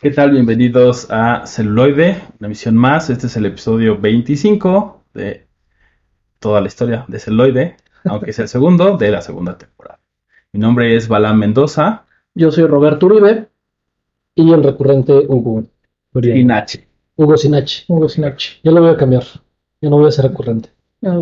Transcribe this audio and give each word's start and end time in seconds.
¿Qué 0.00 0.10
tal? 0.10 0.32
Bienvenidos 0.32 1.06
a 1.08 1.46
Celuloide, 1.46 2.20
una 2.40 2.48
emisión 2.48 2.76
más. 2.76 3.10
Este 3.10 3.28
es 3.28 3.36
el 3.36 3.46
episodio 3.46 3.96
25 3.96 5.04
de 5.14 5.46
toda 6.40 6.60
la 6.60 6.66
historia 6.66 7.04
de 7.06 7.20
Celuloide, 7.20 7.76
aunque 8.04 8.32
es 8.32 8.38
el 8.40 8.48
segundo 8.48 8.96
de 8.96 9.12
la 9.12 9.22
segunda 9.22 9.56
temporada. 9.56 10.00
Mi 10.52 10.58
nombre 10.58 10.96
es 10.96 11.06
Balán 11.06 11.38
Mendoza. 11.38 12.06
Yo 12.34 12.50
soy 12.50 12.66
Roberto 12.66 13.06
Uribe 13.06 13.48
y 14.34 14.52
el 14.52 14.64
recurrente 14.64 15.12
Hugo. 15.28 15.64
Sinache. 16.20 16.88
Hugo 17.14 17.36
Sinache. 17.36 17.84
Hugo 17.86 18.08
Sinache. 18.08 18.58
Yo 18.64 18.72
lo 18.72 18.80
voy 18.80 18.90
a 18.90 18.96
cambiar. 18.96 19.22
Yo 19.80 19.90
no 19.90 19.98
voy 19.98 20.08
a 20.08 20.10
ser 20.10 20.26
recurrente. 20.26 20.70
Ya 21.02 21.14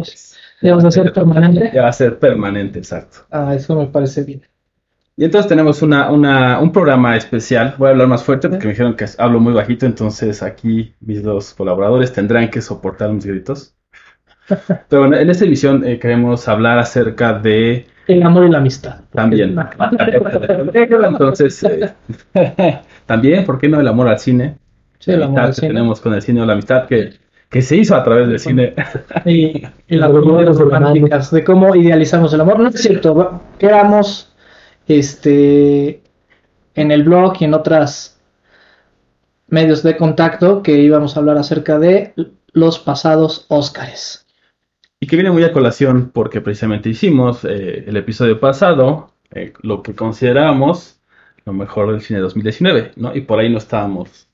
vas 0.75 0.85
a 0.87 0.91
ser 0.91 1.13
permanente. 1.13 1.71
Ya 1.75 1.83
va 1.83 1.89
a 1.89 1.93
ser 1.93 2.19
permanente, 2.19 2.79
exacto. 2.79 3.19
Ah, 3.31 3.55
eso 3.55 3.77
me 3.77 3.87
parece 3.89 4.25
bien. 4.25 4.43
Y 5.17 5.25
entonces 5.25 5.49
tenemos 5.49 5.83
una, 5.83 6.11
una, 6.11 6.59
un 6.61 6.73
programa 6.73 7.17
especial. 7.17 7.75
Voy 7.77 7.89
a 7.89 7.91
hablar 7.91 8.09
más 8.09 8.25
fuerte 8.25 8.49
porque 8.49 8.65
me 8.65 8.73
dijeron 8.73 8.97
que 8.97 9.05
hablo 9.19 9.41
muy 9.41 9.53
bajito, 9.53 9.85
entonces 9.85 10.43
aquí 10.43 10.95
mis 11.01 11.23
dos 11.23 11.53
colaboradores 11.53 12.13
tendrán 12.13 12.49
que 12.49 12.63
soportar 12.63 13.13
mis 13.13 13.27
gritos. 13.27 13.77
Pero 14.89 15.03
bueno, 15.03 15.17
en 15.17 15.29
esta 15.29 15.45
emisión 15.45 15.85
eh, 15.85 15.99
queremos 15.99 16.49
hablar 16.49 16.79
acerca 16.79 17.35
de... 17.35 17.87
El 18.09 18.23
amor 18.23 18.47
y 18.47 18.51
la 18.51 18.59
amistad. 18.59 19.01
También. 19.13 19.55
entonces, 20.81 21.63
eh, 21.65 21.93
también, 23.07 23.45
¿por 23.45 23.59
qué 23.59 23.69
no 23.69 23.81
el 23.81 23.89
amor 23.89 24.09
al 24.09 24.19
cine? 24.19 24.57
Sí, 24.99 25.11
el 25.13 25.23
amor 25.23 25.41
amistad 25.41 25.45
al 25.45 25.51
que 25.51 25.61
cine. 25.61 25.69
tenemos 25.69 26.01
con 26.01 26.15
el 26.15 26.23
cine 26.23 26.41
o 26.41 26.47
la 26.47 26.55
amistad 26.55 26.87
que, 26.87 27.13
que 27.51 27.61
se 27.61 27.77
hizo 27.77 27.95
a 27.95 28.03
través 28.03 28.29
del 28.29 28.39
cine. 28.39 28.75
Y, 29.27 29.63
y 29.89 29.97
las 29.97 30.11
memorias 30.11 30.57
románticas 30.57 31.31
de 31.31 31.45
cómo 31.45 31.77
idealizamos 31.77 32.33
el 32.33 32.41
amor. 32.41 32.59
No 32.59 32.69
es 32.69 32.81
cierto, 32.81 33.43
quedamos 33.59 34.32
este, 34.89 36.03
en 36.75 36.91
el 36.91 37.05
blog 37.05 37.35
y 37.41 37.45
en 37.45 37.55
otras 37.55 38.21
medios 39.49 39.83
de 39.83 39.97
contacto 39.97 40.63
que 40.63 40.79
íbamos 40.79 41.17
a 41.17 41.21
hablar 41.21 41.37
acerca 41.37 41.79
de 41.79 42.15
los 42.53 42.79
pasados 42.79 43.47
Óscares. 43.49 44.27
Y 44.99 45.07
que 45.07 45.17
viene 45.17 45.31
muy 45.31 45.45
a 45.45 45.53
colación 45.53 46.11
porque 46.13 46.41
precisamente 46.41 46.89
hicimos 46.89 47.45
eh, 47.45 47.85
el 47.87 47.97
episodio 47.97 48.39
pasado, 48.39 49.13
eh, 49.31 49.53
lo 49.63 49.83
que 49.83 49.95
consideramos 49.95 51.01
lo 51.45 51.53
mejor 51.53 51.91
del 51.91 52.01
cine 52.01 52.21
2019, 52.21 52.93
¿no? 52.97 53.15
Y 53.15 53.23
por 53.23 53.41
ahí 53.41 53.51
no 53.51 53.59
estábamos 53.59 54.29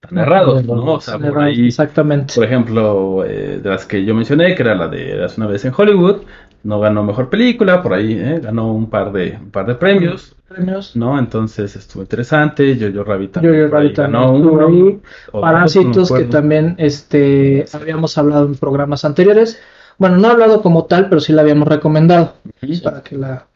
tan 0.00 0.16
errados, 0.16 0.64
¿no? 0.64 0.94
O 0.94 1.00
sea, 1.00 1.18
por 1.18 1.38
ahí, 1.40 1.66
Exactamente. 1.66 2.34
por 2.34 2.44
ejemplo, 2.44 3.24
eh, 3.24 3.60
de 3.62 3.68
las 3.68 3.84
que 3.84 4.04
yo 4.04 4.14
mencioné, 4.14 4.54
que 4.54 4.62
era 4.62 4.74
la 4.74 4.88
de 4.88 5.12
Eras 5.12 5.36
una 5.36 5.46
vez 5.46 5.64
en 5.64 5.72
Hollywood, 5.76 6.22
no 6.62 6.80
ganó 6.80 7.02
mejor 7.04 7.30
película, 7.30 7.82
por 7.82 7.94
ahí 7.94 8.12
eh, 8.14 8.40
ganó 8.42 8.72
un 8.72 8.90
par 8.90 9.12
de, 9.12 9.38
un 9.40 9.50
par 9.50 9.66
de 9.66 9.74
premios, 9.74 10.36
Premios. 10.48 10.96
¿no? 10.96 11.18
Entonces 11.18 11.76
estuvo 11.76 12.02
interesante. 12.02 12.76
Jojo 12.78 13.04
Rabbit 13.04 13.32
también 13.32 13.54
Yo-Yo 13.54 13.70
por 13.70 13.78
ahí 13.78 13.88
Rabbit 13.88 13.94
también 13.94 14.22
ganó 14.22 14.36
estuvo 14.36 14.52
uno. 14.52 14.66
ahí. 14.66 15.00
Parásitos 15.32 16.10
no 16.10 16.16
que 16.16 16.24
también 16.24 16.74
este, 16.78 17.64
habíamos 17.72 18.18
hablado 18.18 18.46
en 18.46 18.56
programas 18.56 19.04
anteriores. 19.04 19.60
Bueno, 19.98 20.16
no 20.16 20.28
he 20.28 20.30
hablado 20.32 20.62
como 20.62 20.86
tal, 20.86 21.08
pero 21.08 21.20
sí 21.20 21.32
la 21.32 21.42
habíamos 21.42 21.68
recomendado 21.68 22.34
para 22.82 23.02
que 23.02 23.16
la... 23.16 23.46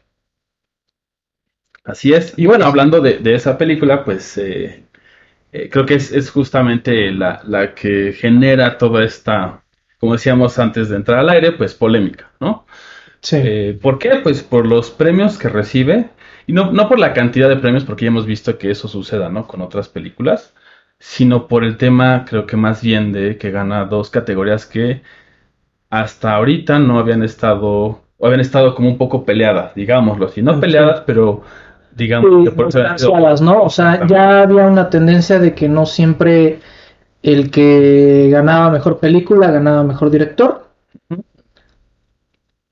Así 1.83 2.13
es. 2.13 2.33
Y 2.37 2.45
bueno, 2.47 2.65
hablando 2.65 3.01
de, 3.01 3.19
de 3.19 3.35
esa 3.35 3.57
película, 3.57 4.03
pues 4.05 4.37
eh, 4.37 4.85
eh, 5.51 5.69
creo 5.69 5.85
que 5.85 5.95
es, 5.95 6.11
es 6.11 6.29
justamente 6.31 7.11
la, 7.11 7.41
la 7.45 7.73
que 7.75 8.13
genera 8.13 8.77
toda 8.77 9.03
esta, 9.03 9.63
como 9.99 10.13
decíamos 10.13 10.57
antes 10.59 10.89
de 10.89 10.95
entrar 10.97 11.19
al 11.19 11.29
aire, 11.29 11.51
pues 11.53 11.73
polémica, 11.75 12.31
¿no? 12.39 12.65
Sí. 13.25 13.37
Eh, 13.43 13.79
¿por 13.81 13.97
qué? 13.97 14.17
Pues 14.21 14.43
por 14.43 14.67
los 14.67 14.91
premios 14.91 15.39
que 15.39 15.49
recibe, 15.49 16.09
y 16.45 16.53
no, 16.53 16.71
no 16.71 16.87
por 16.87 16.99
la 16.99 17.13
cantidad 17.13 17.49
de 17.49 17.55
premios, 17.55 17.83
porque 17.83 18.05
ya 18.05 18.09
hemos 18.09 18.27
visto 18.27 18.59
que 18.59 18.69
eso 18.69 18.87
suceda, 18.87 19.29
¿no? 19.29 19.47
Con 19.47 19.61
otras 19.61 19.89
películas, 19.89 20.53
sino 20.99 21.47
por 21.47 21.63
el 21.63 21.77
tema, 21.77 22.25
creo 22.29 22.45
que 22.45 22.55
más 22.55 22.83
bien 22.83 23.11
de 23.11 23.37
que 23.39 23.49
gana 23.49 23.85
dos 23.85 24.11
categorías 24.11 24.67
que 24.67 25.01
hasta 25.89 26.35
ahorita 26.35 26.77
no 26.77 26.99
habían 26.99 27.23
estado, 27.23 28.01
o 28.17 28.25
habían 28.27 28.41
estado 28.41 28.75
como 28.75 28.89
un 28.89 28.99
poco 28.99 29.25
peleadas, 29.25 29.73
digámoslo 29.73 30.27
así, 30.27 30.43
no 30.43 30.53
Sí. 30.53 30.61
peleadas, 30.61 31.01
pero 31.07 31.41
digamos 31.95 32.29
Sí, 32.43 32.51
por 32.51 33.41
¿no? 33.41 33.63
O 33.63 33.69
sea, 33.71 34.05
ya 34.05 34.41
había 34.43 34.67
una 34.67 34.87
tendencia 34.91 35.39
de 35.39 35.55
que 35.55 35.67
no 35.67 35.87
siempre 35.87 36.59
el 37.23 37.49
que 37.49 38.29
ganaba 38.31 38.69
mejor 38.69 38.99
película 38.99 39.49
ganaba 39.49 39.83
mejor 39.83 40.11
director. 40.11 40.67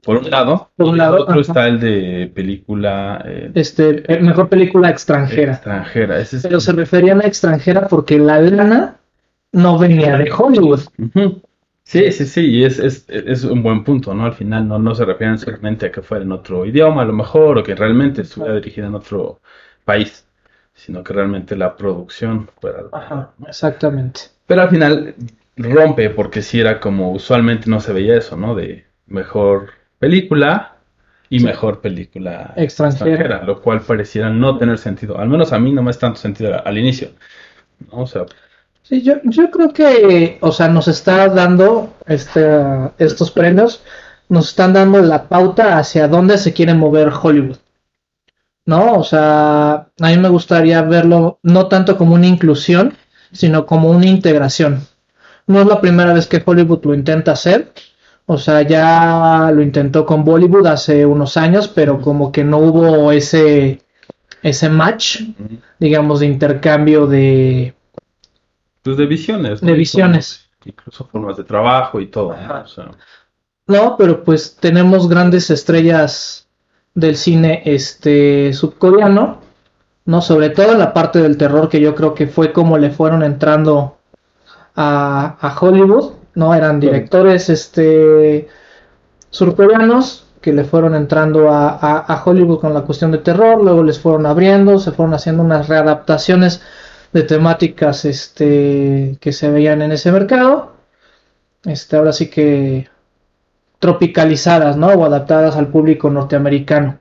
Por 0.03 0.17
un 0.17 0.29
lado, 0.29 0.69
Por 0.75 0.87
un 0.87 0.97
lado, 0.97 1.21
otro 1.21 1.33
ajá. 1.33 1.41
está 1.41 1.67
el 1.67 1.79
de 1.79 2.31
película 2.33 3.21
eh, 3.25 3.51
Este, 3.55 4.03
eh, 4.13 4.19
mejor 4.21 4.49
película 4.49 4.89
extranjera. 4.89 5.53
extranjera. 5.53 6.19
Ese 6.19 6.37
es- 6.37 6.43
Pero 6.43 6.59
se 6.59 6.71
referían 6.73 7.21
a 7.21 7.25
extranjera 7.27 7.87
porque 7.87 8.17
la 8.19 8.39
lana 8.41 8.97
no 9.51 9.77
venía 9.77 10.17
de 10.17 10.31
Hollywood. 10.31 10.81
Sí, 11.85 12.11
sí, 12.13 12.25
sí, 12.25 12.45
y 12.49 12.63
es, 12.63 12.79
es, 12.79 13.05
es 13.09 13.43
un 13.43 13.61
buen 13.61 13.83
punto, 13.83 14.13
¿no? 14.13 14.25
Al 14.25 14.33
final 14.33 14.67
no, 14.67 14.79
no 14.79 14.95
se 14.95 15.03
refieren 15.05 15.37
solamente 15.37 15.87
a 15.87 15.91
que 15.91 16.01
fuera 16.01 16.23
en 16.23 16.31
otro 16.31 16.65
idioma, 16.65 17.01
a 17.01 17.05
lo 17.05 17.13
mejor, 17.13 17.57
o 17.57 17.63
que 17.63 17.75
realmente 17.75 18.21
estuviera 18.21 18.55
dirigida 18.55 18.87
en 18.87 18.95
otro 18.95 19.41
país, 19.83 20.25
sino 20.73 21.03
que 21.03 21.13
realmente 21.13 21.55
la 21.57 21.75
producción 21.75 22.49
fuera. 22.61 22.83
Ajá, 22.93 23.33
exactamente. 23.47 24.21
Pero 24.47 24.61
al 24.61 24.69
final 24.69 25.15
rompe, 25.57 26.09
porque 26.09 26.41
si 26.41 26.59
era 26.61 26.79
como 26.79 27.11
usualmente 27.11 27.69
no 27.69 27.79
se 27.81 27.91
veía 27.93 28.17
eso, 28.17 28.37
¿no? 28.37 28.55
De 28.55 28.85
mejor 29.05 29.69
película 30.03 30.75
y 31.29 31.39
Sí. 31.39 31.45
mejor 31.45 31.81
película 31.81 32.53
Extranjera. 32.55 33.43
lo 33.43 33.61
cual 33.61 33.81
pareciera 33.81 34.29
no 34.29 34.57
tener 34.57 34.77
sentido. 34.77 35.17
Al 35.17 35.29
menos 35.29 35.51
a 35.53 35.59
mí 35.59 35.71
no 35.71 35.81
me 35.81 35.91
es 35.91 35.97
tanto 35.99 36.19
sentido 36.19 36.61
al 36.65 36.77
inicio, 36.77 37.09
¿no? 37.91 38.01
O 38.03 38.07
sea, 38.07 38.25
Sí, 38.85 39.01
yo, 39.01 39.13
yo 39.23 39.49
creo 39.49 39.71
que, 39.71 40.37
o 40.41 40.51
sea, 40.51 40.67
nos 40.67 40.89
está 40.89 41.29
dando 41.29 41.93
este, 42.05 42.43
estos 42.97 43.31
premios, 43.31 43.81
nos 44.27 44.49
están 44.49 44.73
dando 44.73 45.01
la 45.01 45.29
pauta 45.29 45.77
hacia 45.77 46.09
dónde 46.09 46.37
se 46.37 46.51
quiere 46.51 46.73
mover 46.73 47.09
Hollywood. 47.21 47.57
¿No? 48.65 48.95
O 48.95 49.03
sea, 49.03 49.73
a 49.99 50.07
mí 50.09 50.17
me 50.17 50.27
gustaría 50.29 50.81
verlo 50.81 51.39
no 51.43 51.67
tanto 51.67 51.97
como 51.97 52.15
una 52.15 52.27
inclusión, 52.27 52.93
sino 53.31 53.65
como 53.65 53.89
una 53.89 54.05
integración. 54.05 54.81
No 55.47 55.61
es 55.61 55.67
la 55.67 55.79
primera 55.81 56.13
vez 56.13 56.27
que 56.27 56.43
Hollywood 56.45 56.83
lo 56.85 56.93
intenta 56.93 57.31
hacer. 57.31 57.71
O 58.25 58.37
sea, 58.37 58.61
ya 58.61 59.51
lo 59.53 59.61
intentó 59.61 60.05
con 60.05 60.23
Bollywood 60.23 60.67
hace 60.67 61.05
unos 61.05 61.35
años, 61.35 61.67
pero 61.67 61.99
como 62.01 62.31
que 62.31 62.43
no 62.43 62.57
hubo 62.59 63.11
ese, 63.11 63.81
ese 64.41 64.69
match, 64.69 65.21
digamos, 65.79 66.21
de 66.21 66.27
intercambio 66.27 67.05
de, 67.05 67.75
pues 68.81 68.97
de 68.97 69.05
visiones, 69.05 69.61
¿no? 69.61 69.69
de 69.69 69.75
visiones. 69.75 70.49
incluso 70.65 71.05
formas 71.05 71.37
de 71.37 71.43
trabajo 71.43 71.99
y 71.99 72.07
todo, 72.07 72.29
¿no? 72.29 72.35
Ajá. 72.35 72.59
O 72.61 72.67
sea, 72.67 72.91
No, 73.67 73.95
pero 73.97 74.23
pues 74.23 74.57
tenemos 74.59 75.09
grandes 75.09 75.49
estrellas 75.49 76.47
del 76.93 77.15
cine 77.17 77.61
este 77.65 78.53
subcoreano, 78.53 79.39
¿no? 80.05 80.21
Sobre 80.21 80.49
todo 80.49 80.73
en 80.73 80.79
la 80.79 80.93
parte 80.93 81.21
del 81.21 81.37
terror, 81.37 81.69
que 81.69 81.79
yo 81.81 81.95
creo 81.95 82.13
que 82.13 82.27
fue 82.27 82.53
como 82.53 82.77
le 82.77 82.91
fueron 82.91 83.23
entrando 83.23 83.97
a, 84.75 85.37
a 85.39 85.59
Hollywood, 85.59 86.13
¿no? 86.35 86.53
Eran 86.55 86.79
directores 86.79 87.49
este 87.49 88.47
surcoreanos 89.29 90.25
que 90.41 90.53
le 90.53 90.65
fueron 90.65 90.95
entrando 90.95 91.49
a, 91.51 91.69
a- 91.69 91.99
a 91.99 92.23
Hollywood 92.25 92.59
con 92.59 92.73
la 92.73 92.81
cuestión 92.81 93.11
de 93.11 93.19
terror, 93.19 93.63
luego 93.63 93.83
les 93.83 93.99
fueron 93.99 94.25
abriendo, 94.25 94.77
se 94.79 94.91
fueron 94.91 95.13
haciendo 95.13 95.43
unas 95.43 95.67
readaptaciones 95.69 96.61
de 97.13 97.23
temáticas 97.23 98.05
este 98.05 99.17
que 99.21 99.31
se 99.31 99.49
veían 99.49 99.81
en 99.81 99.91
ese 99.93 100.11
mercado. 100.11 100.73
Este, 101.65 101.95
ahora 101.97 102.13
sí 102.13 102.29
que 102.29 102.89
tropicalizadas, 103.79 104.77
¿no? 104.77 104.87
O 104.87 105.05
adaptadas 105.05 105.55
al 105.57 105.67
público 105.67 106.09
norteamericano. 106.09 106.99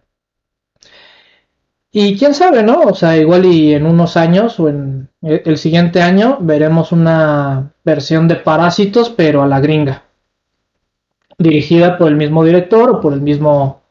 Y 1.95 2.17
quién 2.19 2.33
sabe, 2.35 2.63
¿no? 2.63 2.81
O 2.81 2.95
sea, 2.95 3.17
igual 3.19 3.45
y 3.45 3.75
en 3.75 3.87
unos 3.87 4.17
años 4.17 4.59
o 4.59 4.69
en 4.69 5.09
el 5.21 5.43
el 5.45 5.59
siguiente 5.59 6.01
año 6.01 6.39
veremos 6.41 6.91
una 6.91 7.73
versión 7.85 8.27
de 8.29 8.37
Parásitos, 8.37 9.11
pero 9.11 9.43
a 9.43 9.47
la 9.47 9.61
gringa. 9.61 10.05
Dirigida 11.39 11.99
por 11.99 12.09
el 12.09 12.17
mismo 12.17 12.45
director 12.45 12.89
o 12.91 13.01
por 13.01 13.13
el 13.13 13.21
mismo... 13.21 13.83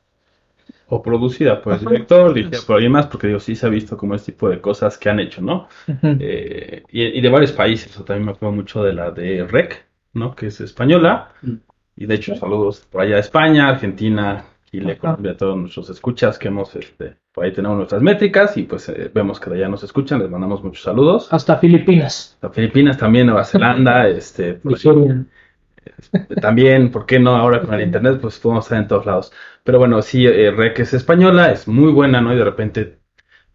o 0.87 1.01
producida 1.01 1.61
por 1.61 1.73
el 1.73 1.79
director, 1.79 2.33
dirigida 2.33 2.59
por 2.65 2.75
alguien 2.75 2.91
más, 2.91 3.07
porque 3.07 3.27
digo, 3.27 3.39
sí 3.39 3.55
se 3.55 3.65
ha 3.65 3.69
visto 3.69 3.95
como 3.97 4.15
este 4.15 4.31
tipo 4.31 4.49
de 4.49 4.59
cosas 4.61 4.97
que 4.97 5.09
han 5.09 5.19
hecho, 5.19 5.41
¿no? 5.41 5.67
Eh, 6.01 6.83
y, 6.89 7.03
y 7.03 7.21
de 7.21 7.29
varios 7.29 7.51
países, 7.51 7.97
o 7.99 8.03
también 8.03 8.25
me 8.25 8.31
acuerdo 8.31 8.55
mucho 8.55 8.83
de 8.83 8.93
la 8.93 9.11
de 9.11 9.45
REC, 9.45 9.85
¿no? 10.13 10.35
Que 10.35 10.47
es 10.47 10.59
española, 10.61 11.29
Mm. 11.41 11.55
y 11.97 12.05
de 12.07 12.15
hecho 12.15 12.35
saludos 12.35 12.85
por 12.89 13.01
allá 13.01 13.17
a 13.17 13.19
España, 13.19 13.67
Argentina, 13.69 14.45
Chile, 14.71 14.93
Ajá. 14.93 14.99
Colombia, 15.01 15.31
a 15.33 15.37
todos 15.37 15.57
nuestros 15.57 15.89
escuchas 15.89 16.37
que 16.39 16.47
hemos, 16.49 16.75
este, 16.75 17.15
por 17.33 17.45
ahí 17.45 17.53
tenemos 17.53 17.77
nuestras 17.77 18.01
métricas 18.01 18.57
y 18.57 18.63
pues 18.63 18.89
eh, 18.89 19.09
vemos 19.13 19.39
que 19.39 19.49
de 19.49 19.57
allá 19.57 19.69
nos 19.69 19.83
escuchan, 19.83 20.19
les 20.19 20.29
mandamos 20.29 20.63
muchos 20.63 20.83
saludos. 20.83 21.31
Hasta 21.31 21.57
Filipinas. 21.57 22.37
A 22.41 22.49
Filipinas 22.49 22.97
también, 22.97 23.27
Nueva 23.27 23.45
Zelanda, 23.45 24.07
este. 24.09 24.59
Nigeria. 24.63 25.25
También, 26.41 26.91
¿por 26.91 27.05
qué 27.05 27.19
no? 27.19 27.35
Ahora 27.35 27.61
con 27.61 27.73
el 27.73 27.81
internet, 27.81 28.19
pues 28.21 28.37
podemos 28.39 28.65
estar 28.65 28.79
en 28.79 28.87
todos 28.87 29.05
lados. 29.05 29.31
Pero 29.63 29.79
bueno, 29.79 30.01
sí, 30.01 30.25
eh, 30.27 30.51
Rec 30.51 30.79
es 30.79 30.93
española, 30.93 31.51
es 31.51 31.67
muy 31.67 31.91
buena, 31.91 32.21
¿no? 32.21 32.33
Y 32.33 32.37
de 32.37 32.43
repente 32.43 32.99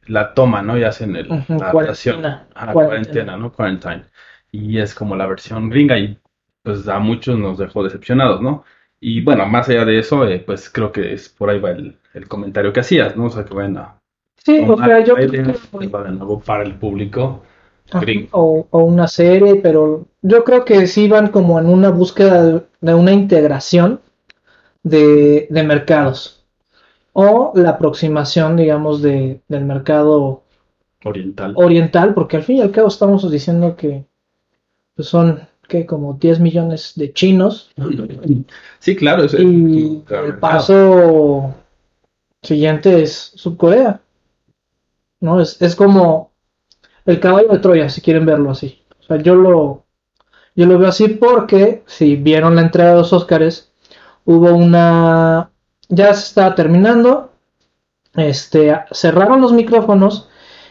la 0.06 0.34
toma, 0.34 0.62
¿no? 0.62 0.78
Y 0.78 0.84
hacen 0.84 1.14
el, 1.16 1.28
la 1.28 1.44
adaptación. 1.70 2.22
cuarentena, 2.22 2.48
Ajá, 2.54 2.72
cuarentena. 2.72 2.72
cuarentena, 2.72 3.36
¿no? 3.36 3.52
Quarantine. 3.52 4.04
Y 4.52 4.78
es 4.78 4.94
como 4.94 5.16
la 5.16 5.26
versión 5.26 5.68
gringa 5.68 5.98
y 5.98 6.18
pues 6.62 6.88
a 6.88 6.98
muchos 6.98 7.38
nos 7.38 7.58
dejó 7.58 7.84
decepcionados, 7.84 8.40
¿no? 8.40 8.64
Y 9.08 9.20
bueno, 9.20 9.46
más 9.46 9.68
allá 9.68 9.84
de 9.84 10.00
eso, 10.00 10.26
eh, 10.26 10.42
pues 10.44 10.68
creo 10.68 10.90
que 10.90 11.12
es 11.14 11.28
por 11.28 11.48
ahí 11.48 11.60
va 11.60 11.70
el, 11.70 11.96
el 12.12 12.26
comentario 12.26 12.72
que 12.72 12.80
hacías, 12.80 13.16
¿no? 13.16 13.26
O 13.26 13.30
sea, 13.30 13.44
que 13.44 13.54
bueno, 13.54 14.00
Sí, 14.44 14.58
o 14.68 14.76
sea, 14.76 15.04
yo 15.04 15.14
creo 15.14 15.30
que- 15.30 15.88
para 16.44 16.64
el 16.64 16.74
público 16.74 17.42
Ajá, 17.92 18.04
o, 18.32 18.66
o 18.70 18.78
una 18.84 19.06
serie, 19.06 19.56
pero 19.56 20.06
yo 20.22 20.42
creo 20.42 20.64
que 20.64 20.86
sí 20.88 21.06
van 21.08 21.28
como 21.28 21.58
en 21.60 21.66
una 21.66 21.90
búsqueda 21.90 22.42
de, 22.42 22.66
de 22.80 22.94
una 22.94 23.12
integración 23.12 24.00
de, 24.82 25.48
de 25.50 25.62
mercados 25.64 26.44
o 27.12 27.52
la 27.56 27.70
aproximación, 27.70 28.56
digamos, 28.56 29.02
de, 29.02 29.42
del 29.48 29.64
mercado 29.66 30.42
oriental. 31.04 31.54
oriental, 31.56 32.14
porque 32.14 32.36
al 32.36 32.42
fin 32.44 32.56
y 32.58 32.62
al 32.62 32.72
cabo 32.72 32.88
estamos 32.88 33.30
diciendo 33.30 33.76
que 33.76 34.06
pues, 34.96 35.08
son 35.08 35.40
que 35.68 35.86
como 35.86 36.14
10 36.14 36.40
millones 36.40 36.92
de 36.96 37.12
chinos 37.12 37.70
Sí, 38.78 38.96
claro, 38.96 39.24
es 39.24 39.34
y 39.38 40.02
claro, 40.06 40.26
el 40.26 40.38
paso 40.38 41.54
siguiente 42.42 43.02
es 43.02 43.32
Subcorea. 43.34 44.00
¿No? 45.20 45.40
Es, 45.40 45.60
es 45.60 45.74
como 45.74 46.30
el 47.04 47.20
caballo 47.20 47.48
de 47.48 47.58
Troya, 47.58 47.88
si 47.88 48.00
quieren 48.00 48.26
verlo 48.26 48.50
así. 48.50 48.82
O 49.00 49.02
sea, 49.02 49.16
yo 49.16 49.34
lo, 49.34 49.84
yo 50.54 50.66
lo 50.66 50.78
veo 50.78 50.88
así 50.88 51.08
porque 51.08 51.82
si 51.86 52.16
vieron 52.16 52.56
la 52.56 52.62
entrega 52.62 52.90
de 52.90 52.96
los 52.96 53.12
Óscares, 53.12 53.72
hubo 54.24 54.54
una... 54.54 55.50
Ya 55.88 56.12
se 56.14 56.26
estaba 56.26 56.54
terminando, 56.56 57.32
este, 58.14 58.76
cerraron 58.90 59.40
los 59.40 59.52
micrófonos 59.52 60.28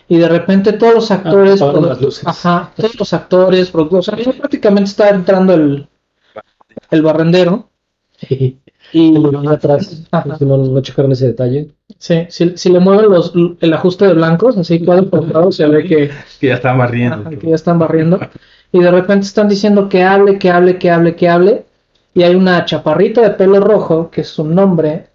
y 0.08 0.18
de 0.18 0.28
repente 0.30 0.74
todos 0.74 0.94
los 0.96 1.12
actores, 1.12 1.62
apagaron 1.62 1.84
produ- 1.86 1.90
las 1.90 2.02
luces. 2.02 2.24
ajá, 2.28 2.72
todos 2.78 3.00
los 3.00 3.14
actores, 3.14 3.72
productores, 3.72 4.08
o 4.10 4.12
sea, 4.16 4.24
ya 4.24 4.38
prácticamente 4.38 4.90
está 4.90 5.10
entrando 5.10 5.54
el, 5.54 5.88
el 6.92 7.02
barrendero 7.02 7.70
Y 8.30 8.60
y 8.92 9.48
atrás, 9.48 10.04
pues, 10.12 10.42
no, 10.42 10.58
no 10.58 10.82
checaron 10.82 11.12
ese 11.12 11.28
detalle. 11.28 11.72
Sí, 11.98 12.28
si, 12.30 12.56
si 12.56 12.70
le 12.72 12.80
mueven 12.80 13.10
los, 13.10 13.34
el 13.60 13.74
ajuste 13.74 14.06
de 14.06 14.14
blancos, 14.14 14.58
así 14.58 14.86
cuadro 14.86 15.10
por 15.10 15.30
cuadro, 15.32 15.52
se 15.52 15.68
ve 15.68 15.84
que, 15.84 16.12
que 16.40 16.48
ya 16.48 16.54
están 16.56 16.78
barriendo. 16.78 17.16
ajá, 17.16 17.30
que 17.32 17.50
ya 17.50 17.56
están 17.56 17.80
barriendo. 17.80 18.20
Y 18.72 18.80
de 18.80 18.92
repente 18.92 19.26
están 19.26 19.50
diciendo 19.50 19.90
que 19.90 20.04
hable, 20.04 20.38
que 20.38 20.50
hable, 20.52 20.78
que 20.78 20.92
hable, 20.92 21.16
que 21.16 21.28
hable. 21.28 21.66
Y 22.14 22.24
hay 22.24 22.36
una 22.36 22.64
chaparrita 22.64 23.22
de 23.22 23.32
pelo 23.32 23.60
rojo, 23.60 24.10
que 24.12 24.22
es 24.22 24.28
su 24.30 24.46
nombre, 24.46 25.08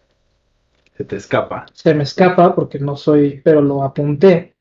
Se 0.96 1.04
te 1.04 1.16
escapa. 1.16 1.66
se 1.72 1.94
me 1.94 2.02
escapa 2.02 2.54
porque 2.54 2.78
no 2.78 2.96
soy, 2.96 3.40
pero 3.42 3.62
lo 3.62 3.82
apunté. 3.82 4.56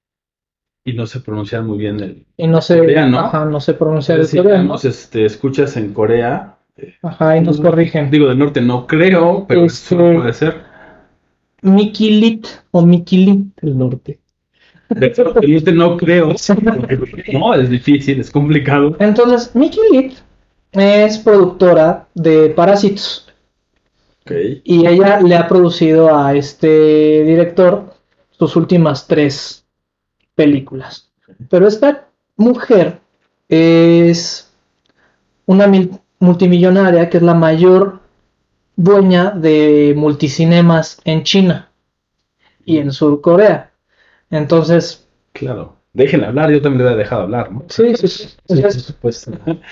Y 0.89 0.93
no 0.93 1.05
se 1.05 1.19
pronunciar 1.19 1.63
muy 1.63 1.77
bien 1.77 1.99
el. 1.99 2.25
Y 2.37 2.47
no 2.47 2.61
sé, 2.61 2.79
Coreano. 2.79 3.19
ajá, 3.19 3.45
no 3.45 3.59
sé 3.59 3.73
pronunciar 3.73 4.19
el 4.19 4.25
Si 4.27 4.37
coreano. 4.37 4.75
este, 4.75 5.25
escuchas 5.25 5.75
en 5.77 5.93
Corea. 5.93 6.55
eh, 6.77 6.95
Ajá, 7.03 7.37
y 7.37 7.41
nos 7.41 7.59
corrigen. 7.59 8.09
Digo, 8.09 8.27
del 8.27 8.37
norte 8.39 8.61
no 8.61 8.87
creo, 8.87 9.45
pero 9.47 9.65
Este- 9.65 9.95
eso 9.95 10.19
puede 10.19 10.33
ser. 10.33 10.61
Mikilit 11.61 12.47
o 12.71 12.81
Mikilit. 12.85 13.47
El 13.61 13.77
norte. 13.77 14.19
Del 14.89 15.13
norte 15.17 15.71
no 15.73 15.97
creo. 15.97 16.33
No, 17.33 17.53
es 17.53 17.69
difícil, 17.69 18.19
es 18.19 18.31
complicado. 18.31 18.95
Entonces, 18.99 19.53
Mikilit 19.55 20.13
es 20.71 21.17
productora 21.19 22.07
de 22.15 22.49
Parásitos. 22.49 23.27
Ok. 24.25 24.31
Y 24.63 24.87
ella 24.87 25.19
le 25.21 25.35
ha 25.35 25.47
producido 25.47 26.15
a 26.15 26.33
este 26.35 27.23
director 27.25 27.93
sus 28.31 28.55
últimas 28.55 29.07
tres 29.07 29.65
películas. 30.39 30.91
Pero 31.51 31.67
esta 31.67 31.89
mujer 32.37 32.87
es 33.49 34.51
una 35.45 35.67
mil- 35.67 35.91
multimillonaria 36.19 37.09
que 37.09 37.17
es 37.17 37.23
la 37.23 37.33
mayor 37.33 37.99
dueña 38.75 39.31
de 39.31 39.93
multicinemas 39.97 40.99
en 41.03 41.23
China 41.23 41.57
y 42.65 42.77
en 42.77 42.91
Sur 42.91 43.21
Corea. 43.21 43.71
Entonces, 44.29 45.05
Claro. 45.33 45.75
Déjenla 45.93 46.27
hablar, 46.27 46.51
yo 46.51 46.61
también 46.61 46.85
le 46.87 46.93
he 46.93 46.97
dejado 46.97 47.23
hablar, 47.23 47.51
¿no? 47.51 47.65
sí, 47.67 47.95
sí, 47.95 48.07
sí. 48.07 48.27
Sí, 48.47 48.61
por 48.61 48.65
Es, 48.65 48.83
supuesto. 48.83 49.31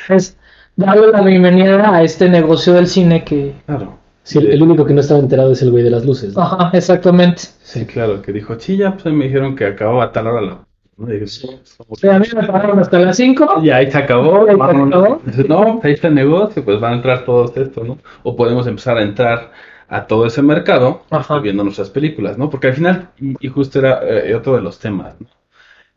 es 0.10 0.36
darle 0.76 1.08
la 1.12 1.22
bienvenida 1.22 1.94
a 1.96 2.02
este 2.04 2.28
negocio 2.28 2.74
del 2.74 2.88
cine 2.88 3.24
que... 3.24 3.54
Claro. 3.68 4.00
Sí, 4.28 4.40
el, 4.40 4.48
el 4.52 4.62
único 4.62 4.86
que 4.86 4.94
no 4.94 5.00
estaba 5.02 5.20
enterado 5.22 5.52
es 5.54 5.62
el 5.62 5.72
güey 5.72 5.84
de 5.84 5.90
las 5.90 6.06
luces. 6.06 6.36
¿no? 6.36 6.42
Ajá, 6.42 6.70
exactamente. 6.74 7.44
Sí, 7.64 7.86
claro, 7.86 8.22
que 8.22 8.34
dijo, 8.34 8.60
sí, 8.60 8.76
ya 8.78 8.96
pues 8.98 9.14
me 9.14 9.26
dijeron 9.26 9.56
que 9.56 9.66
acababa 9.66 10.04
a 10.06 10.12
tal 10.12 10.28
hora 10.28 10.42
la. 10.42 10.60
¿no? 10.98 11.10
Y 11.10 11.14
dije, 11.14 11.28
"Somos- 11.28 12.00
Sí, 12.00 12.08
a 12.10 12.20
mí 12.20 12.26
me 12.36 12.46
pagaron 12.46 12.80
hasta 12.80 13.00
las 13.00 13.16
5. 13.16 13.62
Y 13.64 13.70
ahí 13.70 13.90
se 13.90 13.98
acabó. 13.98 14.42
Ahí 14.42 14.48
se 14.52 14.56
vámonos". 14.56 15.22
acabó. 15.22 15.22
No, 15.48 15.80
ahí 15.84 15.94
está 15.94 16.08
el 16.10 16.16
negocio, 16.16 16.66
pues 16.66 16.80
van 16.80 16.94
a 16.94 16.96
entrar 16.98 17.24
todos 17.24 17.56
estos, 17.56 17.88
¿no? 17.88 17.98
O 18.24 18.36
podemos 18.36 18.68
empezar 18.68 18.98
a 18.98 19.04
entrar 19.04 19.52
a 19.88 20.06
todo 20.08 20.26
ese 20.26 20.42
mercado 20.42 21.04
Ajá. 21.10 21.40
viendo 21.40 21.64
nuestras 21.64 21.90
películas, 21.90 22.38
¿no? 22.38 22.50
Porque 22.50 22.68
al 22.68 22.74
final, 22.74 23.10
y, 23.40 23.48
justo 23.48 23.80
era 23.80 24.02
eh, 24.04 24.36
otro 24.36 24.56
de 24.56 24.62
los 24.62 24.78
temas, 24.80 25.16
¿no? 25.22 25.28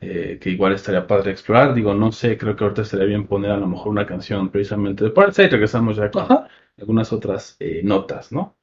Eh, 0.02 0.38
que 0.40 0.50
igual 0.50 0.72
estaría 0.72 1.06
padre 1.06 1.30
explorar. 1.32 1.74
Digo, 1.74 1.92
no 1.94 2.10
sé, 2.12 2.38
creo 2.38 2.56
que 2.56 2.64
ahorita 2.64 2.82
estaría 2.82 3.06
bien 3.06 3.26
poner 3.26 3.50
a 3.50 3.56
lo 3.58 3.66
mejor 3.66 3.88
una 3.88 4.06
canción 4.06 4.48
precisamente 4.48 5.04
de 5.04 5.10
Parasite. 5.10 5.48
Regresamos 5.50 5.96
ya 5.96 6.10
con 6.10 6.22
Ajá. 6.22 6.48
Algunas 6.80 7.12
otras 7.12 7.56
eh, 7.60 7.82
notas, 7.84 8.32
¿no? 8.32 8.56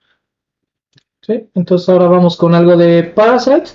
Sí, 1.22 1.50
entonces 1.56 1.88
ahora 1.90 2.08
vamos 2.08 2.38
con 2.38 2.56
algo 2.56 2.78
de 2.78 3.04
Parasite, 3.04 3.72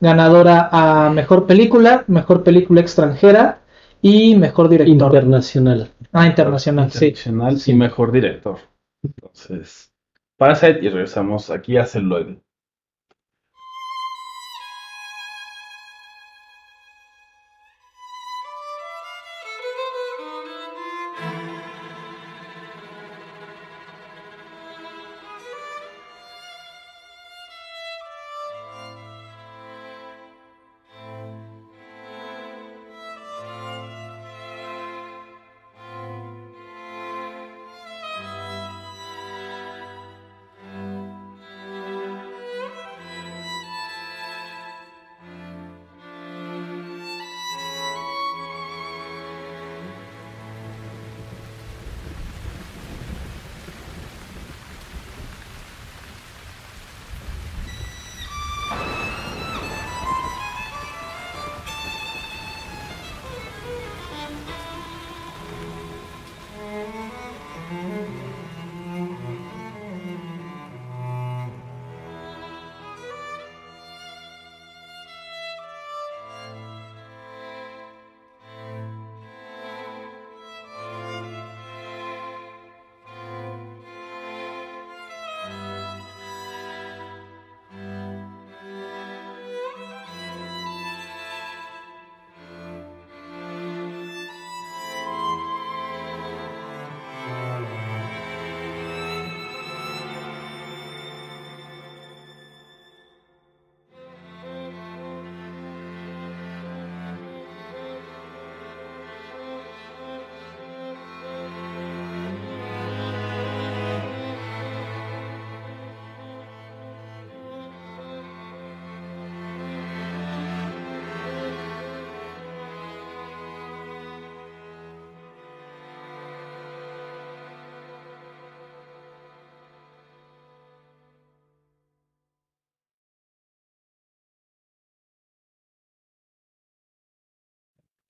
ganadora 0.00 0.68
a 0.70 1.10
mejor 1.10 1.46
película, 1.46 2.04
mejor 2.06 2.42
película 2.42 2.80
extranjera 2.80 3.62
y 4.00 4.36
mejor 4.36 4.68
director. 4.68 4.92
Internacional. 4.92 5.90
ah, 6.12 6.26
internacional, 6.26 6.90
sí. 6.90 7.06
Internacional 7.06 7.58
y 7.66 7.74
mejor 7.74 8.12
director. 8.12 8.58
Entonces, 9.02 9.92
Parasite 10.36 10.80
y 10.82 10.88
regresamos 10.88 11.50
aquí 11.50 11.76
a 11.76 11.86
Celuloide. 11.86 12.43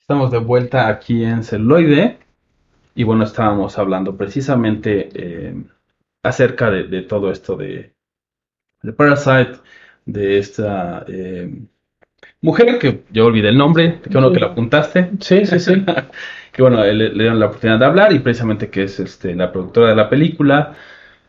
Estamos 0.05 0.31
de 0.31 0.37
vuelta 0.37 0.87
aquí 0.89 1.25
en 1.25 1.43
celuloide 1.43 2.19
y 2.95 3.05
bueno, 3.05 3.25
estábamos 3.25 3.79
hablando 3.79 4.19
precisamente 4.19 5.09
eh, 5.15 5.55
acerca 6.23 6.71
de, 6.71 6.83
de 6.85 7.01
todo 7.01 7.31
esto 7.31 7.57
de, 7.57 7.95
de 8.83 8.93
Parasite, 8.93 9.61
de 10.05 10.39
esta 10.39 11.07
eh, 11.09 11.51
mujer 12.43 12.79
que 12.79 13.05
yo 13.13 13.27
olvidé 13.27 13.49
el 13.49 13.59
nombre, 13.59 14.01
que 14.03 14.11
bueno 14.11 14.33
que 14.33 14.41
lo 14.41 14.49
apuntaste, 14.49 15.13
Sí, 15.21 15.47
sí, 15.47 15.59
sí. 15.59 15.85
que 16.53 16.63
bueno, 16.63 16.85
le, 16.85 16.95
le 16.95 17.15
dieron 17.15 17.41
la 17.41 17.47
oportunidad 17.47 17.79
de 17.79 17.87
hablar 17.87 18.13
y 18.13 18.21
precisamente 18.21 18.71
que 18.71 18.85
es 18.85 19.01
este, 19.01 19.35
la 19.35 19.53
productora 19.53 19.89
de 19.91 19.97
la 19.97 20.11
película, 20.11 20.75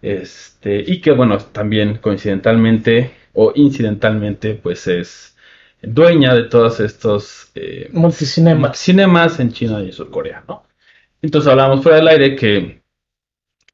este, 0.02 0.84
y 0.86 1.02
que 1.02 1.12
bueno, 1.12 1.38
también 1.38 2.00
coincidentalmente 2.00 3.14
o 3.34 3.54
incidentalmente 3.56 4.56
pues 4.56 4.88
es 4.88 5.35
dueña 5.88 6.34
de 6.36 6.44
todos 6.44 6.80
estos 6.80 7.52
eh, 7.56 7.90
Multicinemas. 7.92 8.78
cinemas 8.78 9.40
en 9.40 9.52
China 9.52 9.82
y 9.82 9.92
Sur 9.92 10.10
Corea, 10.10 10.44
¿no? 10.48 10.64
Entonces 11.22 11.50
hablábamos 11.50 11.82
fuera 11.82 11.98
del 11.98 12.08
aire 12.08 12.36
que 12.36 12.82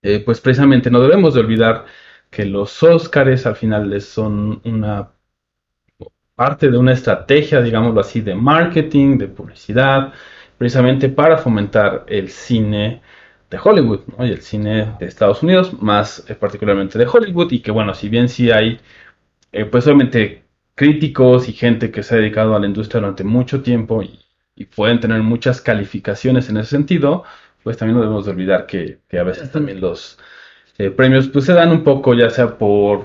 eh, 0.01 0.21
pues 0.25 0.39
precisamente 0.41 0.89
no 0.89 1.01
debemos 1.01 1.33
de 1.33 1.41
olvidar 1.41 1.85
que 2.29 2.45
los 2.45 2.81
Óscares 2.83 3.45
al 3.45 3.55
final 3.55 4.01
son 4.01 4.61
una 4.63 5.11
parte 6.35 6.71
de 6.71 6.77
una 6.77 6.93
estrategia, 6.93 7.61
digámoslo 7.61 8.01
así, 8.01 8.21
de 8.21 8.33
marketing, 8.35 9.17
de 9.17 9.27
publicidad, 9.27 10.13
precisamente 10.57 11.09
para 11.09 11.37
fomentar 11.37 12.05
el 12.07 12.29
cine 12.29 13.01
de 13.49 13.59
Hollywood, 13.63 14.01
¿no? 14.17 14.25
Y 14.25 14.31
el 14.31 14.41
cine 14.41 14.95
de 14.99 15.05
Estados 15.05 15.43
Unidos, 15.43 15.73
más 15.81 16.23
eh, 16.29 16.35
particularmente 16.35 16.97
de 16.97 17.05
Hollywood, 17.05 17.51
y 17.51 17.59
que 17.61 17.71
bueno, 17.71 17.93
si 17.93 18.09
bien 18.09 18.29
sí 18.29 18.49
hay, 18.49 18.79
eh, 19.51 19.65
pues 19.65 19.85
obviamente 19.85 20.43
críticos 20.81 21.47
y 21.49 21.53
gente 21.53 21.91
que 21.91 22.01
se 22.03 22.15
ha 22.15 22.17
dedicado 22.17 22.55
a 22.55 22.59
la 22.59 22.65
industria 22.67 23.01
durante 23.01 23.23
mucho 23.23 23.61
tiempo 23.61 24.01
y, 24.01 24.19
y 24.55 24.65
pueden 24.65 24.99
tener 24.99 25.21
muchas 25.21 25.61
calificaciones 25.61 26.49
en 26.49 26.57
ese 26.57 26.71
sentido, 26.71 27.23
pues 27.63 27.77
también 27.77 27.95
no 27.97 28.01
debemos 28.01 28.25
de 28.25 28.31
olvidar 28.31 28.65
que, 28.65 28.99
que 29.07 29.19
a 29.19 29.23
veces 29.23 29.51
también 29.51 29.79
los 29.79 30.17
eh, 30.79 30.89
premios 30.89 31.27
pues 31.27 31.45
se 31.45 31.53
dan 31.53 31.69
un 31.71 31.83
poco 31.83 32.13
ya 32.15 32.29
sea 32.31 32.57
por 32.57 33.01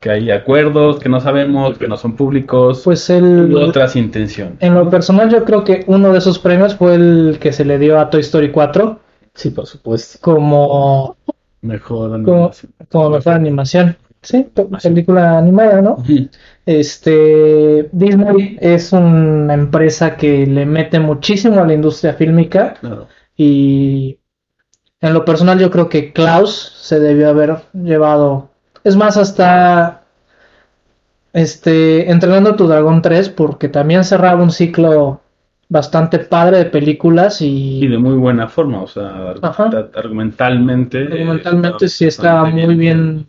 que 0.00 0.10
hay 0.10 0.30
acuerdos 0.30 1.00
que 1.00 1.08
no 1.08 1.18
sabemos, 1.20 1.78
que 1.78 1.88
no 1.88 1.96
son 1.96 2.14
públicos, 2.14 2.82
Pues 2.84 3.08
y 3.08 3.14
el, 3.14 3.54
otras 3.56 3.96
intenciones. 3.96 4.56
en 4.60 4.74
lo 4.74 4.90
personal 4.90 5.30
yo 5.30 5.44
creo 5.44 5.64
que 5.64 5.84
uno 5.86 6.12
de 6.12 6.18
esos 6.18 6.38
premios 6.38 6.74
fue 6.76 6.94
el 6.96 7.38
que 7.40 7.52
se 7.52 7.64
le 7.64 7.78
dio 7.78 7.98
a 7.98 8.10
Toy 8.10 8.20
Story 8.20 8.50
4 8.50 9.00
Sí, 9.34 9.50
por 9.50 9.66
supuesto. 9.66 10.18
como, 10.20 11.16
Mejor 11.62 12.10
como, 12.22 12.34
animación. 12.36 12.72
como 12.90 13.10
mejor 13.10 13.32
animación. 13.32 13.96
Sí, 14.22 14.46
pe- 14.54 14.62
Animación. 14.62 14.94
película 14.94 15.38
animada, 15.38 15.82
¿no? 15.82 15.92
Ujú. 15.94 16.28
Este, 16.66 17.88
Disney 17.92 18.56
es 18.60 18.92
una 18.92 19.52
empresa 19.54 20.16
que 20.16 20.46
le 20.46 20.64
mete 20.64 20.98
muchísimo 20.98 21.60
a 21.60 21.66
la 21.66 21.74
industria 21.74 22.14
fílmica 22.14 22.74
Claro. 22.80 23.06
y 23.36 24.18
en 25.00 25.12
lo 25.12 25.24
personal 25.26 25.58
yo 25.58 25.70
creo 25.70 25.88
que 25.90 26.12
Klaus 26.14 26.72
se 26.80 26.98
debió 27.00 27.28
haber 27.28 27.56
llevado, 27.74 28.48
es 28.82 28.96
más 28.96 29.16
hasta 29.18 30.04
este 31.34 32.10
Entrenando 32.10 32.54
tu 32.56 32.66
Dragón 32.66 33.02
3 33.02 33.28
porque 33.28 33.68
también 33.68 34.04
cerraba 34.04 34.42
un 34.42 34.50
ciclo 34.50 35.20
bastante 35.68 36.18
padre 36.20 36.58
de 36.58 36.64
películas 36.66 37.40
Y 37.42 37.84
y 37.84 37.88
de 37.88 37.98
muy 37.98 38.14
buena 38.14 38.48
forma, 38.48 38.82
o 38.82 38.86
sea, 38.86 39.34
Ajá. 39.42 39.70
argumentalmente. 39.94 41.00
eh, 41.02 41.22
argumentalmente 41.22 41.88
sí 41.88 42.06
estaba 42.06 42.44
muy 42.46 42.74
bien, 42.76 43.26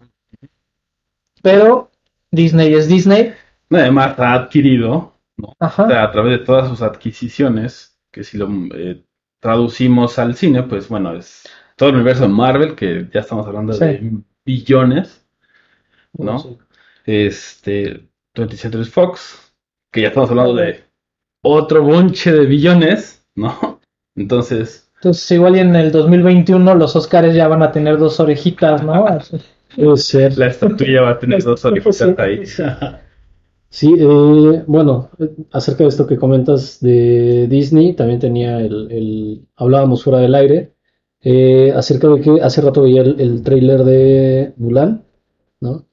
pero 1.42 1.90
Disney 2.36 2.74
es 2.74 2.88
Disney, 2.88 3.34
Además, 3.72 4.20
ha 4.20 4.34
adquirido, 4.34 5.14
¿no? 5.38 5.48
O 5.48 5.54
ajá, 5.60 5.88
sea, 5.88 6.04
a 6.04 6.12
través 6.12 6.40
de 6.40 6.46
todas 6.46 6.70
sus 6.70 6.82
adquisiciones, 6.82 7.98
que 8.12 8.24
si 8.24 8.38
lo 8.38 8.48
eh, 8.76 9.04
traducimos 9.42 10.20
al 10.20 10.36
cine, 10.36 10.64
pues 10.64 10.88
bueno, 10.88 11.16
es 11.16 11.44
todo 11.76 11.90
el 11.90 11.96
universo 11.96 12.24
de 12.24 12.30
Marvel, 12.30 12.76
que 12.76 13.10
ya 13.14 13.22
estamos 13.22 13.46
hablando 13.48 13.74
Sí. 13.74 13.86
de 13.86 14.12
billones, 14.46 15.26
¿no? 16.14 16.40
Sí. 16.40 16.58
Este, 17.06 18.08
20th 18.36 18.56
Century 18.58 18.86
Fox, 18.86 19.54
que 19.92 20.02
ya 20.02 20.10
estamos 20.10 20.30
hablando 20.30 20.56
de 20.56 20.84
otro 21.44 21.84
bonche 21.84 22.32
de 22.32 22.46
billones, 22.46 23.26
¿no? 23.36 23.80
Entonces, 24.16 24.90
Entonces 24.96 25.30
igual 25.32 25.56
y 25.58 25.60
en 25.60 25.76
el 25.76 25.92
2021 25.92 26.76
los 26.76 26.96
Oscars 26.96 27.34
ya 27.36 27.48
van 27.48 27.64
a 27.64 27.72
tener 27.72 27.98
dos 27.98 28.20
orejitas, 28.20 28.84
¿no? 28.84 29.06
Puede 29.76 29.98
ser. 29.98 30.38
la 30.38 30.48
estatuilla 30.48 31.02
va 31.02 31.10
a 31.12 31.20
tener 31.20 31.44
dos 31.44 31.64
orejitas 31.66 32.18
ahí. 32.18 32.42
Sí, 33.70 33.94
eh, 34.00 34.64
bueno, 34.68 35.10
acerca 35.52 35.84
de 35.84 35.90
esto 35.90 36.08
que 36.08 36.18
comentas 36.18 36.80
de 36.80 37.48
Disney, 37.50 37.94
también 37.94 38.20
tenía 38.20 38.60
el, 38.62 38.90
el- 38.92 39.48
hablábamos 39.56 40.04
fuera 40.04 40.20
del 40.20 40.36
aire, 40.36 40.74
eh, 41.22 41.74
acerca 41.76 42.08
de 42.08 42.22
que 42.22 42.42
hace 42.42 42.62
rato 42.62 42.84
veía 42.84 43.02
el, 43.02 43.20
el 43.20 43.42
tráiler 43.44 43.84
de 43.84 44.54
Mulan, 44.58 45.04
¿no? 45.62 45.86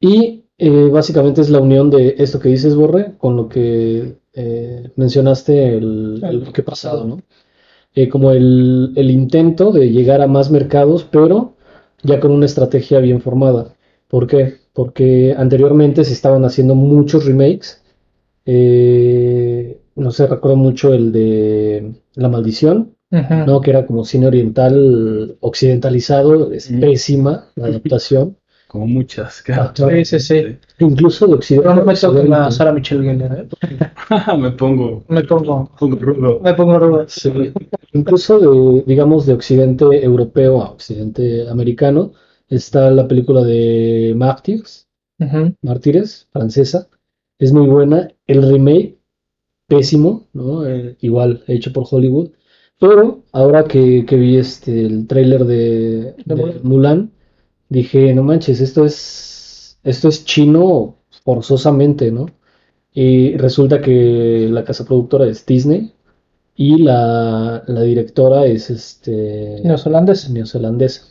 Y 0.00 0.44
eh, 0.58 0.88
básicamente 0.92 1.40
es 1.42 1.50
la 1.50 1.60
unión 1.60 1.90
de 1.90 2.16
esto 2.18 2.40
que 2.40 2.50
dices, 2.50 2.76
Borre, 2.76 3.14
con 3.18 3.36
lo 3.36 3.48
que 3.48 4.16
eh, 4.34 4.90
mencionaste 4.96 5.76
el, 5.78 6.20
el 6.24 6.40
bloque 6.40 6.62
pasado, 6.64 7.06
¿no? 7.06 7.22
Eh, 7.94 8.08
como 8.08 8.30
el, 8.32 8.92
el 8.96 9.10
intento 9.10 9.70
de 9.72 9.90
llegar 9.90 10.22
a 10.22 10.26
más 10.26 10.50
mercados, 10.50 11.04
pero 11.04 11.54
ya 12.02 12.20
con 12.20 12.30
una 12.32 12.46
estrategia 12.46 12.98
bien 13.00 13.20
formada. 13.20 13.74
¿Por 14.08 14.26
qué? 14.26 14.54
Porque 14.72 15.34
anteriormente 15.36 16.04
se 16.04 16.12
estaban 16.12 16.44
haciendo 16.44 16.74
muchos 16.74 17.24
remakes. 17.26 17.82
Eh, 18.44 19.78
no 19.96 20.10
sé, 20.10 20.26
recuerdo 20.26 20.56
mucho 20.56 20.92
el 20.94 21.12
de 21.12 21.92
La 22.14 22.28
Maldición. 22.28 22.94
¿no? 23.46 23.60
Que 23.60 23.70
era 23.70 23.84
como 23.84 24.06
cine 24.06 24.26
oriental 24.26 25.36
occidentalizado, 25.40 26.50
es 26.50 26.70
Mm. 26.70 26.80
pésima 26.80 27.50
la 27.56 27.66
adaptación. 27.66 28.38
Como 28.72 28.86
muchas. 28.86 29.42
que- 29.42 29.52
Ah, 29.52 29.70
Sí, 29.76 30.04
sí, 30.04 30.18
sí. 30.20 30.56
Incluso 30.78 31.26
de 31.26 31.34
occidente. 31.34 31.68
Pero 31.68 31.76
no 31.80 31.84
me 31.84 31.94
toquen 31.94 32.32
a 32.32 32.48
occidente. 32.48 32.52
Sarah 32.56 32.72
Michelle 32.72 33.04
Gellar, 33.04 33.32
¿eh? 33.40 33.48
me 34.38 34.50
pongo, 34.52 35.04
Me 35.08 35.22
pongo, 35.24 35.70
pongo 35.78 35.96
rudo. 35.96 36.40
me 36.40 36.54
pongo 36.54 36.78
rudo. 36.78 37.04
Sí, 37.08 37.30
incluso 37.92 38.38
de, 38.38 38.82
digamos, 38.86 39.26
de 39.26 39.34
occidente 39.34 39.84
europeo 40.02 40.62
a 40.62 40.70
occidente 40.70 41.48
americano, 41.50 42.12
está 42.48 42.90
la 42.90 43.06
película 43.06 43.42
de 43.44 44.14
Mártires, 44.16 44.88
Ujú. 45.20 45.54
Mártires, 45.62 46.28
francesa, 46.32 46.88
es 47.38 47.52
muy 47.52 47.66
buena. 47.66 48.08
El 48.26 48.42
remake, 48.50 48.98
pésimo, 49.68 50.28
¿no? 50.32 50.66
Eh, 50.66 50.96
igual 51.00 51.44
hecho 51.46 51.72
por 51.72 51.84
Hollywood. 51.90 52.30
Pero 52.80 53.22
ahora 53.32 53.64
que, 53.64 54.04
que 54.06 54.16
vi 54.16 54.36
este, 54.38 54.86
el 54.86 55.06
tráiler 55.06 55.44
de, 55.44 56.14
De 56.24 56.34
de 56.34 56.60
Mulan. 56.62 57.12
Dije, 57.72 58.12
no 58.14 58.22
manches, 58.22 58.60
esto 58.60 58.84
es, 58.84 59.78
esto 59.82 60.08
es 60.08 60.26
chino 60.26 60.96
forzosamente, 61.24 62.12
¿no? 62.12 62.26
Y 62.92 63.34
resulta 63.38 63.80
que 63.80 64.48
la 64.50 64.62
casa 64.62 64.84
productora 64.84 65.26
es 65.26 65.46
Disney 65.46 65.92
y 66.54 66.82
la, 66.82 67.64
la 67.66 67.82
directora 67.82 68.44
es 68.44 68.68
este, 68.68 69.62
Neozelandés. 69.64 70.28
neozelandesa. 70.28 71.02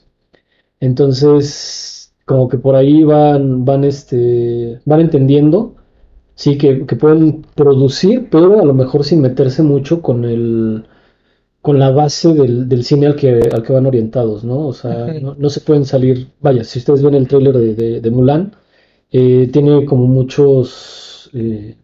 Entonces, 0.79 2.13
como 2.25 2.47
que 2.47 2.59
por 2.59 2.75
ahí 2.75 3.03
van, 3.03 3.65
van, 3.65 3.83
este, 3.83 4.81
van 4.85 5.01
entendiendo, 5.01 5.77
sí, 6.35 6.59
que, 6.59 6.85
que 6.85 6.95
pueden 6.95 7.41
producir, 7.55 8.29
pero 8.29 8.61
a 8.61 8.65
lo 8.65 8.75
mejor 8.75 9.03
sin 9.03 9.21
meterse 9.21 9.63
mucho 9.63 10.03
con 10.03 10.25
el, 10.25 10.85
con 11.61 11.79
la 11.79 11.91
base 11.91 12.33
del, 12.33 12.67
del 12.69 12.83
cine 12.83 13.07
al 13.07 13.15
que, 13.15 13.49
al 13.53 13.63
que 13.63 13.73
van 13.73 13.85
orientados, 13.85 14.43
¿no? 14.43 14.67
O 14.67 14.73
sea, 14.73 15.13
no, 15.21 15.35
no 15.35 15.49
se 15.49 15.61
pueden 15.61 15.85
salir, 15.85 16.29
vaya, 16.41 16.63
si 16.63 16.79
ustedes 16.79 17.03
ven 17.03 17.15
el 17.15 17.27
tráiler 17.27 17.55
de, 17.57 17.75
de, 17.75 18.01
de 18.01 18.11
Mulan, 18.11 18.55
eh, 19.11 19.49
tiene 19.51 19.85
como 19.85 20.07
muchos, 20.07 21.29
eh, 21.33 21.75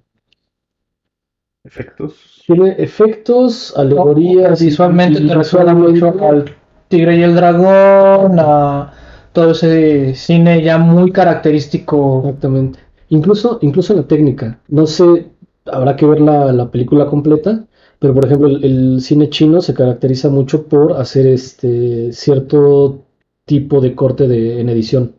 Efectos. 1.63 2.43
tiene 2.48 2.75
efectos, 2.77 3.74
alegorías, 3.77 4.62
Visualmente 4.62 5.22
y- 5.22 5.27
te 5.27 5.36
recuerda 5.36 5.74
mucho 5.74 6.15
al 6.22 6.46
Tigre 6.88 7.17
y 7.17 7.24
el 7.24 7.36
Dragón, 7.36 8.39
a 8.39 8.93
todo 9.34 9.51
ese 9.51 10.15
cine 10.15 10.63
ya 10.63 10.77
muy 10.77 11.12
característico. 11.12 12.19
Exactamente. 12.24 12.79
Incluso, 13.10 13.60
incluso 13.62 13.93
en 13.93 14.00
la 14.00 14.07
técnica. 14.07 14.60
No 14.69 14.88
sé, 14.88 15.27
habrá 15.65 15.96
que 15.98 16.05
ver 16.05 16.22
la, 16.22 16.53
la 16.53 16.72
película 16.72 17.05
completa, 17.07 17.65
pero 18.00 18.13
por 18.13 18.25
ejemplo, 18.25 18.48
el, 18.48 18.63
el 18.63 19.01
cine 19.01 19.30
chino 19.30 19.62
se 19.62 19.74
caracteriza 19.74 20.30
mucho 20.30 20.68
por 20.68 20.94
hacer 20.94 21.27
este 21.27 22.12
cierto 22.13 23.04
tipo 23.46 23.80
de 23.82 23.96
corte 23.96 24.27
de, 24.27 24.60
en 24.62 24.70
edición. 24.70 25.13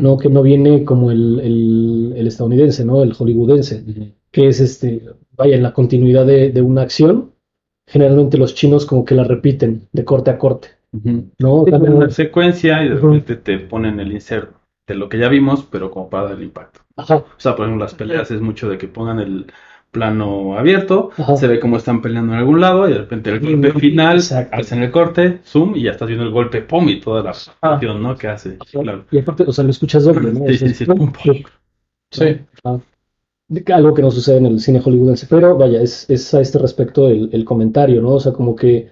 ¿no? 0.00 0.16
Que 0.16 0.28
no 0.28 0.42
viene 0.42 0.84
como 0.84 1.10
el, 1.10 1.40
el, 1.40 2.12
el 2.16 2.26
estadounidense, 2.28 2.84
¿no? 2.84 3.02
El 3.02 3.14
hollywoodense, 3.14 3.82
que 4.30 4.46
es 4.46 4.60
este, 4.60 5.02
vaya, 5.36 5.56
en 5.56 5.62
la 5.64 5.72
continuidad 5.72 6.24
de, 6.24 6.50
de 6.52 6.62
una 6.62 6.82
acción, 6.82 7.32
generalmente 7.88 8.38
los 8.38 8.54
chinos 8.54 8.86
como 8.86 9.04
que 9.04 9.16
la 9.16 9.24
repiten 9.24 9.88
de 9.92 10.04
corte 10.04 10.30
a 10.30 10.38
corte. 10.38 10.68
¿no? 10.92 11.64
Sí, 11.64 11.70
También- 11.72 11.94
una 11.94 12.10
secuencia 12.10 12.82
y 12.84 12.90
de 12.90 12.94
repente 12.94 13.34
te 13.36 13.58
ponen 13.58 13.98
el 13.98 14.12
insert 14.12 14.52
de 14.86 14.94
lo 14.94 15.08
que 15.08 15.18
ya 15.18 15.28
vimos, 15.28 15.66
pero 15.68 15.90
como 15.90 16.08
para 16.08 16.28
dar 16.28 16.36
el 16.38 16.44
impacto. 16.44 16.80
Ajá. 16.96 17.16
O 17.16 17.24
sea, 17.38 17.56
por 17.56 17.66
ejemplo, 17.66 17.84
las 17.84 17.94
peleas 17.94 18.30
es 18.30 18.40
mucho 18.40 18.68
de 18.70 18.78
que 18.78 18.86
pongan 18.86 19.18
el 19.18 19.46
plano 19.96 20.58
abierto, 20.58 21.10
Ajá. 21.16 21.36
se 21.36 21.46
ve 21.46 21.58
cómo 21.60 21.76
están 21.76 22.02
peleando 22.02 22.32
en 22.32 22.38
algún 22.40 22.60
lado 22.60 22.88
y 22.88 22.92
de 22.92 22.98
repente 22.98 23.30
el 23.30 23.40
golpe 23.40 23.72
Mm, 23.72 23.80
final, 23.80 24.18
hacen 24.52 24.82
el 24.82 24.90
corte, 24.90 25.40
zoom 25.44 25.74
y 25.76 25.82
ya 25.84 25.92
estás 25.92 26.08
viendo 26.08 26.24
el 26.24 26.32
golpe, 26.32 26.62
pum, 26.62 26.88
y 26.88 27.00
toda 27.00 27.22
la 27.22 27.30
acción, 27.30 28.02
¿no? 28.02 28.16
Que 28.16 28.28
hace. 28.28 28.58
Claro. 28.70 29.04
Y 29.10 29.18
aparte, 29.18 29.44
o 29.46 29.52
sea, 29.52 29.64
lo 29.64 29.70
escuchas 29.70 30.04
doble, 30.04 30.32
¿no? 30.32 30.46
Sí, 30.48 30.58
sí, 30.58 30.74
sí. 30.74 30.84
pum, 30.84 31.12
pum. 31.12 31.36
Sí. 32.10 32.38
Ah, 32.64 32.78
Algo 33.74 33.94
que 33.94 34.02
no 34.02 34.10
sucede 34.10 34.38
en 34.38 34.46
el 34.46 34.60
cine 34.60 34.80
hollywoodense, 34.80 35.26
pero 35.28 35.56
vaya, 35.56 35.80
es, 35.80 36.08
es 36.10 36.34
a 36.34 36.40
este 36.40 36.58
respecto 36.58 37.08
el, 37.08 37.30
el 37.32 37.44
comentario, 37.44 38.02
¿no? 38.02 38.14
O 38.14 38.20
sea, 38.20 38.32
como 38.32 38.56
que 38.56 38.90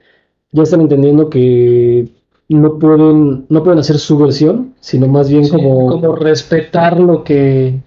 ya 0.52 0.62
están 0.62 0.80
entendiendo 0.82 1.28
que 1.30 2.08
no 2.48 2.78
pueden, 2.78 3.46
no 3.48 3.62
pueden 3.64 3.80
hacer 3.80 3.98
su 3.98 4.18
versión, 4.18 4.74
sino 4.80 5.08
más 5.08 5.28
bien 5.30 5.44
Sí, 5.44 5.50
como, 5.50 5.86
como 5.88 6.14
respetar 6.16 7.00
lo 7.00 7.24
que 7.24 7.80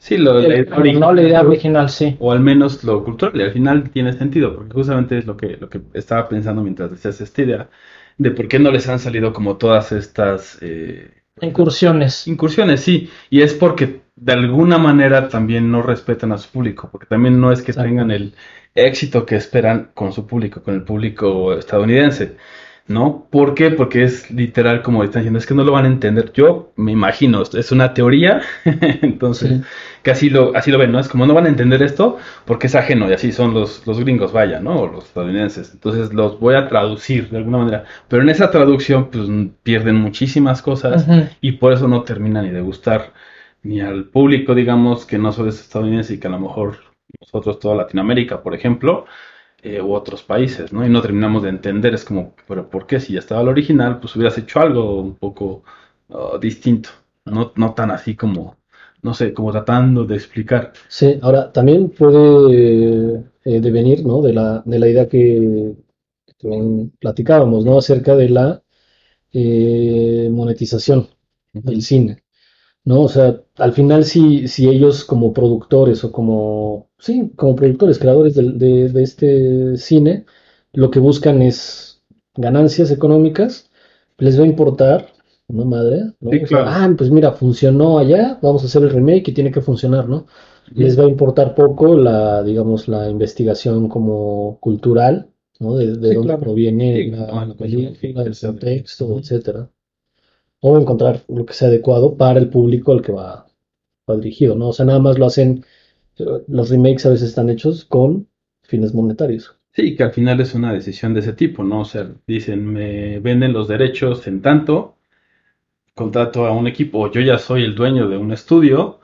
Sí, 0.00 0.16
lo, 0.18 0.40
la 0.40 0.64
no 0.64 0.76
original, 0.78 1.14
la 1.14 1.22
idea 1.22 1.42
original, 1.42 1.88
sí. 1.90 2.18
o 2.18 2.32
al 2.32 2.40
menos 2.40 2.82
lo 2.84 3.04
cultural, 3.04 3.38
y 3.40 3.44
al 3.44 3.52
final 3.52 3.90
tiene 3.90 4.12
sentido, 4.12 4.54
porque 4.54 4.72
justamente 4.74 5.18
es 5.18 5.26
lo 5.26 5.36
que, 5.36 5.56
lo 5.56 5.68
que 5.68 5.80
estaba 5.94 6.28
pensando 6.28 6.62
mientras 6.62 6.90
decías 6.90 7.20
esta 7.20 7.42
idea, 7.42 7.70
de 8.18 8.30
por 8.32 8.48
qué 8.48 8.58
no 8.58 8.70
les 8.70 8.88
han 8.88 8.98
salido 8.98 9.32
como 9.32 9.56
todas 9.56 9.92
estas 9.92 10.58
eh, 10.62 11.22
Incursiones. 11.40 12.26
incursiones, 12.26 12.80
sí, 12.80 13.10
y 13.30 13.42
es 13.42 13.54
porque 13.54 14.02
de 14.16 14.32
alguna 14.32 14.76
manera 14.78 15.28
también 15.28 15.70
no 15.70 15.82
respetan 15.82 16.32
a 16.32 16.38
su 16.38 16.50
público, 16.50 16.88
porque 16.92 17.06
también 17.06 17.40
no 17.40 17.52
es 17.52 17.62
que 17.62 17.70
Exacto. 17.70 17.88
tengan 17.88 18.10
el 18.10 18.34
éxito 18.74 19.24
que 19.24 19.36
esperan 19.36 19.90
con 19.94 20.12
su 20.12 20.26
público, 20.26 20.62
con 20.62 20.74
el 20.74 20.82
público 20.84 21.54
estadounidense, 21.54 22.36
¿no? 22.90 23.26
¿Por 23.30 23.54
qué? 23.54 23.70
Porque 23.70 24.02
es 24.02 24.30
literal 24.30 24.82
como 24.82 25.04
están 25.04 25.22
diciendo, 25.22 25.38
es 25.38 25.46
que 25.46 25.54
no 25.54 25.64
lo 25.64 25.72
van 25.72 25.84
a 25.84 25.88
entender. 25.88 26.32
Yo 26.32 26.72
me 26.76 26.92
imagino, 26.92 27.42
es 27.42 27.72
una 27.72 27.94
teoría, 27.94 28.42
entonces 28.64 29.50
Sí. 29.50 29.62
que 30.02 30.10
así 30.10 30.30
lo, 30.30 30.54
así 30.56 30.70
lo 30.70 30.78
ven, 30.78 30.92
¿no? 30.92 30.98
Es 31.00 31.08
como 31.08 31.26
no 31.26 31.34
van 31.34 31.46
a 31.46 31.48
entender 31.48 31.82
esto 31.82 32.18
porque 32.44 32.66
es 32.66 32.74
ajeno 32.74 33.08
y 33.08 33.12
así 33.14 33.32
son 33.32 33.54
los, 33.54 33.86
los 33.86 34.00
gringos, 34.00 34.32
vaya, 34.32 34.60
¿no? 34.60 34.76
O 34.80 34.86
los 34.88 35.04
estadounidenses. 35.06 35.72
Entonces 35.72 36.12
los 36.12 36.38
voy 36.40 36.54
a 36.56 36.68
traducir 36.68 37.30
de 37.30 37.38
alguna 37.38 37.58
manera. 37.58 37.84
Pero 38.08 38.22
en 38.22 38.28
esa 38.28 38.50
traducción, 38.50 39.10
pues 39.10 39.28
pierden 39.62 39.96
muchísimas 39.96 40.62
cosas 40.62 41.06
y 41.40 41.52
por 41.52 41.72
eso 41.72 41.88
no 41.88 42.02
termina 42.02 42.42
ni 42.42 42.50
de 42.50 42.60
gustar 42.60 43.12
ni 43.62 43.80
al 43.80 44.04
público, 44.04 44.54
digamos, 44.54 45.06
que 45.06 45.18
no 45.18 45.32
solo 45.32 45.50
es 45.50 45.60
estadounidense 45.60 46.14
y 46.14 46.18
que 46.20 46.26
a 46.28 46.30
lo 46.30 46.40
mejor 46.40 46.78
nosotros, 47.20 47.58
toda 47.58 47.74
Latinoamérica, 47.76 48.42
por 48.42 48.54
ejemplo, 48.54 49.04
eh, 49.62 49.80
u 49.80 49.92
otros 49.94 50.22
países, 50.22 50.72
¿no? 50.72 50.84
Y 50.86 50.90
no 50.90 51.02
terminamos 51.02 51.42
de 51.42 51.50
entender, 51.50 51.94
es 51.94 52.04
como, 52.04 52.34
pero 52.48 52.68
¿por 52.70 52.86
qué? 52.86 53.00
Si 53.00 53.12
ya 53.14 53.18
estaba 53.20 53.42
el 53.42 53.48
original, 53.48 54.00
pues 54.00 54.16
hubieras 54.16 54.38
hecho 54.38 54.60
algo 54.60 55.00
un 55.00 55.16
poco 55.16 55.64
ah, 56.10 56.38
distinto, 56.40 56.90
no, 57.24 57.52
no 57.56 57.74
tan 57.74 57.90
así 57.90 58.16
como, 58.16 58.56
no 59.02 59.14
sé, 59.14 59.32
como 59.34 59.52
tratando 59.52 60.04
de 60.04 60.16
explicar. 60.16 60.72
Sí, 60.88 61.18
ahora 61.22 61.52
también 61.52 61.90
puede 61.90 63.24
eh, 63.44 63.60
devenir, 63.60 64.04
¿no? 64.04 64.22
De 64.22 64.32
la, 64.32 64.62
de 64.64 64.78
la 64.78 64.88
idea 64.88 65.08
que, 65.08 65.74
que 66.26 66.34
también 66.34 66.92
platicábamos, 66.98 67.64
¿no? 67.64 67.78
Acerca 67.78 68.16
de 68.16 68.28
la 68.28 68.62
eh, 69.32 70.28
monetización 70.30 71.08
del 71.52 71.82
cine, 71.82 72.19
¿no? 72.84 73.02
O 73.02 73.08
sea, 73.08 73.42
al 73.56 73.72
final 73.72 74.04
si, 74.04 74.48
si 74.48 74.68
ellos 74.68 75.04
como 75.04 75.32
productores 75.32 76.04
o 76.04 76.12
como, 76.12 76.90
sí, 76.98 77.32
como 77.36 77.54
productores, 77.56 77.98
creadores 77.98 78.34
de, 78.34 78.88
de 78.88 79.02
este 79.02 79.76
cine, 79.76 80.26
lo 80.72 80.90
que 80.90 80.98
buscan 81.00 81.42
es 81.42 82.02
ganancias 82.36 82.90
económicas, 82.90 83.70
les 84.18 84.38
va 84.38 84.44
a 84.44 84.46
importar 84.46 85.08
una 85.48 85.64
madre, 85.64 86.12
¿no? 86.20 86.32
Sí, 86.32 86.42
claro. 86.44 86.80
ah, 86.82 86.88
pues 86.96 87.10
mira, 87.10 87.32
funcionó 87.32 87.98
allá, 87.98 88.38
vamos 88.42 88.62
a 88.62 88.66
hacer 88.66 88.82
el 88.82 88.90
remake 88.90 89.28
y 89.30 89.34
tiene 89.34 89.50
que 89.52 89.60
funcionar, 89.60 90.08
¿no? 90.08 90.26
Les 90.74 90.98
va 90.98 91.04
a 91.04 91.08
importar 91.08 91.54
poco 91.54 91.96
la, 91.96 92.42
digamos, 92.42 92.88
la 92.88 93.08
investigación 93.10 93.88
como 93.88 94.58
cultural, 94.60 95.30
¿no? 95.58 95.76
De, 95.76 95.96
de 95.96 96.10
Sí, 96.10 96.14
dónde 96.14 96.34
claro. 96.34 96.40
proviene 96.40 97.04
la, 97.04 97.26
no, 97.26 97.44
la 97.46 97.46
la 97.46 97.54
película, 97.54 98.22
el 98.24 98.38
contexto, 98.38 99.18
etcétera. 99.18 99.70
O 100.60 100.78
encontrar 100.78 101.22
lo 101.28 101.46
que 101.46 101.54
sea 101.54 101.68
adecuado 101.68 102.16
para 102.16 102.38
el 102.38 102.48
público 102.48 102.92
al 102.92 103.02
que 103.02 103.12
va, 103.12 103.46
va 104.08 104.16
dirigido, 104.16 104.54
¿no? 104.54 104.68
O 104.68 104.72
sea, 104.72 104.86
nada 104.86 104.98
más 104.98 105.18
lo 105.18 105.26
hacen, 105.26 105.64
eh, 106.18 106.24
los 106.48 106.70
remakes 106.70 107.06
a 107.06 107.10
veces 107.10 107.30
están 107.30 107.48
hechos 107.50 107.84
con 107.84 108.28
fines 108.62 108.94
monetarios. 108.94 109.56
Sí, 109.72 109.96
que 109.96 110.02
al 110.02 110.12
final 110.12 110.40
es 110.40 110.54
una 110.54 110.72
decisión 110.72 111.14
de 111.14 111.20
ese 111.20 111.32
tipo, 111.32 111.62
¿no? 111.62 111.80
O 111.80 111.84
sea, 111.84 112.10
dicen, 112.26 112.66
me 112.66 113.20
venden 113.20 113.52
los 113.52 113.68
derechos 113.68 114.26
en 114.26 114.42
tanto, 114.42 114.96
contrato 115.94 116.46
a 116.46 116.52
un 116.52 116.66
equipo, 116.66 116.98
o 117.00 117.10
yo 117.10 117.20
ya 117.20 117.38
soy 117.38 117.64
el 117.64 117.74
dueño 117.74 118.08
de 118.08 118.16
un 118.16 118.32
estudio, 118.32 119.00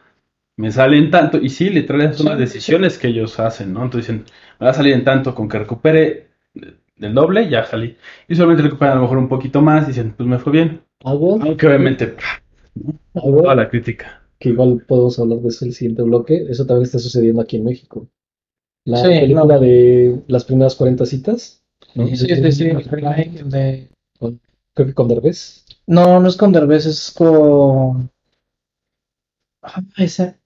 me 0.57 0.73
sale 0.73 0.99
en 0.99 1.11
tanto, 1.11 1.39
y 1.39 1.51
sí, 1.51 1.71
literal 1.71 2.15
son 2.15 2.27
las 2.27 2.39
decisiones 2.39 2.99
que 2.99 3.09
ellos 3.09 3.39
hacen, 3.39 3.73
¿no? 3.75 3.85
Entonces 3.85 4.09
dicen, 4.09 4.25
me 4.59 4.67
va 4.67 4.71
a 4.71 4.75
salir 4.75 4.95
en 4.95 5.05
tanto, 5.05 5.35
con 5.35 5.49
que 5.49 5.59
recupere 5.59 6.29
del 6.97 7.15
doble, 7.15 7.49
ya 7.49 7.65
salí. 7.65 7.97
Y 8.29 8.35
solamente 8.35 8.63
recuperan 8.63 8.95
a 8.95 8.97
lo 8.97 9.03
mejor 9.03 9.19
un 9.19 9.29
poquito 9.29 9.61
más, 9.63 9.87
dicen, 9.87 10.15
pues 10.17 10.29
me 10.29 10.39
fue 10.39 10.53
bien. 10.53 10.86
Algo, 11.05 11.39
Aunque 11.43 11.67
obviamente, 11.67 12.17
algo 13.15 13.43
toda 13.43 13.55
la 13.55 13.69
crítica. 13.69 14.23
que 14.39 14.51
igual 14.51 14.85
podemos 14.87 15.19
hablar 15.19 15.39
de 15.41 15.49
eso 15.49 15.65
en 15.65 15.71
el 15.71 15.75
siguiente 15.75 16.03
bloque, 16.03 16.47
eso 16.49 16.67
también 16.67 16.85
está 16.85 16.99
sucediendo 16.99 17.41
aquí 17.43 17.57
en 17.57 17.65
México. 17.65 18.09
La 18.85 18.99
Sí, 18.99 19.09
película 19.09 19.55
no. 19.55 19.61
de 19.61 20.23
las 20.29 20.45
primeras 20.45 20.75
40 20.75 21.07
citas, 21.07 21.63
¿no? 21.95 22.07
Sí, 22.07 22.17
sí, 22.17 22.53
sí, 22.53 22.65
de- 22.65 23.89
Creo 24.75 24.89
que 24.89 24.95
con 24.95 25.09
Derbez. 25.09 25.65
No, 25.87 26.21
no 26.21 26.29
es 26.29 26.37
con 26.37 26.53
Derbez, 26.53 26.87
es 26.87 27.11
con... 27.17 28.11
Ah, 29.63 29.83
ese... 29.97 30.39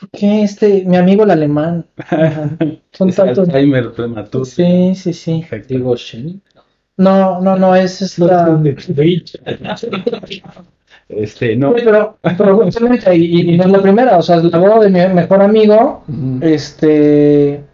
¿Por 0.00 0.10
qué 0.10 0.42
este, 0.44 0.84
mi 0.84 0.96
amigo 0.96 1.24
el 1.24 1.30
alemán? 1.32 1.86
Son 2.92 3.08
Es 3.08 3.16
tantos... 3.16 3.48
Alzheimer 3.48 3.92
prematuro. 3.92 4.44
Sí, 4.44 4.94
sí, 4.94 5.12
sí. 5.12 5.44
Digo, 5.68 5.96
Shen. 5.96 6.40
No, 6.98 7.40
no, 7.40 7.56
no, 7.56 7.74
es 7.74 8.02
esta... 8.02 8.60
Este, 11.08 11.56
no. 11.56 11.74
Sí, 11.74 11.82
pero, 11.84 12.18
pero 12.22 12.56
justamente, 12.58 13.16
y, 13.16 13.54
y 13.54 13.56
no 13.56 13.64
es 13.64 13.70
la 13.70 13.80
primera, 13.80 14.18
o 14.18 14.22
sea, 14.22 14.36
es 14.36 14.44
la 14.44 14.58
boda 14.58 14.80
de 14.80 14.90
mi 14.90 15.14
mejor 15.14 15.40
amigo, 15.40 16.02
este, 16.42 17.64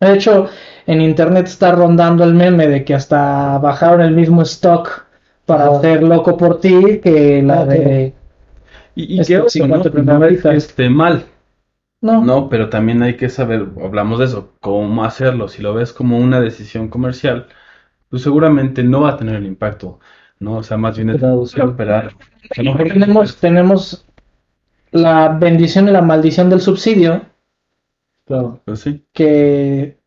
de 0.00 0.12
hecho, 0.14 0.48
en 0.86 1.00
internet 1.00 1.46
está 1.46 1.72
rondando 1.72 2.24
el 2.24 2.34
meme 2.34 2.66
de 2.66 2.84
que 2.84 2.94
hasta 2.94 3.58
bajaron 3.58 4.02
el 4.02 4.14
mismo 4.14 4.42
stock 4.42 5.06
para 5.46 5.66
Ah. 5.66 5.76
hacer 5.78 6.02
Loco 6.02 6.36
por 6.36 6.60
ti 6.60 7.00
que 7.02 7.42
la 7.42 7.60
Ah, 7.62 7.66
de... 7.66 8.14
Y, 8.94 9.16
y 9.16 9.20
Este, 9.20 9.48
50 9.48 9.88
¿no? 10.02 10.18
No 10.18 10.24
es 10.26 10.32
que 10.32 10.36
citas. 10.38 10.54
esté 10.56 10.90
mal, 10.90 11.24
No, 12.02 12.22
No, 12.24 12.48
pero 12.50 12.68
también 12.68 13.02
hay 13.02 13.16
que 13.16 13.28
saber, 13.30 13.66
hablamos 13.82 14.18
de 14.18 14.26
eso, 14.26 14.52
cómo 14.60 15.04
hacerlo. 15.04 15.48
Si 15.48 15.62
lo 15.62 15.72
ves 15.74 15.92
como 15.92 16.18
una 16.18 16.40
decisión 16.40 16.88
comercial, 16.88 17.46
pues 18.12 18.22
seguramente 18.22 18.84
no 18.84 19.02
va 19.02 19.10
a 19.12 19.18
tener 19.18 19.36
el 19.38 19.46
impacto, 19.46 20.00
¿no? 20.38 20.58
O 20.58 20.62
sea, 20.62 20.78
más 20.78 20.96
bien 20.96 21.10
es 21.10 21.16
Esperado, 21.16 21.46
sí. 21.46 21.60
esperar. 21.60 22.14
O 22.50 22.54
sea, 22.54 22.64
no- 22.64 22.76
tenemos, 22.76 23.36
tenemos 23.38 24.06
la 24.92 25.28
bendición 25.30 25.88
y 25.88 25.92
la 25.92 26.02
maldición 26.02 26.50
del 26.50 26.60
subsidio 26.62 27.22
Claro. 28.26 28.60
Pues 28.64 28.80
sí, 28.80 29.04
que 29.12 29.98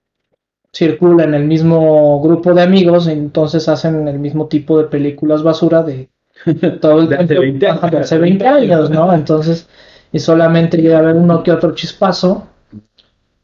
circula 0.73 1.23
en 1.25 1.33
el 1.35 1.45
mismo 1.45 2.21
grupo 2.21 2.53
de 2.53 2.63
amigos, 2.63 3.07
y 3.07 3.11
entonces 3.13 3.67
hacen 3.69 4.07
el 4.07 4.19
mismo 4.19 4.47
tipo 4.47 4.77
de 4.77 4.85
películas 4.85 5.43
basura 5.43 5.83
de 5.83 6.09
todo 6.81 7.01
el 7.01 7.09
De 7.09 7.15
hace 7.15 7.27
tiempo, 7.27 7.41
20 7.41 7.67
años. 7.67 7.83
ajá, 7.83 7.89
de 7.89 7.97
hace 7.99 8.17
20 8.19 8.47
años, 8.47 8.89
¿no? 8.89 9.13
Entonces, 9.13 9.69
y 10.11 10.19
solamente 10.19 10.77
llega 10.77 10.97
a 10.97 10.99
haber 11.01 11.15
uno 11.15 11.43
que 11.43 11.51
otro 11.51 11.75
chispazo, 11.75 12.47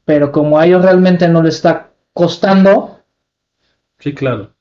pero 0.05 0.31
como 0.31 0.57
a 0.57 0.65
ellos 0.65 0.83
realmente 0.83 1.27
no 1.27 1.41
les 1.41 1.55
está 1.55 1.91
costando, 2.13 3.00
sí, 4.01 4.13
claro. 4.13 4.55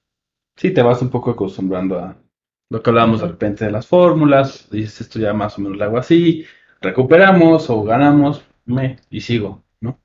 Sí, 0.57 0.73
te 0.73 0.83
vas 0.83 1.03
un 1.03 1.11
poco 1.11 1.31
acostumbrando 1.33 1.99
a 1.99 2.17
lo 2.71 2.83
que 2.83 2.91
hablábamos 2.91 3.21
de 3.23 3.29
repente 3.29 3.65
de 3.65 3.73
las 3.73 3.87
fórmulas, 3.87 4.69
dices 4.71 5.03
esto 5.03 5.19
ya 5.19 5.33
más 5.35 5.59
o 5.59 5.63
menos 5.63 5.79
lo 5.79 5.85
hago 5.85 5.99
así, 5.99 6.47
recuperamos 6.81 7.71
o 7.71 7.83
ganamos, 7.83 8.45
me, 8.67 8.99
y 9.11 9.21
sigo, 9.23 9.65
¿no? 9.81 10.01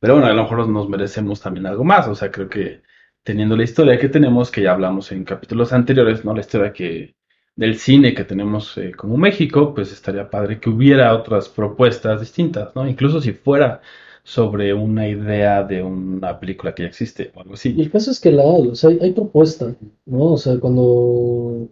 Pero 0.00 0.14
bueno, 0.14 0.28
a 0.28 0.34
lo 0.34 0.42
mejor 0.42 0.68
nos 0.68 0.88
merecemos 0.88 1.40
también 1.40 1.66
algo 1.66 1.84
más, 1.84 2.08
o 2.08 2.14
sea, 2.14 2.30
creo 2.30 2.48
que 2.48 2.82
teniendo 3.22 3.56
la 3.56 3.64
historia 3.64 3.98
que 3.98 4.08
tenemos, 4.08 4.50
que 4.50 4.62
ya 4.62 4.72
hablamos 4.72 5.12
en 5.12 5.24
capítulos 5.24 5.72
anteriores, 5.72 6.24
¿no? 6.24 6.34
La 6.34 6.40
historia 6.40 6.72
que 6.72 7.14
del 7.56 7.78
cine 7.78 8.14
que 8.14 8.24
tenemos 8.24 8.76
eh, 8.78 8.92
como 8.92 9.16
México, 9.16 9.74
pues 9.74 9.92
estaría 9.92 10.30
padre 10.30 10.60
que 10.60 10.70
hubiera 10.70 11.14
otras 11.14 11.48
propuestas 11.48 12.20
distintas, 12.20 12.74
¿no? 12.74 12.88
Incluso 12.88 13.20
si 13.20 13.32
fuera 13.32 13.82
sobre 14.24 14.74
una 14.74 15.08
idea 15.08 15.62
de 15.64 15.82
una 15.82 16.38
película 16.40 16.74
que 16.74 16.82
ya 16.84 16.88
existe 16.88 17.32
o 17.34 17.40
algo 17.40 17.54
Y 17.74 17.80
así. 17.80 17.80
el 17.82 17.90
caso 17.90 18.10
es 18.10 18.20
que 18.20 18.32
la 18.32 18.42
hay, 18.42 18.68
o 18.68 18.74
sea, 18.74 18.90
hay, 18.90 18.98
hay 19.00 19.12
propuesta, 19.12 19.74
¿no? 20.06 20.32
O 20.32 20.36
sea, 20.38 20.58
cuando 20.60 21.68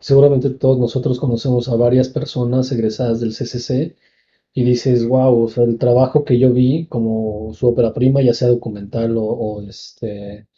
seguramente 0.00 0.50
todos 0.50 0.78
nosotros 0.78 1.20
conocemos 1.20 1.68
a 1.68 1.76
varias 1.76 2.08
personas 2.10 2.72
egresadas 2.72 3.20
del 3.20 3.32
CCC 3.34 3.96
y 4.54 4.64
dices, 4.64 5.06
wow, 5.08 5.44
o 5.44 5.48
sea, 5.48 5.64
el 5.64 5.78
trabajo 5.78 6.24
que 6.24 6.38
yo 6.38 6.52
vi 6.52 6.86
como 6.88 7.52
su 7.54 7.68
ópera 7.68 7.94
prima, 7.94 8.22
ya 8.22 8.34
sea 8.34 8.48
documental 8.48 9.16
o, 9.16 9.24
o, 9.24 9.62
este, 9.62 10.48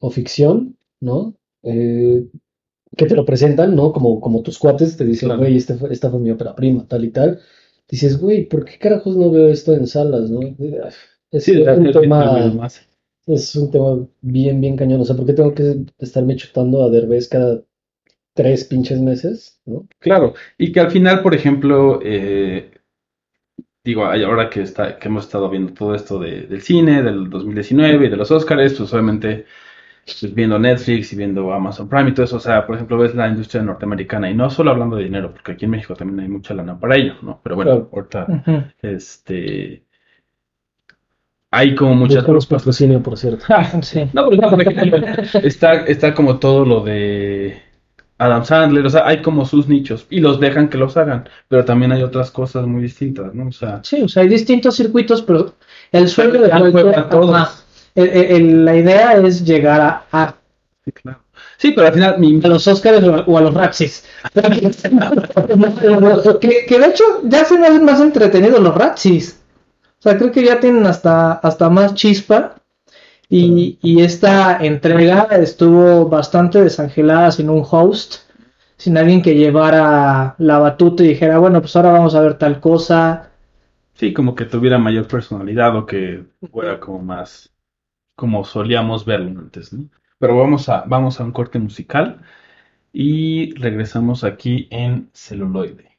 o 0.00 0.10
ficción, 0.10 0.76
¿no? 1.00 1.34
Eh, 1.64 2.26
que 2.96 3.06
te 3.06 3.14
lo 3.16 3.24
presentan, 3.24 3.74
¿no? 3.76 3.92
Como, 3.92 4.20
como 4.20 4.42
tus 4.42 4.58
cuates 4.58 4.96
te 4.96 5.04
dicen, 5.04 5.28
Claro. 5.28 5.42
güey, 5.42 5.56
este 5.56 5.74
fue- 5.74 5.92
esta 5.92 6.10
fue 6.10 6.20
mi 6.20 6.30
ópera 6.30 6.54
prima, 6.54 6.86
tal 6.88 7.04
y 7.04 7.10
tal. 7.10 7.40
Dices, 7.90 8.18
güey, 8.20 8.46
¿por 8.48 8.64
qué 8.64 8.78
carajos 8.78 9.16
no 9.16 9.30
veo 9.30 9.48
esto 9.48 9.74
en 9.74 9.86
salas, 9.86 10.30
no? 10.30 10.40
Es 11.30 11.44
Sí, 11.44 11.56
un 11.62 11.92
tema, 11.92 12.58
es 13.26 13.56
un 13.56 13.70
tema 13.70 14.06
bien, 14.20 14.60
bien 14.60 14.76
cañón. 14.76 15.00
O 15.00 15.04
sea, 15.04 15.16
¿por 15.16 15.26
qué 15.26 15.32
tengo 15.32 15.54
que 15.54 15.84
estarme 15.98 16.36
chutando 16.36 16.82
a 16.84 16.90
Derbez 16.90 17.28
cada 17.28 17.62
tres 18.34 18.64
pinches 18.64 19.00
meses, 19.00 19.60
¿no? 19.66 19.86
Claro, 19.98 20.34
y 20.58 20.72
que 20.72 20.80
al 20.80 20.90
final, 20.90 21.22
por 21.22 21.34
ejemplo, 21.34 22.00
eh, 22.02 22.70
digo, 23.84 24.04
ahora 24.04 24.50
que 24.50 24.62
está, 24.62 24.98
que 24.98 25.08
hemos 25.08 25.24
estado 25.24 25.48
viendo 25.50 25.72
todo 25.72 25.94
esto 25.94 26.18
de- 26.18 26.42
del 26.46 26.62
cine, 26.62 27.02
del 27.02 27.28
2019 27.30 28.06
y 28.06 28.08
de 28.08 28.16
los 28.16 28.30
Oscars, 28.30 28.74
pues 28.74 28.92
obviamente 28.92 29.46
viendo 30.34 30.58
Netflix 30.58 31.12
y 31.12 31.16
viendo 31.16 31.52
Amazon 31.52 31.88
Prime 31.88 32.10
y 32.10 32.14
todo 32.14 32.24
eso, 32.24 32.36
o 32.36 32.40
sea, 32.40 32.66
por 32.66 32.76
ejemplo, 32.76 32.98
ves 32.98 33.14
la 33.14 33.28
industria 33.28 33.62
norteamericana 33.62 34.30
y 34.30 34.34
no 34.34 34.50
solo 34.50 34.70
hablando 34.70 34.96
de 34.96 35.04
dinero, 35.04 35.32
porque 35.32 35.52
aquí 35.52 35.64
en 35.64 35.72
México 35.72 35.94
también 35.94 36.20
hay 36.20 36.28
mucha 36.28 36.54
lana 36.54 36.78
para 36.78 36.96
ello, 36.96 37.14
¿no? 37.22 37.40
Pero 37.42 37.56
bueno, 37.56 37.88
Claro. 37.90 37.90
ahorita, 38.26 38.72
este, 38.82 39.84
hay 41.52 41.74
como 41.74 41.94
muchas 41.94 42.18
Buscamos 42.18 42.46
patrocinio, 42.46 43.02
por 43.02 43.16
cierto. 43.16 43.44
Sí. 43.82 44.08
No, 44.12 44.28
pero 44.30 44.50
por 44.50 44.62
ejemplo, 44.62 44.98
está, 45.42 45.74
está 45.86 46.14
como 46.14 46.38
todo 46.38 46.64
lo 46.64 46.80
de 46.84 47.60
Adam 48.18 48.44
Sandler, 48.44 48.86
o 48.86 48.90
sea, 48.90 49.06
hay 49.06 49.22
como 49.22 49.44
sus 49.46 49.66
nichos 49.66 50.06
y 50.10 50.20
los 50.20 50.38
dejan 50.38 50.68
que 50.68 50.78
los 50.78 50.96
hagan, 50.96 51.28
pero 51.48 51.64
también 51.64 51.90
hay 51.92 52.02
otras 52.02 52.30
cosas 52.30 52.66
muy 52.66 52.82
distintas, 52.82 53.34
¿no? 53.34 53.48
O 53.48 53.52
sea, 53.52 53.80
Sí, 53.82 54.02
o 54.02 54.08
sea, 54.08 54.22
hay 54.22 54.28
distintos 54.28 54.76
circuitos, 54.76 55.22
pero 55.22 55.54
el 55.90 56.06
sueño 56.08 56.42
de 56.42 56.50
cualquier- 56.50 56.98
a 56.98 57.08
todos. 57.08 57.34
ajá. 57.34 57.50
El- 57.94 58.08
el- 58.08 58.30
el- 58.36 58.64
la 58.64 58.76
idea 58.76 59.12
es 59.14 59.44
llegar 59.44 59.80
a, 59.80 60.04
a, 60.12 60.34
sí, 60.84 60.92
claro. 60.92 61.20
Sí, 61.56 61.72
pero 61.72 61.88
al 61.88 61.92
final 61.94 62.18
mi, 62.18 62.40
a 62.42 62.48
los 62.48 62.66
Oscars 62.66 63.02
o 63.26 63.36
a, 63.38 63.40
los 63.40 63.54
Razzies. 63.54 64.04
que, 66.40 66.66
que 66.66 66.78
de 66.78 66.86
hecho 66.86 67.04
ya 67.24 67.44
se 67.44 67.58
me 67.58 67.66
hacen 67.66 67.84
más 67.84 68.00
entretenidos 68.00 68.60
los 68.60 68.74
Razzies. 68.74 69.40
O 69.98 70.02
sea, 70.02 70.16
creo 70.18 70.32
que 70.32 70.44
ya 70.44 70.60
tienen 70.60 70.86
hasta, 70.86 71.32
hasta 71.32 71.68
más 71.70 71.94
chispa. 71.94 72.56
Y, 73.28 73.78
y 73.82 74.02
esta 74.02 74.58
entrega 74.64 75.28
estuvo 75.32 76.08
bastante 76.08 76.62
desangelada 76.62 77.30
sin 77.32 77.50
un 77.50 77.64
host, 77.68 78.16
sin 78.76 78.98
alguien 78.98 79.22
que 79.22 79.36
llevara 79.36 80.34
la 80.38 80.58
batuta 80.58 81.04
y 81.04 81.08
dijera, 81.08 81.38
bueno, 81.38 81.60
pues 81.60 81.76
ahora 81.76 81.92
vamos 81.92 82.14
a 82.14 82.20
ver 82.22 82.34
tal 82.38 82.60
cosa. 82.60 83.30
sí, 83.94 84.12
como 84.12 84.34
que 84.34 84.46
tuviera 84.46 84.78
mayor 84.78 85.06
personalidad 85.06 85.76
o 85.76 85.86
que 85.86 86.24
fuera 86.50 86.80
como 86.80 87.00
más, 87.02 87.52
como 88.20 88.44
solíamos 88.44 89.06
verlo 89.06 89.40
antes, 89.40 89.72
¿no? 89.72 89.88
Pero 90.18 90.36
vamos 90.36 90.68
a, 90.68 90.84
vamos 90.86 91.18
a 91.18 91.24
un 91.24 91.32
corte 91.32 91.58
musical 91.58 92.20
y 92.92 93.54
regresamos 93.54 94.24
aquí 94.24 94.68
en 94.70 95.08
celuloide. 95.14 95.96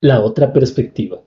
La 0.00 0.20
otra 0.20 0.52
perspectiva. 0.52 1.18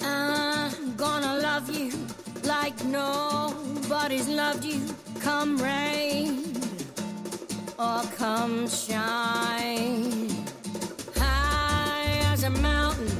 I'm 0.00 0.96
gonna 0.96 1.34
love 1.40 1.68
you 1.68 1.90
like 2.44 2.80
nobody's 2.84 4.28
loved 4.28 4.64
you. 4.64 4.80
Come 5.20 5.60
or 7.82 8.02
come 8.16 8.68
shine. 8.68 10.28
High 11.16 12.20
as 12.32 12.44
a 12.44 12.50
mountain, 12.50 13.12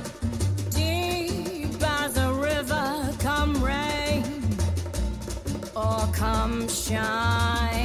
deep 0.70 1.82
as 1.82 2.16
a 2.16 2.32
river. 2.32 2.88
Come 3.18 3.52
rain 3.64 4.22
or 5.74 6.00
come 6.12 6.68
shine. 6.68 7.81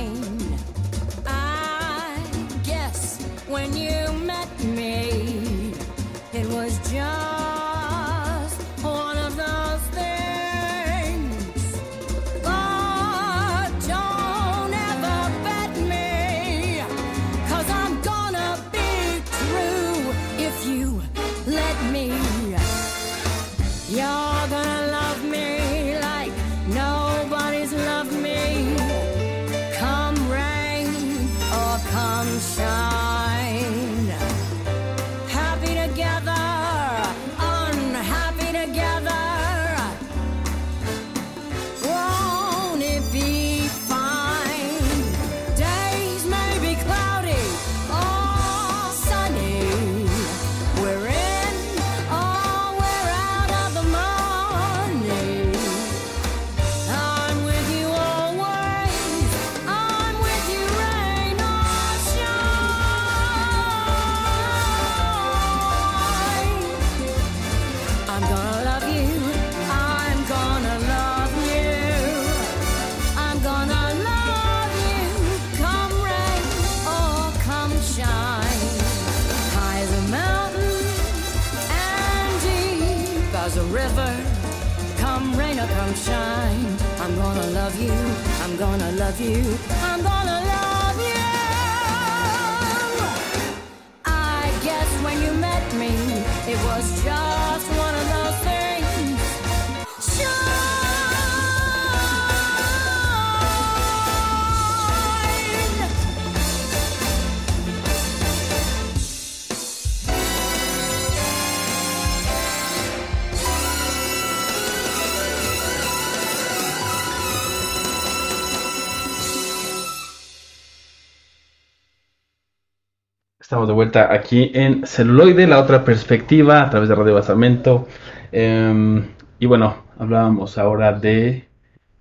Estamos 123.58 123.70
de 123.70 123.74
vuelta 123.74 124.14
aquí 124.14 124.52
en 124.54 124.86
Celuloide, 124.86 125.48
la 125.48 125.58
otra 125.60 125.84
perspectiva 125.84 126.62
a 126.62 126.70
través 126.70 126.90
de 126.90 126.94
Radio 126.94 127.16
Basamento. 127.16 127.88
Em, 128.32 129.04
y 129.40 129.48
bueno, 129.48 129.78
hablábamos 129.98 130.60
ahora 130.60 130.92
de 130.94 131.48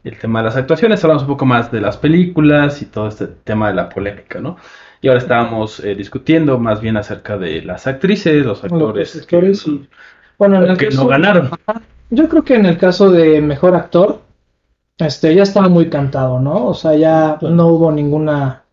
el 0.05 0.19
tema 0.19 0.41
de 0.41 0.45
las 0.45 0.57
actuaciones, 0.59 1.03
hablamos 1.03 1.23
un 1.23 1.29
poco 1.31 1.47
más 1.47 1.73
de 1.73 1.81
las 1.81 1.97
películas 1.97 2.83
y 2.83 2.85
todo 2.85 3.09
este 3.09 3.27
tema 3.29 3.69
de 3.69 3.75
la 3.75 3.89
polémica, 3.89 4.39
¿no? 4.39 4.59
Y 5.01 5.09
ahora 5.09 5.17
estábamos 5.21 5.81
eh, 5.81 5.95
discutiendo 5.95 6.59
más 6.59 6.83
bien 6.83 6.99
acerca 6.99 7.39
de 7.39 7.63
las 7.63 7.87
actrices, 7.87 8.45
los 8.45 8.63
actores, 8.63 9.15
Los 9.15 9.23
actores 9.25 9.67
y- 9.67 9.89
Bueno, 10.39 10.63
en 10.63 10.73
el 10.73 10.77
que 10.77 10.89
caso- 10.89 11.05
no 11.05 11.09
ganaron. 11.09 11.51
Yo 12.11 12.29
creo 12.29 12.45
que 12.45 12.57
en 12.57 12.67
el 12.67 12.77
caso 12.77 13.11
de 13.11 13.41
mejor 13.41 13.75
actor, 13.75 14.21
este 14.99 15.35
ya 15.35 15.45
estaba 15.45 15.71
muy 15.71 15.89
cantado, 15.89 16.39
¿no? 16.39 16.67
O 16.67 16.75
sea, 16.75 16.95
ya 16.97 17.39
no 17.41 17.69
hubo 17.69 17.91
ninguna 17.91 18.65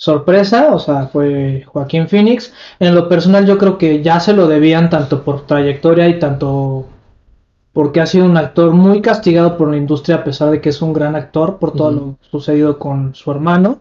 sorpresa, 0.00 0.74
o 0.74 0.78
sea, 0.80 1.06
fue 1.08 1.64
Joaquín 1.66 2.08
Phoenix. 2.08 2.52
En 2.80 2.94
lo 2.96 3.08
personal, 3.08 3.46
yo 3.46 3.58
creo 3.58 3.78
que 3.78 4.02
ya 4.02 4.20
se 4.20 4.32
lo 4.32 4.48
debían 4.48 4.90
tanto 4.90 5.24
por 5.24 5.46
trayectoria 5.46 6.08
y 6.08 6.18
tanto 6.18 6.86
porque 7.72 8.00
ha 8.00 8.06
sido 8.06 8.26
un 8.26 8.36
actor 8.36 8.72
muy 8.72 9.02
castigado 9.02 9.58
por 9.58 9.70
la 9.70 9.76
industria 9.76 10.16
a 10.16 10.24
pesar 10.24 10.50
de 10.50 10.60
que 10.60 10.70
es 10.70 10.82
un 10.82 10.92
gran 10.92 11.16
actor 11.16 11.58
por 11.58 11.72
todo 11.74 11.90
lo 11.92 12.18
sucedido 12.30 12.78
con 12.78 13.14
su 13.14 13.30
hermano, 13.30 13.80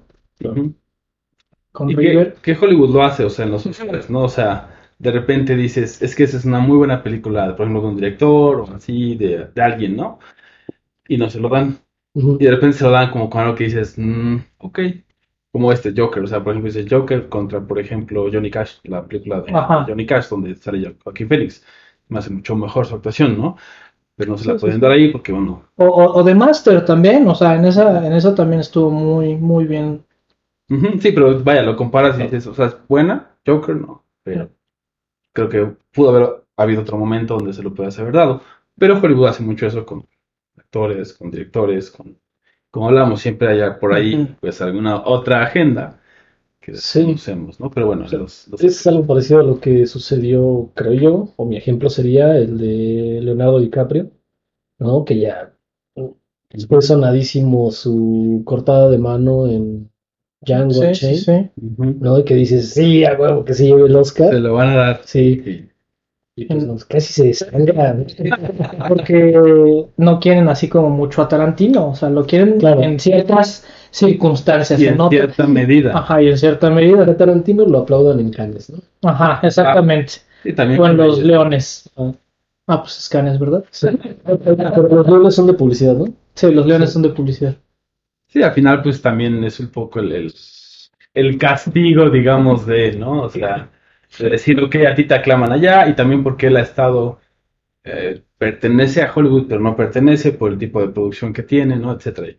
con 1.72 1.90
¿Y 1.90 1.96
River. 1.96 2.34
qué, 2.42 2.54
qué 2.56 2.66
Hollywood 2.66 2.94
lo 2.94 3.04
hace? 3.04 3.24
O 3.24 3.30
sea, 3.30 3.46
en 3.46 3.52
los 3.52 3.66
Oscars, 3.66 4.10
¿no? 4.10 4.24
O 4.24 4.30
sea, 4.30 4.70
de 4.98 5.12
repente 5.12 5.56
dices, 5.56 6.02
es 6.02 6.16
que 6.16 6.24
esa 6.24 6.38
es 6.38 6.46
una 6.46 6.60
muy 6.60 6.78
buena 6.78 7.02
película, 7.04 7.56
por 7.56 7.66
ejemplo, 7.66 7.82
de 7.82 7.88
un 7.88 7.96
director 7.96 8.62
o 8.62 8.74
así, 8.76 9.16
de, 9.16 9.46
de 9.54 9.62
alguien, 9.62 9.96
¿no? 9.96 10.20
Y 11.08 11.18
no 11.18 11.30
se 11.30 11.40
lo 11.40 11.50
dan. 11.50 11.80
Y 12.40 12.46
de 12.46 12.52
repente 12.52 12.78
se 12.78 12.86
lo 12.86 12.92
dan 12.92 13.12
como 13.12 13.30
con 13.30 13.42
algo 13.42 13.56
que 13.56 13.66
dices, 13.66 13.96
mm, 13.98 14.38
ok. 14.60 14.80
Como 15.52 15.72
este 15.72 15.94
Joker, 15.96 16.24
o 16.24 16.28
sea, 16.28 16.44
por 16.44 16.54
ejemplo, 16.54 16.72
dice 16.72 16.88
Joker 16.90 17.28
contra, 17.30 17.60
por 17.66 17.80
ejemplo, 17.80 18.28
Johnny 18.32 18.52
Cash, 18.52 18.78
la 18.84 19.06
película 19.08 19.42
de 19.42 19.54
Ajá. 19.54 19.86
Johnny 19.88 20.06
Cash, 20.06 20.30
donde 20.30 20.56
sale 20.56 20.86
Jo- 20.88 20.96
Joaquín 21.04 21.28
Phoenix. 21.28 21.66
Me 22.08 22.20
hace 22.20 22.30
mucho 22.32 22.56
mejor 22.56 22.86
su 22.86 22.96
actuación, 22.96 23.38
¿no? 23.38 23.58
Pero 24.16 24.32
no 24.32 24.38
se 24.38 24.48
la 24.48 24.54
Sí, 24.56 24.60
pueden 24.60 24.78
sí. 24.78 24.82
dar 24.82 24.92
ahí 24.94 25.12
porque, 25.12 25.32
bueno, 25.34 25.66
O, 25.78 25.86
o, 25.86 26.04
o 26.20 26.24
The 26.26 26.36
Master 26.36 26.86
también, 26.86 27.28
o 27.28 27.36
sea, 27.36 27.56
en 27.56 27.66
esa, 27.66 28.06
en 28.06 28.14
esa 28.14 28.36
también 28.36 28.60
estuvo 28.62 28.92
muy, 28.92 29.36
muy 29.36 29.66
bien. 29.66 30.04
Sí, 31.02 31.12
pero 31.12 31.44
vaya, 31.44 31.64
lo 31.64 31.76
comparas 31.76 32.20
y 32.20 32.24
dices, 32.24 32.46
o 32.48 32.54
sea, 32.54 32.68
es 32.68 32.78
buena, 32.88 33.36
Joker 33.46 33.76
no, 33.76 34.06
pero 34.24 34.52
creo 35.34 35.50
que 35.50 35.66
pudo 35.94 36.10
haber 36.12 36.46
habido 36.58 36.82
otro 36.84 36.98
momento 36.98 37.36
donde 37.36 37.54
se 37.54 37.64
lo 37.64 37.74
puede 37.74 37.92
haber 38.02 38.14
dado. 38.14 38.42
Pero 38.78 39.00
Hollywood 39.00 39.28
hace 39.30 39.44
mucho 39.44 39.68
eso 39.68 39.86
con 39.86 40.08
actores, 40.58 41.14
con 41.14 41.32
directores, 41.32 41.92
con, 41.92 42.20
como 42.72 42.88
hablamos, 42.88 43.22
siempre 43.22 43.48
hay 43.50 43.72
por 43.80 43.94
ahí, 43.94 44.36
pues 44.42 44.62
alguna 44.62 45.04
otra 45.06 45.44
agenda 45.44 46.00
que 46.62 46.76
Sí. 46.76 47.00
desconocemos, 47.00 47.60
¿no? 47.60 47.70
Pero 47.72 47.88
bueno, 47.88 48.08
Sí. 48.08 48.18
los, 48.18 48.48
los- 48.50 48.64
Es 48.64 48.86
algo 48.88 49.06
parecido 49.08 49.40
a 49.40 49.44
lo 49.44 49.60
que 49.60 49.86
sucedió, 49.88 50.72
creo 50.76 50.94
yo, 50.94 51.34
o 51.38 51.46
mi 51.46 51.58
ejemplo 51.58 51.90
sería 51.90 52.38
el 52.38 52.58
de 52.58 53.20
Leonardo 53.24 53.60
DiCaprio, 53.60 54.12
¿no? 54.80 55.06
Que 55.06 55.20
ya 55.20 55.54
fue 56.68 56.82
sonadísimo 56.82 57.72
su 57.72 58.42
cortada 58.46 58.90
de 58.90 58.98
mano 58.98 59.48
en 59.48 59.92
Django 60.42 60.74
Sí, 60.74 60.96
sí, 60.96 61.16
sí. 61.18 61.50
¿no? 61.78 62.20
Y 62.20 62.24
que 62.24 62.36
dices, 62.36 62.70
sí, 62.74 63.04
a 63.06 63.14
huevo 63.20 63.44
que 63.46 63.54
se 63.54 63.66
lleve 63.66 63.84
el 63.84 63.92
se 63.92 63.98
Oscar. 63.98 64.34
lo 64.36 64.54
van 64.54 64.70
a 64.70 64.76
dar. 64.76 65.02
Sí, 65.06 65.42
Sí. 65.44 65.69
Y 66.44 66.46
pues 66.46 66.86
casi 66.86 67.14
se 67.14 67.24
desangra. 67.28 67.96
Porque 68.88 69.34
no 69.98 70.20
quieren 70.20 70.48
así 70.50 70.68
como 70.70 70.90
mucho 70.90 71.22
a 71.22 71.28
Tarantino, 71.28 71.90
o 71.90 71.96
sea, 71.96 72.10
lo 72.10 72.26
quieren 72.26 72.58
Claro. 72.60 72.82
en 72.82 73.00
ciertas 73.00 73.66
circunstancias, 73.92 74.80
Y 74.80 74.88
en 74.88 74.98
cierta 75.10 75.48
medida. 75.48 75.98
Ajá, 75.98 76.22
y 76.22 76.30
en 76.30 76.38
cierta 76.38 76.70
medida. 76.70 77.04
A 77.04 77.18
Tarantino 77.18 77.66
lo 77.66 77.80
aplaudan 77.80 78.20
en 78.20 78.32
Cannes, 78.32 78.70
¿no? 78.70 78.80
Ajá, 79.10 79.40
exactamente. 79.46 80.14
Y 80.44 80.54
también 80.54 80.80
O 80.80 80.86
en 80.88 80.98
los 80.98 81.16
ellos. 81.18 81.28
leones. 81.28 81.90
Ah. 81.98 82.12
Ah, 82.68 82.82
pues 82.84 83.00
escanes, 83.00 83.40
¿verdad? 83.40 83.64
Sí. 83.72 83.88
Pero 84.26 84.88
los 84.88 85.08
lunes 85.08 85.34
son 85.36 85.48
de 85.48 85.54
publicidad, 85.54 85.96
¿no? 85.96 86.06
Sí, 86.36 86.52
los 86.52 86.68
leones 86.68 86.92
son 86.94 87.02
de 87.02 87.10
publicidad. 87.10 87.56
Sí, 88.28 88.44
al 88.44 88.54
final, 88.54 88.84
pues 88.84 89.02
también 89.02 89.44
es 89.44 89.60
un 89.60 89.70
poco 89.70 90.00
el, 90.00 90.12
el, 90.12 90.34
el 91.16 91.38
castigo, 91.40 92.12
digamos, 92.12 92.68
de, 92.68 92.92
¿no? 92.92 93.24
O 93.24 93.30
sea, 93.30 93.70
de 94.18 94.30
decir, 94.30 94.62
ok, 94.62 94.76
a 94.88 94.96
ti 94.96 95.06
te 95.06 95.16
aclaman 95.16 95.52
allá 95.52 95.88
y 95.88 95.96
también 95.96 96.24
porque 96.24 96.48
él 96.48 96.58
ha 96.58 96.62
estado, 96.62 97.20
eh, 97.84 98.24
pertenece 98.38 99.02
a 99.04 99.12
Hollywood, 99.14 99.48
pero 99.48 99.62
no 99.62 99.76
pertenece 99.76 100.32
por 100.34 100.52
el 100.52 100.58
tipo 100.60 100.82
de 100.82 100.90
producción 100.90 101.34
que 101.34 101.44
tiene, 101.44 101.78
¿no? 101.78 101.94
Etcétera. 101.94 102.30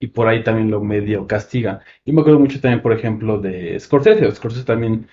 Y 0.00 0.08
por 0.08 0.28
ahí 0.28 0.44
también 0.44 0.70
lo 0.70 0.80
medio 0.82 1.26
castiga. 1.26 1.80
Yo 2.04 2.12
me 2.14 2.20
acuerdo 2.20 2.40
mucho 2.40 2.60
también, 2.60 2.82
por 2.82 2.92
ejemplo, 2.92 3.38
de 3.40 3.78
Scorsese. 3.80 4.30
Scorsese 4.32 4.64
también, 4.64 5.08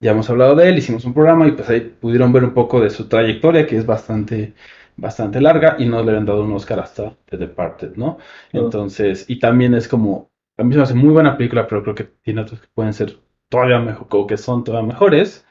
ya 0.00 0.12
hemos 0.12 0.30
hablado 0.30 0.54
de 0.56 0.68
él, 0.68 0.78
hicimos 0.78 1.04
un 1.04 1.14
programa 1.14 1.48
y 1.48 1.52
pues 1.52 1.68
ahí 1.70 1.80
pudieron 1.80 2.32
ver 2.32 2.44
un 2.44 2.54
poco 2.54 2.80
de 2.80 2.90
su 2.90 3.08
trayectoria, 3.08 3.66
que 3.66 3.76
es 3.76 3.86
bastante, 3.86 4.54
bastante 4.96 5.40
larga, 5.40 5.76
y 5.78 5.86
no 5.86 6.02
le 6.02 6.16
han 6.16 6.26
dado 6.26 6.44
un 6.44 6.52
Oscar 6.52 6.80
hasta 6.80 7.16
The 7.26 7.36
Departed, 7.38 7.96
¿no? 7.96 8.18
Claro. 8.50 8.66
Entonces, 8.66 9.24
y 9.28 9.38
también 9.38 9.74
es 9.74 9.88
como, 9.88 10.30
a 10.56 10.64
mí 10.64 10.72
se 10.72 10.78
me 10.78 10.84
hace 10.84 10.94
muy 10.94 11.10
buena 11.10 11.36
película, 11.36 11.66
pero 11.66 11.82
creo 11.82 11.94
que 11.94 12.04
tiene 12.04 12.42
otros 12.42 12.60
que 12.60 12.68
pueden 12.74 12.92
ser 12.92 13.18
todavía 13.48 13.78
mejor, 13.78 14.06
o 14.10 14.26
que 14.26 14.36
son 14.36 14.64
todavía 14.64 14.88
mejores, 14.88 15.46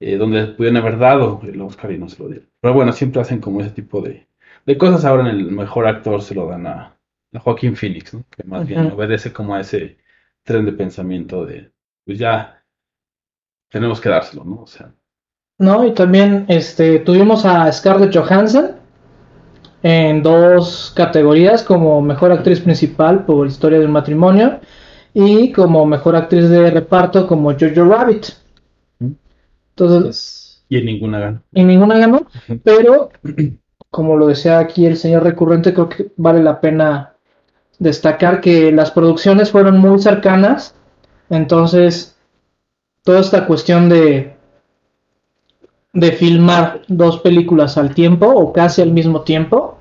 eh, 0.00 0.16
donde 0.16 0.46
pudieron 0.48 0.78
haber 0.78 0.98
dado 0.98 1.40
el 1.44 1.60
Oscar 1.60 1.92
y 1.92 1.98
no 1.98 2.08
se 2.08 2.22
lo 2.22 2.28
dieron. 2.28 2.48
Pero 2.60 2.74
bueno, 2.74 2.92
siempre 2.92 3.20
hacen 3.20 3.40
como 3.40 3.60
ese 3.60 3.70
tipo 3.70 4.00
de, 4.00 4.28
de 4.66 4.78
cosas. 4.78 5.04
Ahora 5.04 5.28
en 5.28 5.36
el 5.36 5.50
mejor 5.50 5.86
actor 5.86 6.22
se 6.22 6.34
lo 6.34 6.46
dan 6.48 6.66
a, 6.66 6.96
a 7.32 7.40
Joaquín 7.40 7.76
Phoenix, 7.76 8.14
¿no? 8.14 8.24
Que 8.30 8.44
más 8.44 8.66
bien 8.66 8.92
obedece 8.92 9.32
como 9.32 9.54
a 9.54 9.60
ese 9.60 9.98
tren 10.44 10.64
de 10.64 10.72
pensamiento 10.72 11.44
de, 11.44 11.70
pues 12.04 12.18
ya 12.18 12.64
tenemos 13.70 14.00
que 14.00 14.08
dárselo, 14.08 14.44
¿no? 14.44 14.62
O 14.62 14.66
sea, 14.66 14.92
¿No? 15.58 15.84
Y 15.84 15.92
también 15.92 16.44
este, 16.48 17.00
tuvimos 17.00 17.44
a 17.44 17.70
Scarlett 17.72 18.16
Johansson 18.16 18.76
en 19.82 20.22
dos 20.22 20.92
categorías, 20.94 21.64
como 21.64 22.00
mejor 22.00 22.30
actriz 22.30 22.60
principal 22.60 23.24
por 23.24 23.46
Historia 23.46 23.80
de 23.80 23.86
un 23.86 23.92
matrimonio 23.92 24.60
y 25.14 25.52
como 25.52 25.84
mejor 25.86 26.16
actriz 26.16 26.48
de 26.48 26.70
reparto 26.70 27.26
como 27.26 27.52
Jojo 27.52 27.84
Rabbit. 27.84 28.26
Entonces, 29.00 29.98
Es- 29.98 30.04
Pues, 30.08 30.64
y 30.70 30.76
en 30.78 30.84
ninguna 30.86 31.18
gana. 31.18 31.42
y 31.52 31.64
ninguna 31.64 31.98
ganó, 31.98 32.26
pero 32.62 33.08
como 33.90 34.16
lo 34.16 34.26
decía 34.26 34.58
aquí 34.58 34.84
el 34.86 34.96
señor 34.98 35.22
recurrente, 35.22 35.72
creo 35.72 35.88
que 35.88 36.08
vale 36.16 36.42
la 36.42 36.60
pena 36.60 37.14
destacar 37.78 38.40
que 38.40 38.70
las 38.72 38.90
producciones 38.90 39.50
fueron 39.50 39.78
muy 39.78 39.98
cercanas, 40.00 40.74
entonces 41.30 42.16
toda 43.02 43.20
esta 43.20 43.46
cuestión 43.46 43.88
de 43.88 44.36
de 45.94 46.12
filmar 46.12 46.82
dos 46.88 47.18
películas 47.20 47.78
al 47.78 47.94
tiempo 47.94 48.26
o 48.26 48.52
casi 48.52 48.82
al 48.82 48.92
mismo 48.92 49.22
tiempo, 49.22 49.77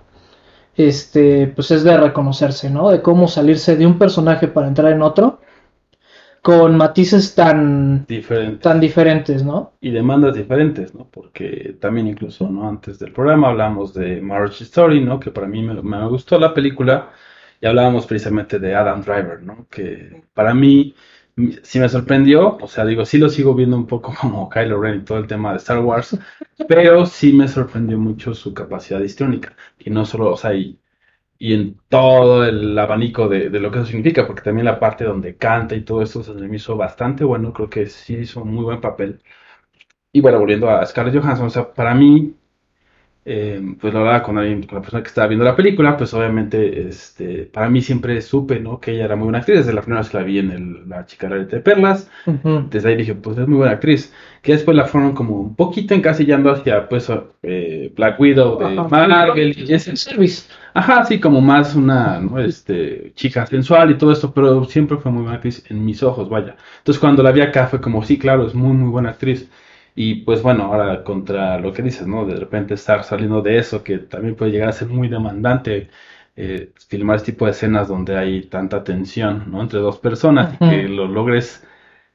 este, 0.78 1.48
pues 1.48 1.72
es 1.72 1.84
de 1.84 1.98
reconocerse, 1.98 2.70
¿no? 2.70 2.90
De 2.92 3.02
cómo 3.02 3.28
salirse 3.28 3.76
de 3.78 3.86
un 3.88 3.98
personaje 4.00 4.48
para 4.48 4.68
entrar 4.68 4.92
en 4.94 5.02
otro 5.02 5.42
con 6.42 6.78
matices 6.78 7.36
tan 7.36 8.08
Diferente. 8.08 8.60
tan 8.62 8.80
diferentes, 8.80 9.44
¿no? 9.44 9.74
y 9.80 9.92
demandas 9.92 10.36
diferentes, 10.36 10.96
¿no? 10.96 11.08
Porque 11.10 11.78
también 11.80 12.08
incluso, 12.08 12.50
¿no? 12.50 12.68
Antes 12.68 12.98
del 13.00 13.14
programa 13.14 13.50
hablamos 13.50 13.94
de 13.94 14.22
Marriage 14.22 14.64
Story, 14.64 15.04
¿no? 15.04 15.20
Que 15.20 15.32
para 15.32 15.48
mí 15.48 15.62
me, 15.64 15.82
me 15.84 16.08
gustó 16.08 16.40
la 16.40 16.54
película 16.54 17.12
y 17.62 17.68
hablábamos 17.68 18.08
precisamente 18.08 18.60
de 18.60 18.76
Adam 18.76 19.02
Driver, 19.02 19.44
¿no? 19.44 19.68
Que 19.70 20.24
para 20.34 20.54
mí 20.56 20.96
sí 21.64 21.80
me 21.80 21.90
sorprendió, 21.90 22.58
o 22.58 22.68
sea, 22.68 22.86
digo, 22.86 23.06
sí 23.06 23.18
lo 23.18 23.30
sigo 23.30 23.54
viendo 23.56 23.78
un 23.78 23.88
poco 23.88 24.14
como 24.22 24.50
Kylo 24.50 24.82
Ren 24.82 25.02
y 25.02 25.06
todo 25.06 25.18
el 25.20 25.28
tema 25.28 25.52
de 25.52 25.58
Star 25.58 25.80
Wars, 25.80 26.18
pero 26.68 27.06
sí 27.06 27.34
me 27.34 27.48
sorprendió 27.48 27.98
mucho 27.98 28.34
su 28.34 28.54
capacidad 28.54 29.00
histriónica 29.02 29.56
y 29.80 29.90
no 29.90 30.06
solo, 30.06 30.32
o 30.34 30.38
sea, 30.38 30.54
y, 30.54 30.80
y 31.40 31.54
en 31.56 31.80
todo 31.90 32.46
el 32.46 32.78
abanico 32.80 33.30
de, 33.30 33.50
de 33.50 33.60
lo 33.62 33.72
que 33.72 33.80
eso 33.80 33.88
significa, 33.88 34.28
porque 34.28 34.44
también 34.44 34.66
la 34.66 34.80
parte 34.80 35.06
donde 35.06 35.38
canta 35.38 35.76
y 35.76 35.84
todo 35.84 36.02
eso 36.04 36.24
se 36.24 36.34
me 36.34 36.56
hizo 36.58 36.78
bastante 36.78 37.24
bueno, 37.26 37.54
creo 37.54 37.70
que 37.70 37.88
sí 37.88 38.16
hizo 38.16 38.44
un 38.44 38.54
muy 38.56 38.66
buen 38.66 38.82
papel. 38.82 39.22
Y 40.12 40.22
bueno, 40.22 40.40
volviendo 40.40 40.70
a 40.70 40.86
Scarlett 40.86 41.22
Johansson, 41.22 41.48
o 41.48 41.50
sea, 41.50 41.74
para 41.74 41.94
mí, 41.96 42.36
eh, 43.30 43.62
pues 43.82 43.94
lo 43.94 44.00
hablaba 44.00 44.24
con 44.24 44.38
alguien, 44.38 44.64
con 44.64 44.76
la 44.78 44.82
persona 44.82 45.04
que 45.04 45.10
estaba 45.10 45.28
viendo 45.28 45.44
la 45.44 45.56
película, 45.56 45.98
pues 45.98 46.14
obviamente, 46.14 46.88
este, 46.88 47.44
para 47.44 47.70
mí 47.70 47.82
siempre 47.82 48.22
supe, 48.22 48.60
¿no? 48.62 48.80
Que 48.80 48.92
ella 48.94 49.04
era 49.06 49.16
muy 49.18 49.26
buena 49.26 49.40
actriz, 49.40 49.58
desde 49.58 49.74
la 49.74 49.82
primera 49.82 50.02
vez 50.02 50.10
que 50.10 50.18
la 50.18 50.24
vi 50.24 50.40
en 50.40 50.52
el, 50.52 50.90
La 50.90 51.06
chica 51.06 51.28
de 51.28 51.60
perlas, 51.60 52.10
Ujú. 52.26 52.68
desde 52.70 52.90
ahí 52.90 52.96
dije, 52.96 53.16
pues 53.16 53.38
es 53.38 53.48
muy 53.48 53.58
buena 53.58 53.74
actriz, 53.74 54.14
que 54.42 54.54
después 54.54 54.78
la 54.78 54.86
fueron 54.86 55.14
como 55.14 55.36
un 55.42 55.56
poquito 55.56 55.94
encasillando 55.94 56.52
hacia, 56.52 56.88
pues, 56.88 57.12
eh, 57.44 57.92
Black 57.96 58.20
Widow 58.20 58.60
de 58.60 58.80
Ajá. 58.80 59.08
Marvel 59.08 59.56
y 59.58 59.74
ese, 59.74 59.96
Service. 59.98 60.48
Ajá, 60.74 61.04
sí, 61.06 61.20
como 61.20 61.42
más 61.42 61.76
una, 61.76 62.20
¿no? 62.22 62.40
Este, 62.40 63.12
chica 63.16 63.46
sensual 63.46 63.92
y 63.92 63.98
todo 63.98 64.12
esto, 64.12 64.34
pero 64.34 64.64
siempre 64.66 64.98
fue 64.98 65.12
muy 65.12 65.24
buena 65.24 65.36
actriz 65.38 65.64
en 65.70 65.84
mis 65.84 66.02
ojos, 66.04 66.30
vaya. 66.30 66.56
Entonces 66.80 67.00
cuando 67.00 67.24
la 67.24 67.32
vi 67.32 67.42
acá 67.42 67.68
fue 67.68 67.82
como, 67.82 68.04
sí, 68.04 68.18
claro, 68.18 68.48
es 68.48 68.54
muy, 68.54 68.74
muy 68.78 68.90
buena 68.90 69.10
actriz. 69.10 69.50
Y 69.98 70.16
pues 70.26 70.44
bueno, 70.44 70.66
ahora 70.66 71.04
contra 71.04 71.60
lo 71.60 71.74
que 71.74 71.82
dices, 71.84 72.08
¿no? 72.08 72.26
De 72.26 72.36
repente 72.36 72.76
estar 72.76 73.04
saliendo 73.04 73.42
de 73.42 73.58
eso, 73.60 73.84
que 73.84 73.98
también 74.00 74.36
puede 74.36 74.52
llegar 74.52 74.70
a 74.70 74.74
ser 74.74 74.90
muy 74.90 75.10
demandante, 75.10 75.90
eh, 76.36 76.72
filmar 76.90 77.18
este 77.18 77.32
tipo 77.34 77.46
de 77.46 77.52
escenas 77.52 77.88
donde 77.90 78.18
hay 78.18 78.44
tanta 78.44 78.84
tensión, 78.84 79.52
¿no? 79.52 79.62
Entre 79.62 79.80
dos 79.80 79.98
personas 80.00 80.54
y 80.54 80.58
Ujú. 80.62 80.70
que 80.70 80.88
lo 80.88 81.08
logres 81.08 81.66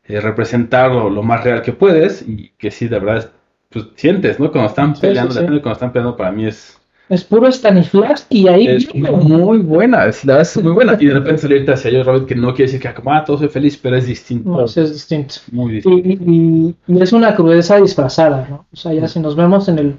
eh, 0.04 0.20
representar 0.20 0.92
lo, 0.92 1.10
lo 1.10 1.22
más 1.24 1.44
real 1.44 1.62
que 1.62 1.72
puedes 1.72 2.22
y 2.28 2.50
que 2.58 2.70
sí, 2.72 2.88
de 2.88 2.98
verdad, 3.00 3.32
pues 3.70 3.86
sientes, 3.96 4.40
¿no? 4.40 4.52
Cuando 4.52 4.70
están 4.70 5.00
Sí, 5.00 5.00
peleando, 5.00 5.34
sí, 5.34 5.38
sí. 5.38 5.40
depende 5.40 5.58
de 5.58 5.62
cuando 5.62 5.74
están 5.74 5.92
peleando, 5.92 6.16
para 6.18 6.32
mí 6.32 6.46
es 6.46 6.81
Es 7.12 7.24
puro 7.24 7.46
Stanislavski 7.52 8.48
ahí. 8.48 8.66
es 8.68 8.90
vivo. 8.92 9.16
muy 9.18 9.58
buena, 9.58 10.06
es, 10.06 10.24
la 10.24 10.36
verdad 10.38 10.50
es 10.56 10.62
muy 10.62 10.72
buena. 10.72 10.96
Y 10.98 11.06
de 11.06 11.14
repente 11.14 11.42
salirte 11.42 11.72
hacia 11.72 11.90
yo, 11.90 12.02
Robert, 12.04 12.26
que 12.26 12.34
no 12.34 12.54
quiere 12.54 12.72
decir 12.72 12.80
que 12.80 12.94
como, 12.94 13.12
ah, 13.12 13.22
todo 13.24 13.36
soy 13.38 13.48
feliz, 13.48 13.76
pero 13.76 13.96
es 13.96 14.06
distinto. 14.06 14.48
No, 14.48 14.66
sí 14.66 14.80
es 14.80 14.92
distinto. 14.92 15.34
Muy 15.50 15.72
Y, 15.72 15.74
distinto. 15.76 16.24
y- 16.30 16.74
y 16.88 17.02
es 17.02 17.12
una 17.12 17.34
crudeza 17.34 17.76
disfrazada, 17.80 18.46
¿no? 18.48 18.66
O 18.72 18.76
sea, 18.76 18.94
ya 18.94 19.06
si 19.08 19.20
nos 19.20 19.36
vemos 19.36 19.68
en 19.68 19.78
el, 19.78 19.96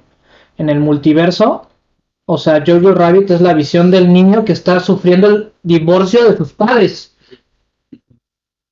en 0.57 0.69
el 0.69 0.79
multiverso, 0.79 1.67
o 2.25 2.37
sea, 2.39 2.63
Jojo 2.65 2.93
Rabbit 2.93 3.29
es 3.31 3.41
la 3.41 3.53
visión 3.53 3.91
del 3.91 4.11
niño 4.11 4.43
que 4.43 4.53
está 4.53 4.79
sufriendo 4.79 5.27
el 5.27 5.51
divorcio 5.61 6.29
de 6.31 6.35
sus 6.37 6.53
padres. 6.53 7.15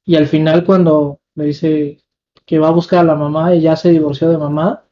Y 0.05 0.15
al 0.15 0.25
final 0.27 0.63
cuando 0.65 1.19
le 1.35 1.45
dice 1.45 1.97
que 2.45 2.59
va 2.59 2.69
a 2.69 2.71
buscar 2.71 3.01
a 3.01 3.03
la 3.03 3.15
mamá 3.15 3.53
y 3.53 3.61
ya 3.61 3.75
se 3.75 3.91
divorció 3.91 4.29
de 4.29 4.37
mamá, 4.37 4.83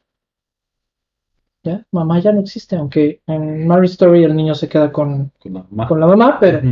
ya, 1.62 1.86
mamá 1.92 2.20
ya 2.20 2.32
no 2.32 2.40
existe, 2.40 2.76
aunque 2.76 3.22
en 3.26 3.66
Mary 3.66 3.86
Story 3.86 4.24
el 4.24 4.36
niño 4.36 4.54
se 4.54 4.68
queda 4.68 4.92
con, 4.92 5.32
Con 5.38 5.54
la 5.54 5.64
mamá. 5.70 5.86
con 5.88 6.00
la 6.00 6.06
mamá, 6.06 6.38
pero. 6.40 6.70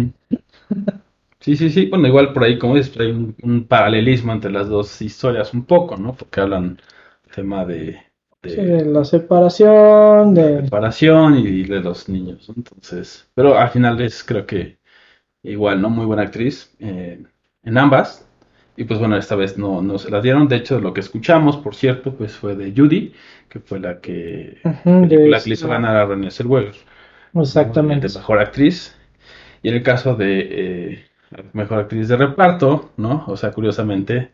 Sí, 1.40 1.56
sí, 1.56 1.70
sí. 1.70 1.86
Bueno, 1.86 2.08
igual 2.08 2.32
por 2.32 2.44
ahí, 2.44 2.58
como 2.58 2.76
dices, 2.76 2.98
hay 2.98 3.10
un, 3.10 3.36
un 3.42 3.66
paralelismo 3.66 4.32
entre 4.32 4.50
las 4.50 4.68
dos 4.68 5.00
historias, 5.02 5.54
un 5.54 5.64
poco, 5.64 5.96
¿no? 5.96 6.14
Porque 6.14 6.40
hablan 6.40 6.80
tema 7.34 7.64
de, 7.64 8.00
de 8.42 8.50
sí, 8.54 8.62
de 8.62 8.84
la 8.84 9.04
separación, 9.04 10.34
de... 10.34 10.70
separación 10.70 11.38
y 11.38 11.64
de 11.64 11.80
los 11.80 12.08
niños, 12.08 12.48
¿no? 12.48 12.54
Entonces, 12.56 13.28
pero 13.34 13.58
al 13.58 13.70
final 13.70 14.00
es, 14.00 14.22
creo 14.24 14.46
que 14.46 14.78
igual, 15.44 15.82
¿no? 15.82 15.90
Muy 15.90 16.06
buena 16.06 16.24
actriz 16.24 16.76
eh, 16.80 17.24
en 17.64 17.78
ambas. 17.78 18.27
Y 18.80 18.84
pues 18.84 19.00
bueno, 19.00 19.16
esta 19.16 19.34
vez 19.34 19.58
no, 19.58 19.82
no 19.82 19.98
se 19.98 20.10
las 20.10 20.22
dieron. 20.22 20.46
De 20.48 20.56
hecho, 20.56 20.78
lo 20.80 20.94
que 20.94 21.00
escuchamos, 21.00 21.56
por 21.56 21.74
cierto, 21.74 22.14
pues 22.14 22.36
fue 22.36 22.54
de 22.54 22.72
Judy, 22.76 23.12
que 23.48 23.58
fue 23.60 23.80
la 23.80 24.00
que, 24.00 24.58
de- 24.62 25.08
película 25.08 25.40
que 25.42 25.48
le 25.48 25.54
hizo 25.54 25.68
ganar 25.68 25.96
a 25.96 26.06
Renée 26.06 26.30
Zellweger. 26.30 26.74
Exactamente. 27.34 28.08
De 28.08 28.14
mejor 28.18 28.38
actriz. 28.40 28.96
Y 29.62 29.68
en 29.68 29.74
el 29.74 29.82
caso 29.82 30.14
de 30.14 30.46
eh, 30.50 31.04
la 31.30 31.44
mejor 31.52 31.80
actriz 31.80 32.08
de 32.08 32.16
reparto, 32.16 32.92
¿no? 32.96 33.24
O 33.26 33.36
sea, 33.36 33.50
curiosamente, 33.50 34.32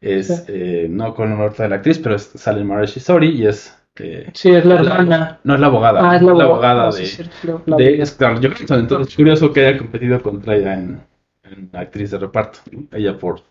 es 0.00 0.28
Sí. 0.28 0.42
eh, 0.48 0.86
no 0.90 1.14
con 1.14 1.32
el 1.32 1.38
nombre 1.38 1.56
de 1.58 1.68
la 1.68 1.76
actriz, 1.76 1.98
pero 1.98 2.14
es 2.16 2.22
Sally 2.36 2.64
Marsh 2.64 2.98
Sori 3.00 3.30
y 3.30 3.46
es. 3.46 3.76
eh, 3.96 4.30
Sí, 4.34 4.50
es 4.50 4.64
la 4.64 4.82
la- 4.82 4.96
hermana. 4.96 5.40
no 5.44 5.54
es 5.54 5.60
la 5.60 5.66
abogada, 5.66 6.10
Ah, 6.10 6.16
es 6.16 6.22
la, 6.22 6.32
abogada 6.44 6.88
ah, 6.88 6.92
de, 6.92 7.04
sí, 7.06 7.22
la- 7.42 7.60
la- 7.66 7.76
de 7.76 8.06
Scarlett 8.06 8.52
Johansson. 8.54 8.80
Entonces, 8.80 9.08
es 9.08 9.16
curioso 9.16 9.52
que 9.52 9.66
haya 9.66 9.78
competido 9.78 10.22
contra 10.22 10.56
ella 10.56 10.74
en, 10.74 11.00
en 11.44 11.70
actriz 11.74 12.10
de 12.12 12.18
reparto. 12.18 12.60
Ella 12.92 13.18
por 13.18 13.42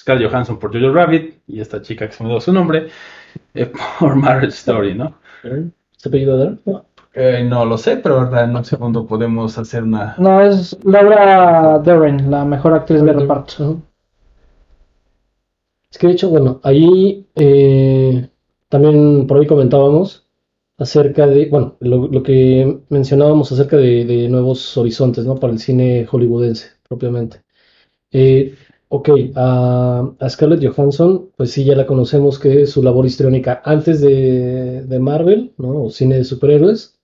Scarlett 0.00 0.30
Johansson 0.30 0.58
por 0.58 0.72
Jojo 0.72 0.92
Rabbit 0.92 1.42
y 1.46 1.60
esta 1.60 1.82
chica 1.82 2.06
que 2.06 2.12
se 2.14 2.22
me 2.22 2.30
dio 2.30 2.40
su 2.40 2.52
nombre 2.52 2.88
eh, 3.54 3.72
por 3.98 4.16
Marriage 4.16 4.54
Story, 4.56 4.94
¿no? 4.94 5.14
¿Se 5.96 6.08
apellido 6.08 6.38
Dar? 6.38 6.58
No. 6.64 6.84
Eh, 7.14 7.42
no 7.42 7.64
lo 7.64 7.76
sé, 7.78 7.96
pero 7.96 8.20
ahora 8.20 8.44
en 8.44 8.54
un 8.54 8.64
segundo 8.64 9.06
podemos 9.06 9.58
hacer 9.58 9.82
una. 9.82 10.14
No, 10.18 10.40
es 10.40 10.78
Laura 10.84 11.78
Dern, 11.80 12.30
la 12.30 12.44
mejor 12.44 12.74
actriz 12.74 13.02
de 13.02 13.12
reparto. 13.12 13.82
Es 15.90 15.98
que 15.98 16.06
de 16.06 16.12
hecho, 16.12 16.28
bueno, 16.30 16.60
ahí 16.62 17.26
eh, 17.34 18.28
también 18.68 19.26
por 19.26 19.38
ahí 19.38 19.46
comentábamos 19.46 20.26
acerca 20.76 21.26
de, 21.26 21.46
bueno, 21.48 21.76
lo, 21.80 22.06
lo 22.08 22.22
que 22.22 22.82
mencionábamos 22.90 23.50
acerca 23.50 23.76
de, 23.76 24.04
de 24.04 24.28
nuevos 24.28 24.76
horizontes, 24.76 25.24
¿no? 25.24 25.34
Para 25.36 25.52
el 25.52 25.58
cine 25.58 26.06
hollywoodense, 26.06 26.68
propiamente. 26.88 27.42
Eh, 28.12 28.56
ok, 28.88 29.08
a, 29.36 30.12
a 30.18 30.28
Scarlett 30.30 30.64
Johansson, 30.64 31.30
pues 31.36 31.50
sí, 31.52 31.64
ya 31.64 31.74
la 31.76 31.86
conocemos 31.86 32.38
que 32.38 32.66
su 32.66 32.82
labor 32.82 33.06
histriónica 33.06 33.60
antes 33.64 34.00
de, 34.00 34.82
de 34.84 34.98
Marvel, 34.98 35.52
¿no? 35.58 35.84
O 35.84 35.90
cine 35.90 36.16
de 36.18 36.24
superhéroes, 36.24 36.98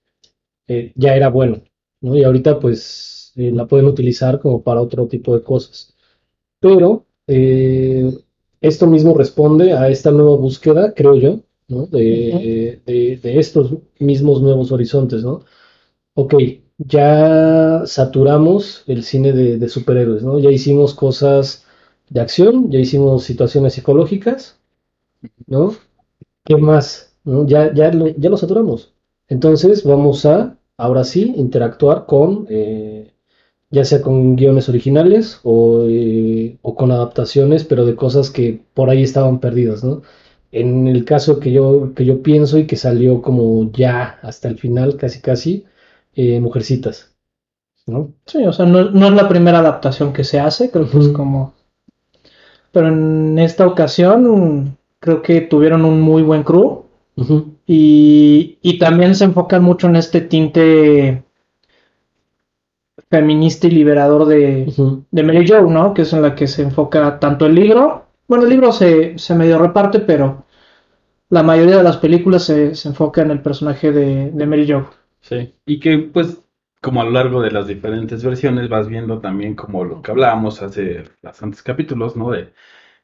eh, 0.68 0.92
ya 0.96 1.16
era 1.16 1.28
bueno, 1.30 1.62
¿no? 2.02 2.16
Y 2.16 2.24
ahorita, 2.24 2.60
pues, 2.60 3.32
eh, 3.36 3.52
la 3.52 3.66
pueden 3.66 3.86
utilizar 3.86 4.40
como 4.40 4.62
para 4.62 4.80
otro 4.82 5.08
tipo 5.08 5.34
de 5.36 5.42
cosas. 5.44 5.94
Pero 6.60 7.06
eh, 7.26 8.12
esto 8.60 8.86
mismo 8.86 9.14
responde 9.16 9.72
a 9.74 9.88
esta 9.88 10.10
nueva 10.10 10.36
búsqueda, 10.36 10.94
creo 10.94 11.16
yo, 11.16 11.40
¿no? 11.68 11.86
De, 11.86 12.80
de- 12.86 13.16
de 13.22 13.38
estos 13.38 13.74
mismos 13.98 14.42
nuevos 14.42 14.72
horizontes, 14.72 15.24
¿no? 15.24 15.44
Ok, 16.14 16.34
ya 16.78 17.82
saturamos 17.86 18.84
el 18.86 19.02
cine 19.04 19.32
de, 19.32 19.58
de 19.58 19.68
superhéroes, 19.68 20.22
¿no? 20.22 20.38
Ya 20.38 20.50
hicimos 20.50 20.94
cosas 20.94 21.63
de 22.10 22.20
acción, 22.20 22.70
ya 22.70 22.78
hicimos 22.78 23.24
situaciones 23.24 23.74
psicológicas, 23.74 24.58
¿no? 25.46 25.74
¿Qué 26.44 26.56
más? 26.56 27.14
¿No? 27.24 27.46
Ya, 27.46 27.72
ya 27.74 27.92
lo, 27.92 28.08
ya 28.08 28.30
lo 28.30 28.36
saturamos. 28.36 28.94
Entonces 29.28 29.84
vamos 29.84 30.26
a, 30.26 30.58
ahora 30.76 31.04
sí, 31.04 31.34
interactuar 31.36 32.06
con, 32.06 32.46
eh, 32.50 33.12
ya 33.70 33.84
sea 33.84 34.02
con 34.02 34.36
guiones 34.36 34.68
originales 34.68 35.40
o, 35.44 35.84
eh, 35.88 36.58
o 36.62 36.74
con 36.76 36.90
adaptaciones, 36.92 37.64
pero 37.64 37.86
de 37.86 37.96
cosas 37.96 38.30
que 38.30 38.62
por 38.74 38.90
ahí 38.90 39.02
estaban 39.02 39.40
perdidas, 39.40 39.84
¿no? 39.84 40.02
En 40.52 40.86
el 40.88 41.04
caso 41.04 41.40
que 41.40 41.52
yo, 41.52 41.92
que 41.94 42.04
yo 42.04 42.22
pienso 42.22 42.58
y 42.58 42.66
que 42.66 42.76
salió 42.76 43.22
como 43.22 43.70
ya 43.72 44.18
hasta 44.22 44.48
el 44.48 44.58
final, 44.58 44.96
casi 44.96 45.20
casi, 45.20 45.64
eh, 46.14 46.40
Mujercitas, 46.40 47.14
¿no? 47.86 48.14
Sí, 48.26 48.44
o 48.46 48.52
sea, 48.52 48.66
no, 48.66 48.90
no 48.90 49.06
es 49.08 49.14
la 49.14 49.28
primera 49.28 49.60
adaptación 49.60 50.12
que 50.12 50.24
se 50.24 50.40
hace, 50.40 50.70
creo 50.70 50.90
que 50.90 50.98
es 50.98 51.08
como... 51.08 51.54
Pero 52.74 52.88
en 52.88 53.38
esta 53.38 53.66
ocasión 53.66 54.76
creo 55.00 55.22
que 55.22 55.40
tuvieron 55.42 55.86
un 55.86 56.02
muy 56.02 56.22
buen 56.22 56.42
crew 56.42 56.84
y, 57.66 58.58
y 58.62 58.78
también 58.78 59.14
se 59.14 59.24
enfocan 59.24 59.62
mucho 59.64 59.88
en 59.88 59.96
este 59.96 60.20
tinte 60.20 61.24
feminista 63.10 63.66
y 63.66 63.70
liberador 63.70 64.26
de, 64.26 64.72
de 65.10 65.22
Mary 65.22 65.46
Jo, 65.48 65.62
¿no? 65.62 65.94
Que 65.94 66.02
es 66.02 66.12
en 66.12 66.22
la 66.22 66.34
que 66.34 66.46
se 66.46 66.62
enfoca 66.62 67.18
tanto 67.18 67.46
el 67.46 67.54
libro, 67.54 68.06
bueno, 68.28 68.44
el 68.44 68.50
libro 68.50 68.72
se, 68.72 69.18
se 69.18 69.34
medio 69.34 69.58
reparte, 69.58 70.00
pero 70.00 70.44
la 71.30 71.42
mayoría 71.42 71.78
de 71.78 71.84
las 71.84 71.98
películas 71.98 72.44
se, 72.44 72.74
se 72.74 72.88
enfoca 72.90 73.22
en 73.22 73.32
el 73.32 73.42
personaje 73.42 73.92
de, 73.92 74.30
de 74.32 74.46
Mary 74.46 74.70
Jo. 74.70 74.90
Sí. 75.22 75.54
Y 75.66 75.80
que 75.80 75.98
pues 75.98 76.43
como 76.84 77.00
a 77.00 77.04
lo 77.04 77.10
largo 77.10 77.40
de 77.40 77.50
las 77.50 77.66
diferentes 77.66 78.22
versiones 78.22 78.68
vas 78.68 78.88
viendo 78.88 79.18
también 79.18 79.54
como 79.54 79.84
lo 79.84 80.02
que 80.02 80.10
hablábamos 80.10 80.60
hace 80.62 81.04
bastantes 81.22 81.62
capítulos, 81.62 82.14
¿no? 82.14 82.30
De 82.30 82.52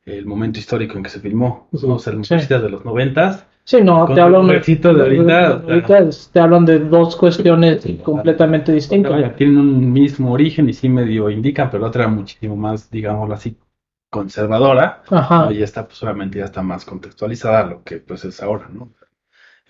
el 0.05 0.27
momento 0.27 0.59
histórico 0.59 0.97
en 0.99 1.05
que 1.05 1.11
se 1.11 1.21
filmó, 1.21 1.69
¿no? 1.73 1.95
O 1.95 1.99
sea, 1.99 2.13
las 2.13 2.29
Sí. 2.29 2.37
De 2.49 2.69
los 2.69 2.85
noventas. 2.85 3.47
Sí, 3.65 3.79
no, 3.83 4.07
te 4.07 4.21
hablan 4.21 4.47
ejército 4.51 4.93
de 4.93 5.03
ahorita, 5.03 5.25
sea. 5.25 5.75
ahorita 5.75 6.11
te 6.33 6.41
hablan 6.41 6.65
de 6.67 6.79
dos 6.81 7.17
cuestiones 7.17 7.87
completamente 8.05 8.73
distintas. 8.73 9.13
Vaya, 9.13 9.35
tienen 9.35 9.59
un 9.59 9.93
mismo 9.93 10.33
origen 10.33 10.69
y 10.69 10.73
sí 10.75 10.89
medio 10.89 11.31
indican, 11.31 11.71
pero 11.71 11.83
la 11.83 11.89
otra 11.89 12.09
muchísimo 12.09 12.57
más, 12.57 12.91
digámoslo 12.91 13.35
así, 13.35 13.57
conservadora. 14.11 15.03
Ajá. 15.11 15.45
¿no? 15.47 15.53
Y 15.53 15.63
esta 15.63 15.87
pues 15.87 16.03
obviamente 16.03 16.39
ya 16.39 16.47
está 16.47 16.63
más 16.63 16.85
contextualizada 16.85 17.61
a 17.61 17.67
lo 17.67 17.85
que 17.85 17.99
pues 17.99 18.25
es 18.25 18.43
ahora, 18.43 18.69
¿no? 18.73 18.93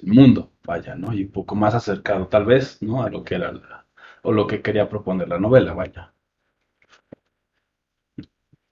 El 0.03 0.13
mundo, 0.13 0.53
vaya, 0.65 0.95
¿no? 0.97 1.13
Y 1.13 1.25
un 1.25 1.31
poco 1.33 1.55
más 1.55 1.75
acercado 1.75 2.27
tal 2.29 2.45
vez, 2.47 2.83
¿no? 2.83 3.03
A 3.03 3.11
lo 3.11 3.23
que 3.25 3.37
era 3.37 3.53
la- 3.53 3.80
o 4.23 4.33
lo 4.33 4.47
que 4.47 4.63
quería 4.63 4.89
proponer 4.89 5.29
la 5.29 5.39
novela, 5.39 5.73
vaya. 5.75 6.13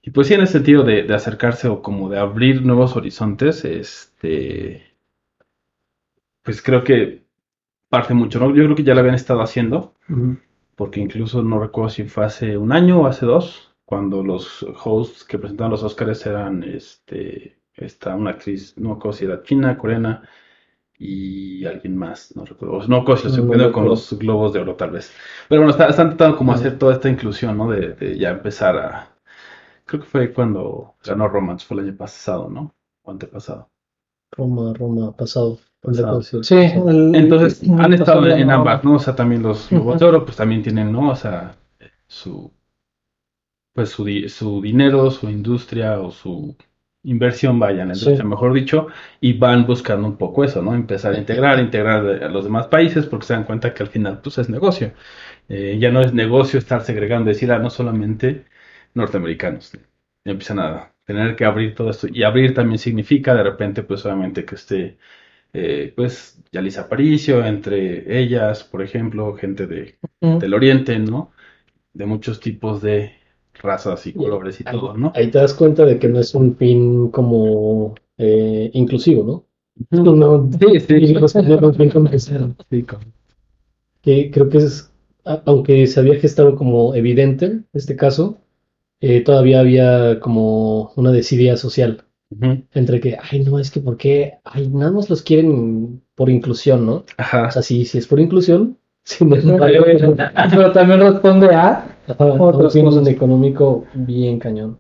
Y 0.02 0.10
pues 0.10 0.26
sí, 0.28 0.34
en 0.34 0.40
el 0.40 0.48
sentido 0.48 0.84
de, 0.84 1.02
de 1.02 1.14
acercarse 1.14 1.68
o 1.68 1.82
como 1.82 2.08
de 2.08 2.18
abrir 2.18 2.62
nuevos 2.62 2.96
horizontes, 2.96 3.64
este, 3.64 4.94
pues 6.42 6.62
creo 6.62 6.82
que 6.82 7.24
parte 7.88 8.14
mucho, 8.14 8.38
¿no? 8.40 8.54
Yo 8.54 8.64
creo 8.64 8.76
que 8.76 8.84
ya 8.84 8.94
lo 8.94 9.00
habían 9.00 9.14
estado 9.14 9.42
haciendo, 9.42 9.94
porque 10.76 11.00
incluso 11.00 11.42
no 11.42 11.60
recuerdo 11.60 11.90
si 11.90 12.04
fue 12.04 12.24
hace 12.24 12.56
un 12.56 12.72
año 12.72 13.02
o 13.02 13.06
hace 13.06 13.26
dos, 13.26 13.74
cuando 13.84 14.22
los 14.22 14.62
hosts 14.84 15.24
que 15.24 15.38
presentaban 15.38 15.72
los 15.72 15.82
Oscars 15.82 16.24
eran, 16.26 16.62
este, 16.62 17.58
esta, 17.74 18.14
una 18.14 18.30
actriz, 18.30 18.76
no 18.78 18.90
me 18.90 18.94
acuerdo 18.96 19.18
si 19.18 19.24
era 19.24 19.42
china, 19.42 19.78
coreana, 19.78 20.28
y 20.98 21.64
alguien 21.66 21.96
más, 21.96 22.34
no 22.36 22.44
recuerdo, 22.44 22.80
no 22.88 22.96
me 22.96 23.02
acuerdo 23.02 23.22
si 23.22 23.24
lo 23.24 23.28
estoy 23.30 23.42
No 23.42 23.48
confundiendo 23.48 23.72
con 23.72 23.84
los 23.86 24.18
globos 24.18 24.52
de 24.52 24.60
oro 24.60 24.74
tal 24.76 24.90
vez. 24.90 25.12
Pero 25.48 25.60
bueno, 25.62 25.70
está- 25.72 25.88
están 25.88 26.08
tratando 26.10 26.36
como 26.36 26.52
hacer 26.52 26.78
toda 26.78 26.94
esta 26.94 27.08
inclusión, 27.08 27.56
¿no? 27.56 27.70
De, 27.70 27.94
de 27.94 28.18
ya 28.18 28.30
empezar 28.30 28.76
a, 28.78 29.08
creo 29.86 30.02
que 30.02 30.06
fue 30.08 30.32
cuando 30.32 30.94
ganó 31.04 31.28
Romance, 31.28 31.66
fue 31.66 31.78
el 31.80 31.88
año 31.88 31.96
pasado, 31.96 32.50
¿no? 32.50 32.74
O 33.04 33.10
antepasado. 33.12 33.70
Roma, 34.36 34.72
Roma, 34.74 35.12
pasado. 35.16 35.58
Pasado. 35.82 36.22
Sí. 36.22 36.56
El- 36.56 37.14
Entonces, 37.14 37.62
el- 37.62 37.80
han 37.80 37.92
estado 37.94 38.26
el- 38.26 38.32
en 38.32 38.50
ambas, 38.50 38.84
¿no? 38.84 38.94
O 38.94 38.98
sea, 38.98 39.14
también 39.16 39.42
los 39.42 39.68
Globos 39.70 40.00
de 40.00 40.06
Oro, 40.06 40.24
pues 40.24 40.36
también 40.36 40.62
tienen, 40.62 40.92
¿no? 40.92 41.10
O 41.10 41.16
sea, 41.16 41.56
su, 42.08 42.52
pues 43.72 43.90
su, 43.90 44.04
di- 44.04 44.28
su 44.28 44.60
dinero, 44.60 45.10
su 45.10 45.28
industria 45.30 46.00
o 46.00 46.10
su 46.10 46.54
inversión, 47.10 47.58
vaya, 47.58 47.82
en 47.82 47.88
la 47.88 47.94
industria, 47.94 48.22
Sí. 48.24 48.28
mejor 48.28 48.52
dicho, 48.54 48.88
y 49.20 49.32
van 49.34 49.66
buscando 49.66 50.06
un 50.08 50.16
poco 50.16 50.44
eso, 50.44 50.62
¿no? 50.62 50.74
Empezar 50.74 51.14
a 51.14 51.18
integrar, 51.18 51.58
integrar 51.60 52.06
a 52.24 52.28
los 52.28 52.44
demás 52.44 52.66
países, 52.68 53.06
porque 53.06 53.26
se 53.26 53.34
dan 53.34 53.44
cuenta 53.44 53.72
que 53.74 53.82
al 53.82 53.88
final, 53.88 54.20
pues 54.22 54.38
es 54.38 54.48
negocio. 54.50 54.92
Eh, 55.48 55.78
ya 55.80 55.90
no 55.90 56.00
es 56.02 56.12
negocio 56.14 56.58
estar 56.58 56.82
segregando, 56.82 57.28
decir, 57.30 57.50
ah, 57.52 57.58
no 57.58 57.70
solamente 57.70 58.44
norteamericanos. 58.94 59.72
Ya 60.24 60.32
empiezan 60.32 60.58
a 60.60 60.92
tener 61.04 61.36
que 61.36 61.44
abrir 61.44 61.74
todo 61.74 61.90
esto. 61.90 62.08
Y 62.12 62.22
abrir 62.24 62.54
también 62.54 62.78
significa, 62.78 63.34
de 63.34 63.42
repente, 63.42 63.82
pues 63.82 64.04
obviamente 64.06 64.44
que 64.44 64.54
esté 64.56 64.98
eh, 65.52 65.92
pues 65.96 66.40
Yalisa 66.52 66.82
Aparicio, 66.82 67.44
entre 67.44 68.20
ellas, 68.20 68.64
por 68.64 68.82
ejemplo, 68.82 69.34
gente 69.36 69.66
de, 69.66 69.98
del 70.20 70.54
Oriente, 70.54 70.98
¿no? 70.98 71.32
De 71.92 72.06
muchos 72.06 72.40
tipos 72.40 72.82
de 72.82 73.12
razas 73.60 74.06
y 74.06 74.12
colores 74.12 74.60
y 74.60 74.64
Ahí, 74.66 74.78
todo, 74.78 74.94
¿no? 74.96 75.12
ahí 75.14 75.30
te 75.30 75.38
das 75.38 75.54
cuenta 75.54 75.84
de 75.84 75.98
que 75.98 76.08
no 76.08 76.20
es 76.20 76.34
un 76.34 76.54
pin 76.54 77.10
como 77.10 77.94
eh, 78.16 78.70
inclusivo, 78.74 79.24
¿no? 79.24 79.44
Ujú. 79.98 80.16
No, 80.16 80.50
Sí, 80.58 80.80
sí. 80.80 81.14
no. 81.14 82.56
Sí, 82.70 82.84
Que 84.02 84.30
creo 84.30 84.48
que 84.48 84.58
es, 84.58 84.92
aunque 85.44 85.86
se 85.86 86.00
había 86.00 86.18
gestado 86.20 86.56
como 86.56 86.94
evidente 86.94 87.46
en 87.46 87.66
este 87.72 87.96
caso, 87.96 88.38
eh, 89.00 89.22
todavía 89.22 89.60
había 89.60 90.20
como 90.20 90.92
una 90.96 91.12
desidia 91.12 91.56
social 91.56 92.04
entre 92.74 93.00
que, 93.00 93.16
ay, 93.20 93.40
no, 93.40 93.58
es 93.58 93.70
que 93.70 93.80
¿por 93.80 93.96
qué? 93.96 94.34
Ay, 94.44 94.68
nada 94.68 94.92
más 94.92 95.08
los 95.08 95.22
quieren 95.22 96.02
por 96.14 96.28
inclusión, 96.28 96.84
¿no? 96.84 97.04
Ajá. 97.16 97.46
O 97.48 97.50
sea, 97.50 97.62
sí, 97.62 97.84
sí 97.86 97.98
es 97.98 98.06
por 98.06 98.20
inclusión, 98.20 98.78
sin 99.04 99.30
Pero 99.30 100.72
también 100.72 101.00
responde 101.00 101.48
a 101.54 101.97
Ajá, 102.08 102.24
Otras 102.34 102.74
cosas. 102.74 103.06
económico 103.08 103.84
bien 103.94 104.38
cañón. 104.38 104.78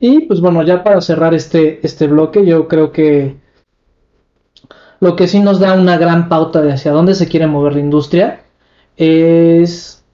Y 0.00 0.20
pues 0.22 0.40
bueno, 0.40 0.62
ya 0.62 0.82
para 0.82 1.00
cerrar 1.00 1.34
este, 1.34 1.84
este 1.86 2.06
bloque, 2.08 2.44
yo 2.44 2.66
creo 2.68 2.90
que 2.92 3.36
lo 5.00 5.16
que 5.16 5.26
sí 5.28 5.40
nos 5.40 5.58
da 5.60 5.74
una 5.74 5.96
gran 5.98 6.28
pauta 6.28 6.62
de 6.62 6.72
hacia 6.72 6.92
dónde 6.92 7.14
se 7.14 7.28
quiere 7.28 7.46
mover 7.46 7.74
la 7.74 7.80
industria 7.80 8.42
es 8.96 10.04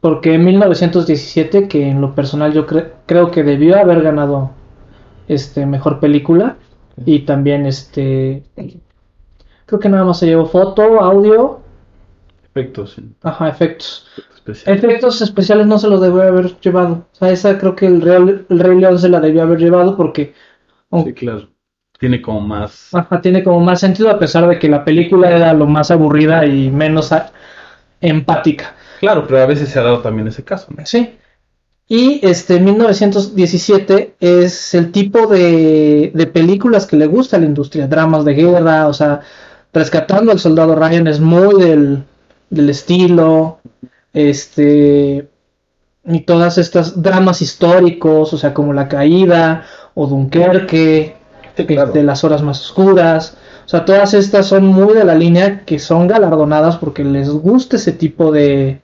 Porque 0.00 0.34
en 0.34 0.44
1917, 0.44 1.68
que 1.68 1.88
en 1.88 2.00
lo 2.00 2.14
personal 2.14 2.52
yo 2.52 2.66
cre- 2.66 2.92
creo 3.06 3.30
que 3.30 3.42
debió 3.44 3.78
haber 3.78 4.02
ganado 4.02 4.52
este 5.28 5.66
mejor 5.66 6.00
película 6.00 6.56
y 7.04 7.20
también 7.20 7.66
este 7.66 8.44
creo 9.66 9.78
que 9.80 9.88
nada 9.88 10.04
más 10.04 10.18
se 10.18 10.26
llevó 10.26 10.46
foto, 10.46 11.00
audio, 11.00 11.60
Efectos 12.50 12.96
ajá, 13.22 13.48
efectos. 13.48 14.06
Especiales. 14.48 14.84
Efectos 14.84 15.22
especiales 15.22 15.66
no 15.66 15.78
se 15.78 15.88
los 15.88 16.00
debió 16.00 16.22
haber 16.22 16.58
llevado. 16.60 17.06
O 17.12 17.16
sea, 17.16 17.30
esa 17.30 17.58
creo 17.58 17.74
que 17.76 17.86
el, 17.86 18.00
Real- 18.00 18.46
el 18.48 18.58
Rey 18.58 18.78
León 18.78 18.98
se 18.98 19.08
la 19.08 19.20
debió 19.20 19.42
haber 19.42 19.58
llevado 19.58 19.96
porque 19.96 20.34
Sí, 21.04 21.12
claro. 21.14 21.48
Tiene 21.98 22.22
como 22.22 22.40
más. 22.40 22.94
ajá, 22.94 23.20
tiene 23.20 23.42
como 23.42 23.60
más 23.60 23.80
sentido 23.80 24.08
a 24.10 24.18
pesar 24.18 24.48
de 24.48 24.58
que 24.58 24.68
la 24.68 24.84
película 24.84 25.30
era 25.30 25.52
lo 25.52 25.66
más 25.66 25.90
aburrida 25.90 26.46
y 26.46 26.70
menos 26.70 27.12
a- 27.12 27.32
empática. 28.00 28.74
Claro, 29.00 29.26
pero 29.26 29.42
a 29.42 29.46
veces 29.46 29.68
se 29.68 29.78
ha 29.78 29.82
dado 29.82 30.00
también 30.00 30.28
ese 30.28 30.44
caso. 30.44 30.68
¿no? 30.76 30.84
Sí. 30.86 31.16
Y 31.90 32.20
este 32.26 32.60
1917 32.60 34.14
es 34.20 34.74
el 34.74 34.92
tipo 34.92 35.26
de, 35.26 36.10
de 36.14 36.26
películas 36.26 36.86
que 36.86 36.96
le 36.96 37.06
gusta 37.06 37.36
a 37.36 37.40
la 37.40 37.46
industria, 37.46 37.86
dramas 37.88 38.24
de 38.24 38.34
guerra, 38.34 38.88
o 38.88 38.92
sea, 38.92 39.20
Rescatando 39.72 40.32
al 40.32 40.38
Soldado 40.38 40.74
Ryan 40.74 41.06
es 41.08 41.20
muy 41.20 41.62
del, 41.62 42.02
del 42.48 42.70
estilo, 42.70 43.60
este, 44.12 45.28
y 46.04 46.20
todas 46.20 46.58
estas 46.58 47.02
dramas 47.02 47.42
históricos, 47.42 48.32
o 48.32 48.38
sea, 48.38 48.54
como 48.54 48.72
La 48.72 48.88
Caída 48.88 49.64
o 49.94 50.06
Dunkerque, 50.06 51.16
Sí, 51.56 51.66
claro. 51.66 51.88
este, 51.88 52.02
Las 52.04 52.22
Horas 52.22 52.42
Más 52.42 52.60
Oscuras, 52.60 53.36
o 53.64 53.68
sea, 53.68 53.84
todas 53.84 54.14
estas 54.14 54.46
son 54.46 54.66
muy 54.66 54.94
de 54.94 55.04
la 55.04 55.14
línea 55.14 55.64
que 55.64 55.78
son 55.78 56.06
galardonadas 56.06 56.76
porque 56.78 57.04
les 57.04 57.28
gusta 57.28 57.76
ese 57.76 57.92
tipo 57.92 58.32
de... 58.32 58.80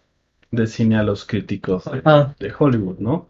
De 0.51 0.67
cine 0.67 0.97
a 0.97 1.03
los 1.03 1.25
críticos 1.25 1.85
de, 1.85 2.03
de 2.39 2.53
Hollywood, 2.59 2.99
¿no? 2.99 3.29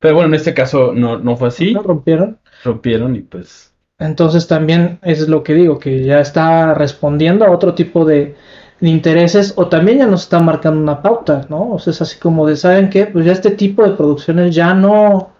Pero 0.00 0.14
bueno, 0.14 0.28
en 0.28 0.34
este 0.34 0.54
caso 0.54 0.92
no, 0.94 1.18
no 1.18 1.36
fue 1.36 1.48
así. 1.48 1.72
¿no? 1.72 1.82
rompieron. 1.82 2.38
Rompieron 2.64 3.14
y 3.16 3.20
pues. 3.20 3.72
Entonces 3.98 4.46
también 4.46 4.98
es 5.02 5.28
lo 5.28 5.42
que 5.42 5.54
digo, 5.54 5.78
que 5.78 6.04
ya 6.04 6.20
está 6.20 6.74
respondiendo 6.74 7.44
a 7.44 7.50
otro 7.50 7.74
tipo 7.74 8.04
de, 8.04 8.36
de 8.80 8.88
intereses 8.88 9.54
o 9.56 9.66
también 9.66 9.98
ya 9.98 10.06
nos 10.06 10.22
está 10.22 10.38
marcando 10.40 10.80
una 10.80 11.02
pauta, 11.02 11.46
¿no? 11.48 11.72
O 11.72 11.78
sea, 11.78 11.90
es 11.92 12.00
así 12.00 12.18
como 12.18 12.46
de, 12.46 12.56
¿saben 12.56 12.90
qué? 12.90 13.06
Pues 13.06 13.24
ya 13.24 13.32
este 13.32 13.50
tipo 13.50 13.82
de 13.82 13.96
producciones 13.96 14.54
ya 14.54 14.74
no, 14.74 15.30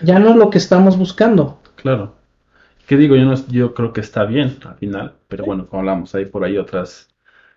ya 0.00 0.18
no 0.18 0.30
es 0.30 0.36
lo 0.36 0.50
que 0.50 0.58
estamos 0.58 0.96
buscando. 0.96 1.58
Claro. 1.76 2.14
¿Qué 2.86 2.96
digo? 2.96 3.16
Yo, 3.16 3.24
no, 3.24 3.34
yo 3.48 3.74
creo 3.74 3.92
que 3.92 4.00
está 4.00 4.24
bien 4.24 4.58
al 4.66 4.76
final, 4.76 5.14
pero 5.28 5.44
bueno, 5.44 5.66
como 5.66 5.80
hablamos, 5.80 6.14
hay 6.14 6.26
por 6.26 6.44
ahí 6.44 6.58
otras, 6.58 7.08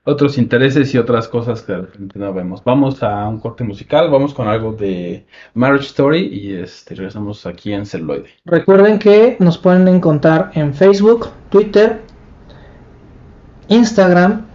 otros 0.06 0.38
intereses 0.38 0.94
y 0.94 0.98
otras 0.98 1.28
cosas 1.28 1.62
que 1.62 1.74
de 1.74 1.82
repente 1.82 2.20
no 2.20 2.34
vemos. 2.34 2.64
Vamos 2.64 3.04
a 3.04 3.28
un 3.28 3.40
corte 3.40 3.66
musical, 3.66 4.10
vamos 4.10 4.34
con 4.34 4.48
algo 4.48 4.72
de 4.72 5.26
Marriage 5.54 5.88
Story 5.88 6.28
y 6.28 6.54
este, 6.54 6.96
regresamos 6.96 7.46
aquí 7.46 7.74
en 7.74 7.86
Celuloide. 7.86 8.30
Recuerden 8.46 9.00
que 9.00 9.36
nos 9.40 9.58
pueden 9.58 9.88
encontrar 9.90 10.52
en 10.54 10.74
Facebook, 10.74 11.28
Twitter, 11.50 12.02
Instagram, 13.68 14.47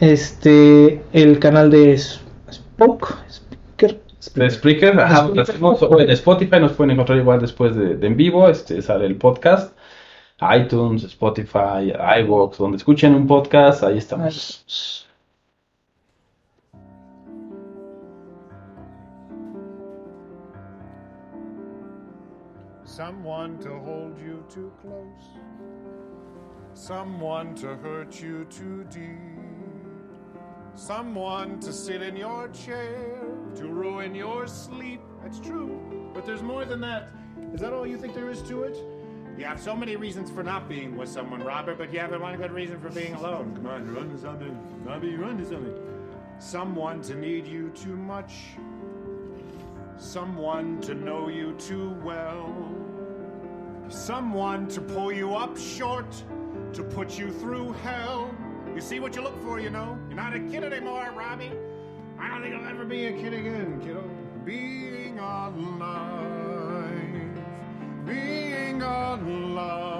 este, 0.00 1.02
el 1.12 1.38
canal 1.38 1.70
de 1.70 1.96
Spoke, 1.96 3.14
Speaker, 3.28 4.00
De 4.34 4.50
Spreaker, 4.50 5.00
ajá, 5.00 5.28
Spreaker. 5.28 6.00
en 6.00 6.10
Spotify 6.10 6.60
nos 6.60 6.72
pueden 6.72 6.92
encontrar 6.92 7.18
igual 7.18 7.40
después 7.40 7.74
de, 7.74 7.96
de 7.96 8.06
en 8.06 8.16
vivo, 8.16 8.48
este 8.48 8.82
sale 8.82 9.06
el 9.06 9.16
podcast, 9.16 9.76
iTunes, 10.40 11.04
Spotify, 11.04 11.92
iVoox, 12.20 12.58
donde 12.58 12.76
escuchen 12.76 13.14
un 13.14 13.26
podcast, 13.26 13.82
ahí 13.84 13.98
estamos. 13.98 15.06
Someone 22.84 23.58
to 23.58 23.68
hold 23.68 24.18
you 24.18 24.42
too 24.48 24.72
close. 24.80 25.38
Someone 26.72 27.54
to 27.56 27.76
hurt 27.76 28.22
you 28.22 28.46
too 28.48 28.84
deep. 28.90 29.55
Someone 30.76 31.58
to 31.60 31.72
sit 31.72 32.02
in 32.02 32.16
your 32.16 32.48
chair, 32.48 33.18
to 33.54 33.66
ruin 33.66 34.14
your 34.14 34.46
sleep. 34.46 35.00
That's 35.22 35.40
true, 35.40 36.10
but 36.12 36.26
there's 36.26 36.42
more 36.42 36.66
than 36.66 36.82
that. 36.82 37.08
Is 37.54 37.62
that 37.62 37.72
all 37.72 37.86
you 37.86 37.96
think 37.96 38.14
there 38.14 38.28
is 38.28 38.42
to 38.42 38.64
it? 38.64 38.76
You 39.38 39.46
have 39.46 39.58
so 39.58 39.74
many 39.74 39.96
reasons 39.96 40.30
for 40.30 40.42
not 40.42 40.68
being 40.68 40.94
with 40.94 41.08
someone, 41.08 41.42
Robert, 41.42 41.78
but 41.78 41.94
you 41.94 41.98
haven't 41.98 42.20
one 42.20 42.36
good 42.36 42.52
reason 42.52 42.78
for 42.78 42.90
being 42.90 43.14
alone. 43.14 43.54
Come 43.56 43.66
on, 43.66 43.94
run 43.94 44.10
to 44.10 44.18
something. 44.18 44.54
Bobby, 44.84 45.16
run 45.16 45.38
to 45.38 45.46
something. 45.46 45.74
Someone 46.38 47.00
to 47.02 47.14
need 47.14 47.46
you 47.46 47.70
too 47.70 47.96
much. 47.96 48.34
Someone 49.96 50.78
to 50.82 50.94
know 50.94 51.28
you 51.28 51.54
too 51.54 51.98
well. 52.04 52.54
Someone 53.88 54.68
to 54.68 54.82
pull 54.82 55.10
you 55.10 55.36
up 55.36 55.56
short, 55.56 56.22
to 56.74 56.82
put 56.82 57.18
you 57.18 57.32
through 57.32 57.72
hell. 57.72 58.30
You 58.76 58.82
see 58.82 59.00
what 59.00 59.16
you 59.16 59.22
look 59.22 59.42
for, 59.42 59.58
you 59.58 59.70
know? 59.70 59.98
You're 60.06 60.18
not 60.18 60.36
a 60.36 60.38
kid 60.38 60.62
anymore, 60.62 61.10
Robbie. 61.16 61.50
I 62.18 62.28
don't 62.28 62.42
think 62.42 62.54
I'll 62.54 62.68
ever 62.68 62.84
be 62.84 63.06
a 63.06 63.12
kid 63.12 63.32
again, 63.32 63.80
kiddo. 63.80 64.04
Being 64.44 65.18
alive, 65.18 66.34
being 68.04 68.82
alive, 68.82 69.96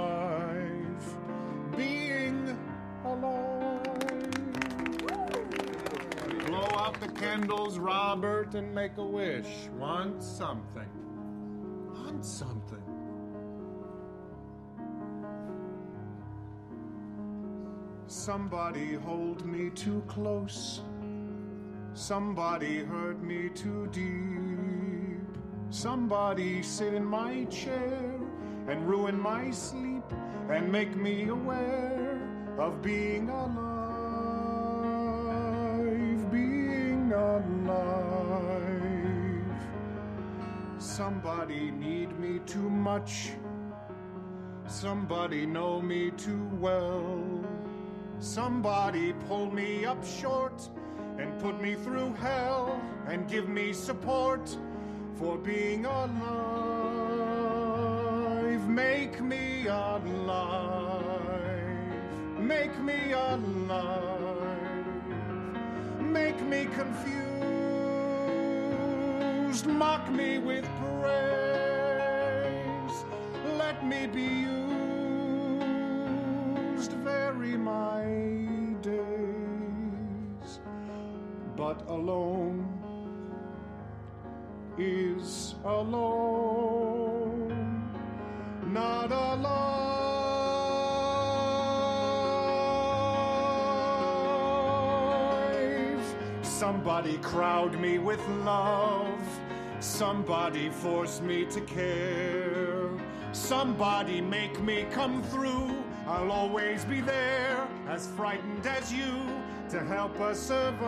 being 1.74 2.58
alive. 3.02 3.82
Blow 6.46 6.68
out 6.76 7.00
the 7.00 7.08
candles, 7.08 7.78
Robert, 7.78 8.54
and 8.54 8.74
make 8.74 8.98
a 8.98 9.04
wish. 9.04 9.70
Want 9.78 10.22
something. 10.22 10.90
Want 11.94 12.26
something. 12.26 12.85
Somebody 18.08 18.94
hold 18.94 19.44
me 19.44 19.68
too 19.70 20.00
close. 20.06 20.82
Somebody 21.92 22.84
hurt 22.84 23.20
me 23.20 23.48
too 23.48 23.88
deep. 23.90 25.26
Somebody 25.70 26.62
sit 26.62 26.94
in 26.94 27.04
my 27.04 27.46
chair 27.46 28.20
and 28.68 28.88
ruin 28.88 29.20
my 29.20 29.50
sleep 29.50 30.04
and 30.48 30.70
make 30.70 30.94
me 30.94 31.28
aware 31.28 32.20
of 32.58 32.80
being 32.80 33.28
alive. 33.28 33.66
Being 36.30 37.12
alive. 37.12 37.66
Somebody 40.78 41.72
need 41.72 42.16
me 42.20 42.38
too 42.46 42.70
much. 42.70 43.32
Somebody 44.68 45.44
know 45.44 45.82
me 45.82 46.12
too 46.12 46.48
well. 46.60 47.35
Somebody 48.20 49.12
pull 49.28 49.50
me 49.50 49.84
up 49.84 50.02
short 50.04 50.68
and 51.18 51.38
put 51.40 51.60
me 51.60 51.74
through 51.74 52.14
hell 52.14 52.80
and 53.06 53.28
give 53.28 53.48
me 53.48 53.72
support 53.74 54.56
for 55.16 55.36
being 55.36 55.84
alive. 55.84 56.26
Make 58.68 59.20
me 59.20 59.66
alive. 59.66 61.12
Make 62.38 62.78
me 62.80 63.12
alive. 63.12 64.86
Make 66.00 66.40
me 66.42 66.66
confused. 66.74 67.16
Mock 69.66 70.10
me 70.10 70.38
with 70.38 70.64
praise. 70.80 71.04
Let 73.58 73.84
me 73.86 74.06
be 74.06 74.22
used. 74.22 74.65
Alone 81.96 82.68
is 84.78 85.54
alone. 85.64 87.48
Not 88.66 89.10
alive. 89.10 89.56
Somebody 96.42 97.16
crowd 97.18 97.80
me 97.80 97.98
with 97.98 98.20
love. 98.44 99.22
Somebody 99.80 100.68
force 100.68 101.20
me 101.22 101.46
to 101.46 101.60
care. 101.62 102.90
Somebody 103.32 104.20
make 104.20 104.60
me 104.60 104.86
come 104.90 105.22
through. 105.32 105.70
I'll 106.06 106.30
always 106.30 106.84
be 106.84 107.00
there, 107.00 107.45
as 107.96 108.06
frightened 108.08 108.66
as 108.66 108.92
you, 108.92 109.26
to 109.70 109.82
help 109.82 110.20
us 110.20 110.38
survive. 110.38 110.86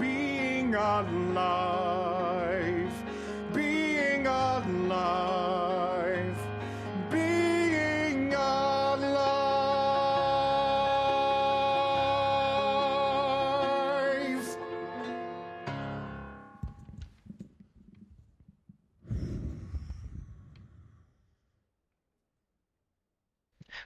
Being 0.00 0.74
alive. 0.74 1.77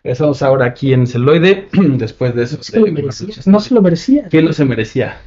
Estamos 0.05 0.43
ahora 0.43 0.67
aquí 0.67 0.93
en 0.93 1.07
celoide, 1.07 1.69
después 1.73 2.35
de 2.35 2.43
eso. 2.45 2.57
No 2.57 2.63
se 2.63 2.81
lo 2.81 2.87
merecía. 2.93 3.35
No 3.47 3.61
se 3.61 3.75
lo 3.75 3.83
merecía. 3.83 4.29
¿Quién 4.29 4.45
no 4.47 4.53
se 4.53 4.65
merecía? 4.65 5.21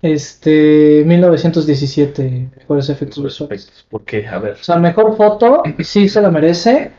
Este, 0.00 1.04
1917, 1.06 2.50
mejores 2.56 2.88
efectos 2.88 3.22
visuales. 3.22 3.62
Efectos. 3.64 3.86
¿Por 3.88 4.04
qué? 4.04 4.26
A 4.26 4.38
ver. 4.38 4.52
O 4.54 4.62
sea, 4.64 4.76
mejor 4.76 5.16
foto, 5.16 5.62
sí 5.80 6.08
se 6.08 6.20
la 6.22 6.30
merece. 6.30 6.92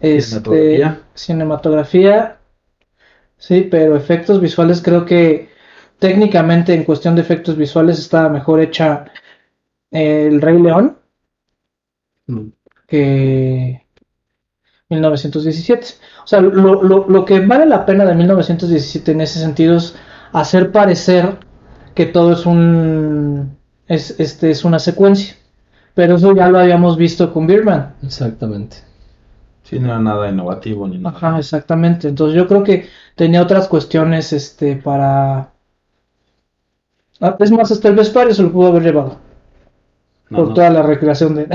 Este, 0.00 0.20
Cinematografía. 0.20 1.00
cinematografía, 1.14 2.36
sí, 3.38 3.68
pero 3.70 3.96
efectos 3.96 4.40
visuales 4.40 4.82
creo 4.82 5.06
que 5.06 5.48
técnicamente 5.98 6.74
en 6.74 6.84
cuestión 6.84 7.14
de 7.14 7.22
efectos 7.22 7.56
visuales 7.56 7.98
estaba 7.98 8.28
mejor 8.28 8.60
hecha 8.60 9.06
El 9.90 10.40
Rey 10.42 10.60
León 10.60 10.98
Mm. 12.26 12.48
que 12.88 13.83
1917. 14.90 15.86
O 16.24 16.26
sea, 16.26 16.40
lo, 16.40 16.82
lo, 16.82 17.06
lo 17.08 17.24
que 17.24 17.40
vale 17.40 17.66
la 17.66 17.86
pena 17.86 18.04
de 18.04 18.14
1917 18.14 19.12
en 19.12 19.20
ese 19.22 19.40
sentido 19.40 19.76
es 19.76 19.94
hacer 20.32 20.72
parecer 20.72 21.38
que 21.94 22.06
todo 22.06 22.32
es 22.32 22.46
un 22.46 23.56
es, 23.88 24.18
este, 24.18 24.50
es 24.50 24.64
una 24.64 24.78
secuencia. 24.78 25.36
Pero 25.94 26.16
eso 26.16 26.34
ya 26.34 26.48
lo 26.48 26.58
habíamos 26.58 26.96
visto 26.96 27.32
con 27.32 27.46
Birdman. 27.46 27.94
Exactamente. 28.02 28.78
Sí, 29.62 29.78
no 29.78 29.86
era 29.88 29.98
nada 30.00 30.28
innovativo 30.28 30.86
ni 30.88 30.98
nada. 30.98 31.16
Ajá, 31.16 31.38
exactamente. 31.38 32.08
Entonces 32.08 32.36
yo 32.36 32.46
creo 32.46 32.62
que 32.64 32.88
tenía 33.14 33.42
otras 33.42 33.68
cuestiones 33.68 34.32
este 34.32 34.76
para 34.76 35.52
Ah, 37.20 37.36
es 37.40 37.50
más, 37.50 37.72
hasta 37.72 37.88
el 37.88 37.96
vestuario 37.96 38.32
se 38.34 38.42
lo 38.44 38.52
pudo 38.52 38.68
haber 38.68 38.82
llevado 38.84 39.18
No, 40.30 40.38
por 40.38 40.48
no. 40.48 40.54
toda 40.54 40.70
la 40.70 40.82
recreación 40.82 41.34
de 41.36 41.46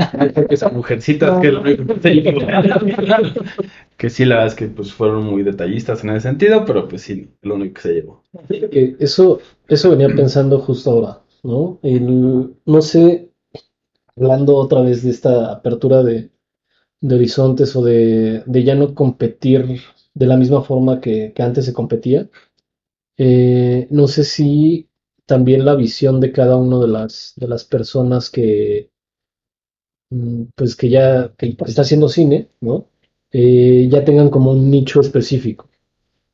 Esas 0.50 0.72
mujercitas 0.72 1.38
que, 1.40 1.48
es 1.48 1.52
lo 1.54 1.60
único 1.60 1.86
que 1.86 2.00
se 2.00 2.14
llevó. 2.14 2.40
que 3.96 4.10
sí, 4.10 4.24
la 4.24 4.36
verdad 4.36 4.48
es 4.52 4.54
que 4.54 4.66
pues 4.68 4.92
fueron 4.92 5.24
muy 5.24 5.42
detallistas 5.42 6.02
en 6.04 6.10
ese 6.10 6.20
sentido, 6.28 6.64
pero 6.64 6.88
pues 6.88 7.02
sí, 7.02 7.30
lo 7.42 7.54
único 7.56 7.74
que 7.74 7.80
se 7.82 7.94
llevó. 7.94 8.22
que 8.48 8.96
eso, 9.00 9.40
eso 9.68 9.90
venía 9.90 10.08
pensando 10.08 10.58
justo 10.60 10.90
ahora, 10.90 11.22
¿no? 11.42 11.78
El- 11.82 12.54
no 12.64 12.82
sé, 12.82 13.30
hablando 14.16 14.56
otra 14.56 14.82
vez 14.82 15.02
de 15.04 15.10
esta 15.10 15.52
apertura 15.52 16.02
de, 16.02 16.30
de 17.02 17.16
horizontes 17.16 17.76
o 17.76 17.84
de, 17.84 18.42
de 18.46 18.64
ya 18.64 18.76
no 18.76 18.94
competir 18.94 19.80
de 20.14 20.26
la 20.26 20.38
misma 20.38 20.62
forma 20.62 21.00
que, 21.00 21.32
que 21.34 21.42
antes 21.44 21.66
se 21.66 21.74
competía, 21.74 22.28
eh, 23.18 23.88
no 23.90 24.08
sé 24.08 24.24
si 24.24 24.89
también 25.30 25.64
la 25.64 25.76
visión 25.76 26.20
de 26.20 26.32
cada 26.32 26.56
una 26.56 26.80
de 26.80 26.88
las, 26.88 27.34
de 27.36 27.46
las 27.46 27.64
personas 27.64 28.30
que, 28.30 28.90
mm, 30.10 30.42
pues 30.56 30.74
que 30.74 30.90
ya 30.90 31.32
que 31.38 31.56
está 31.66 31.82
haciendo 31.82 32.08
cine, 32.08 32.48
¿no? 32.60 32.88
Eh, 33.30 33.88
ya 33.88 34.04
tengan 34.04 34.28
como 34.28 34.50
un 34.50 34.70
nicho 34.70 35.00
específico. 35.00 35.68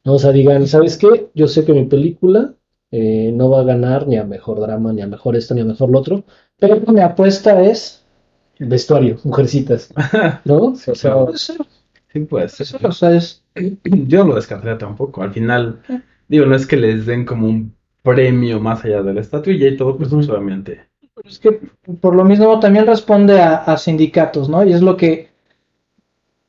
¿no? 0.05 0.14
O 0.14 0.18
sea, 0.18 0.32
digan, 0.32 0.66
¿sabes 0.66 0.97
qué? 0.97 1.30
Yo 1.34 1.47
sé 1.47 1.64
que 1.66 1.74
mi 1.74 1.84
película 1.84 2.55
eh, 2.90 3.32
no 3.34 3.51
va 3.51 3.61
a 3.61 3.64
ganar 3.64 4.07
ni 4.07 4.16
a 4.16 4.24
mejor 4.24 4.61
drama, 4.61 4.94
ni 4.94 5.03
a 5.03 5.07
mejor 5.07 5.36
esto, 5.36 5.55
ni 5.55 5.61
a 5.61 5.66
mejor 5.66 5.90
lo 5.90 5.99
otro. 5.99 6.24
Pero 6.59 6.80
mi 6.92 7.01
apuesta 7.01 7.62
es 7.62 8.03
Vestuario, 8.59 9.18
mujercitas, 9.24 9.92
¿no? 10.47 10.74
O 10.86 10.94
sea, 10.94 11.22
puede 11.22 11.36
ser, 11.36 11.59
Sí, 12.11 12.20
puede 12.20 12.49
ser, 12.49 12.86
o 12.86 12.92
sea, 12.92 13.14
es 13.14 13.44
Yo 13.84 14.24
no 14.24 14.30
lo 14.30 14.34
descartaría 14.36 14.78
tampoco. 14.78 15.22
Al 15.22 15.34
final, 15.34 15.82
digo, 16.28 16.47
no 16.47 16.57
es 16.57 16.66
que 16.66 16.78
les 16.78 17.05
den 17.05 17.26
como 17.26 17.47
un 17.47 17.76
premio 18.07 18.61
más 18.61 18.84
allá 18.84 19.02
de 19.02 19.12
la 19.14 19.20
estatuilla 19.20 19.68
y 19.68 19.76
todo, 19.76 19.96
pues 19.98 20.12
Ujú. 20.12 20.32
obviamente. 20.32 20.88
Es 21.24 21.38
que 21.38 21.61
por 22.00 22.14
lo 22.14 22.24
mismo 22.24 22.59
también 22.61 22.86
responde 22.86 23.40
a, 23.40 23.57
a 23.57 23.76
sindicatos, 23.76 24.48
¿no? 24.48 24.64
Y 24.64 24.72
es 24.72 24.82
lo 24.82 24.96
que, 24.96 25.30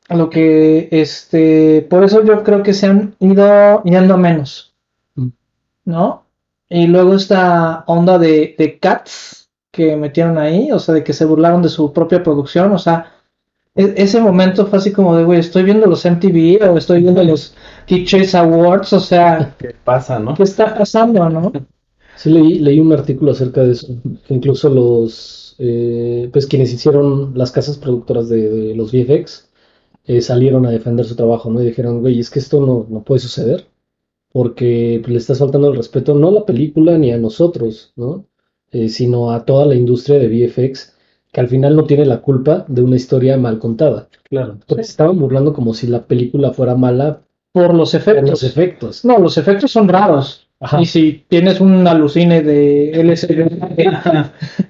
a 0.09 0.15
lo 0.15 0.29
que, 0.29 0.87
este, 0.91 1.85
por 1.89 2.03
eso 2.03 2.23
yo 2.23 2.43
creo 2.43 2.63
que 2.63 2.73
se 2.73 2.87
han 2.87 3.15
ido 3.19 3.83
yendo 3.83 4.17
menos, 4.17 4.73
Mm. 5.15 5.29
¿no? 5.85 6.25
Y 6.69 6.87
luego 6.87 7.15
esta 7.15 7.83
onda 7.87 8.19
de, 8.19 8.55
de 8.57 8.79
Cats 8.79 9.49
que 9.71 9.95
metieron 9.97 10.37
ahí, 10.37 10.71
o 10.71 10.79
sea, 10.79 10.95
de 10.95 11.03
que 11.03 11.13
se 11.13 11.25
burlaron 11.25 11.61
de 11.63 11.69
su 11.69 11.93
propia 11.93 12.23
producción, 12.23 12.71
o 12.73 12.79
sea, 12.79 13.13
e- 13.75 13.95
ese 13.97 14.21
momento 14.21 14.67
fue 14.67 14.79
así 14.79 14.91
como 14.93 15.15
de, 15.17 15.23
güey, 15.25 15.39
estoy 15.39 15.63
viendo 15.63 15.87
los 15.87 16.05
MTV 16.05 16.61
o 16.71 16.77
estoy 16.77 17.01
viendo 17.01 17.23
los 17.23 17.55
Teachers 17.87 18.35
Awards, 18.35 18.93
o 18.93 18.99
sea, 18.99 19.55
¿Qué 19.57 19.73
pasa, 19.83 20.19
no? 20.19 20.35
¿qué 20.35 20.43
está 20.43 20.77
pasando, 20.77 21.29
no? 21.29 21.51
sí 22.17 22.29
leí, 22.29 22.59
leí 22.59 22.79
un 22.79 22.91
artículo 22.91 23.31
acerca 23.31 23.63
de 23.63 23.71
eso, 23.71 23.87
que 24.27 24.33
incluso 24.33 24.69
los, 24.69 25.55
eh, 25.57 26.29
pues 26.31 26.47
quienes 26.47 26.73
hicieron 26.73 27.31
las 27.35 27.51
casas 27.51 27.77
productoras 27.77 28.27
de, 28.29 28.49
de 28.49 28.75
los 28.75 28.91
VFX 28.91 29.49
eh, 30.05 30.21
salieron 30.21 30.65
a 30.65 30.71
defender 30.71 31.05
su 31.05 31.15
trabajo, 31.15 31.49
¿no? 31.49 31.61
Y 31.61 31.65
dijeron, 31.65 32.01
güey, 32.01 32.19
es 32.19 32.29
que 32.29 32.39
esto 32.39 32.65
no, 32.65 32.87
no 32.89 33.03
puede 33.03 33.19
suceder, 33.19 33.67
porque 34.31 34.99
pues, 35.01 35.11
le 35.11 35.17
estás 35.19 35.39
faltando 35.39 35.69
el 35.69 35.75
respeto 35.75 36.13
no 36.15 36.29
a 36.29 36.31
la 36.31 36.45
película 36.45 36.97
ni 36.97 37.11
a 37.11 37.17
nosotros, 37.17 37.93
¿no? 37.95 38.25
Eh, 38.71 38.89
sino 38.89 39.31
a 39.31 39.45
toda 39.45 39.65
la 39.65 39.75
industria 39.75 40.19
de 40.19 40.27
VFX, 40.27 40.95
que 41.31 41.41
al 41.41 41.47
final 41.47 41.75
no 41.75 41.85
tiene 41.85 42.05
la 42.05 42.21
culpa 42.21 42.65
de 42.67 42.81
una 42.81 42.95
historia 42.95 43.37
mal 43.37 43.59
contada. 43.59 44.09
Claro. 44.29 44.59
Porque 44.67 44.83
se 44.83 44.91
estaban 44.91 45.19
burlando 45.19 45.53
como 45.53 45.73
si 45.73 45.87
la 45.87 46.05
película 46.05 46.53
fuera 46.53 46.75
mala 46.75 47.26
Por 47.57 47.73
los 47.73 47.91
por 47.91 47.99
efectos. 48.01 48.29
los 48.29 48.43
efectos. 48.43 49.05
No, 49.05 49.17
los 49.17 49.37
efectos 49.37 49.71
son 49.71 49.87
raros. 49.87 50.43
Ajá. 50.59 50.81
Y 50.81 50.85
si 50.85 51.25
tienes 51.27 51.61
un 51.61 51.87
alucine 51.87 52.41
de 52.41 52.91
LSD, 53.03 53.47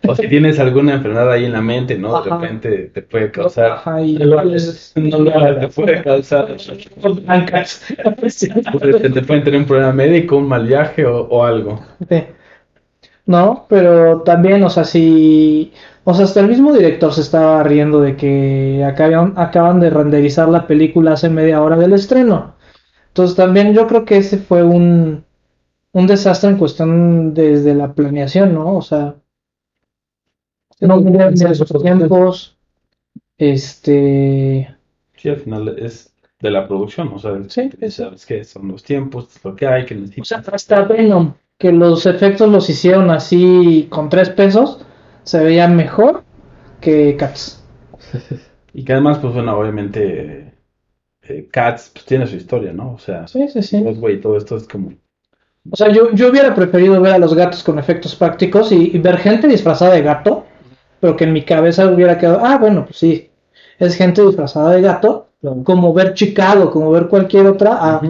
O 0.07 0.15
si 0.15 0.27
tienes 0.27 0.59
alguna 0.59 0.95
enfermedad 0.95 1.31
ahí 1.31 1.45
en 1.45 1.53
la 1.53 1.61
mente, 1.61 1.97
¿no? 1.97 2.21
De 2.21 2.29
repente 2.29 2.91
te 2.93 3.01
puede 3.01 3.31
causar. 3.31 3.71
Ajá, 3.71 4.01
y 4.01 4.17
Lo 4.17 4.41
pues, 4.41 4.91
No, 4.95 5.19
no, 5.19 5.59
te 5.59 5.67
puede 5.69 6.03
causar. 6.03 6.57
blancas. 7.23 7.85
Te 7.95 9.21
pueden 9.21 9.43
tener 9.43 9.59
un 9.59 9.65
problema 9.65 9.93
médico, 9.93 10.38
un 10.38 10.47
mal 10.49 10.67
viaje 10.67 11.05
o, 11.05 11.21
o 11.21 11.43
algo. 11.45 11.81
Sí. 12.09 12.23
No, 13.25 13.65
pero 13.67 14.21
también, 14.21 14.63
o 14.63 14.69
sea, 14.69 14.85
si, 14.85 15.73
o 16.05 16.13
sea, 16.13 16.25
hasta 16.25 16.39
el 16.39 16.47
mismo 16.47 16.73
director 16.73 17.13
se 17.13 17.21
estaba 17.21 17.61
riendo 17.63 17.99
de 17.99 18.15
que 18.15 18.83
acaban, 18.85 19.33
acaban 19.35 19.81
de 19.81 19.89
renderizar 19.89 20.47
la 20.47 20.65
película 20.65 21.11
hace 21.13 21.29
media 21.29 21.61
hora 21.61 21.75
del 21.75 21.93
estreno. 21.93 22.55
Entonces 23.18 23.36
también 23.36 23.74
yo 23.74 23.88
creo 23.88 24.05
que 24.05 24.18
ese 24.18 24.38
fue 24.38 24.63
un, 24.63 25.26
un 25.93 26.07
desastre 26.07 26.51
en 26.51 26.57
cuestión 26.57 27.34
desde 27.34 27.76
la 27.76 27.93
planeación, 27.95 28.53
¿no? 28.53 28.78
O 28.78 28.82
sea, 28.84 29.15
no 30.82 30.97
los 31.59 31.76
tiempos, 31.84 32.57
este, 33.38 34.76
Sí, 35.18 35.28
al 35.30 35.38
final 35.41 35.68
es 35.80 36.15
de 36.39 36.49
la 36.49 36.65
producción, 36.65 37.09
o 37.09 37.20
sea, 37.20 37.34
Sí, 37.49 37.70
sí. 37.80 37.91
sabes 37.91 38.26
que 38.26 38.43
son 38.45 38.70
los 38.70 38.84
tiempos, 38.84 39.36
es 39.36 39.43
lo 39.43 39.53
que 39.55 39.68
hay, 39.68 39.86
que 39.86 39.95
o 40.20 40.24
necesitas. 40.24 40.26
sea, 40.26 40.43
hasta 40.51 40.82
Venom, 40.84 41.34
que 41.57 41.72
los 41.72 42.05
efectos 42.05 42.49
los 42.49 42.70
hicieron 42.70 43.09
así 43.09 43.88
con 43.89 44.09
tres 44.09 44.30
pesos, 44.30 44.86
se 45.24 45.43
veía 45.43 45.68
mejor 45.68 46.24
que 46.82 47.15
Cats. 47.18 47.63
Y 48.74 48.84
que 48.86 48.93
además, 48.93 49.20
pues 49.20 49.34
bueno, 49.34 49.57
obviamente, 49.57 50.56
eh, 51.30 51.47
Cats 51.51 51.91
pues, 51.93 52.05
tiene 52.05 52.28
su 52.28 52.36
historia, 52.36 52.73
¿no? 52.73 52.93
O 52.93 52.99
sea, 52.99 53.28
Sí, 53.28 53.47
sí, 53.47 53.61
todo 54.21 54.38
esto 54.38 54.57
es 54.57 54.67
como. 54.67 54.93
O 55.69 55.75
sea, 55.75 55.91
yo, 55.91 56.11
yo 56.13 56.30
hubiera 56.30 56.55
preferido 56.55 56.99
ver 57.01 57.13
a 57.13 57.17
los 57.19 57.34
gatos 57.34 57.63
con 57.63 57.78
efectos 57.78 58.15
prácticos 58.15 58.71
y, 58.71 58.91
y 58.95 58.99
ver 58.99 59.17
gente 59.17 59.47
disfrazada 59.47 59.93
de 59.95 60.01
gato, 60.01 60.45
pero 61.01 61.15
que 61.15 61.25
en 61.25 61.34
mi 61.34 61.43
cabeza 61.43 61.88
hubiera 61.91 62.17
quedado, 62.17 62.39
ah, 62.45 62.57
bueno, 62.57 62.86
pues 62.86 62.97
sí, 62.97 63.30
es 63.78 63.95
gente 63.95 64.21
disfrazada 64.25 64.71
de 64.71 64.82
gato, 64.82 65.28
como 65.65 65.93
ver 65.93 66.13
Chicago, 66.13 66.71
como 66.71 66.91
ver 66.91 67.07
cualquier 67.07 67.47
otra, 67.47 67.78
a, 67.80 68.01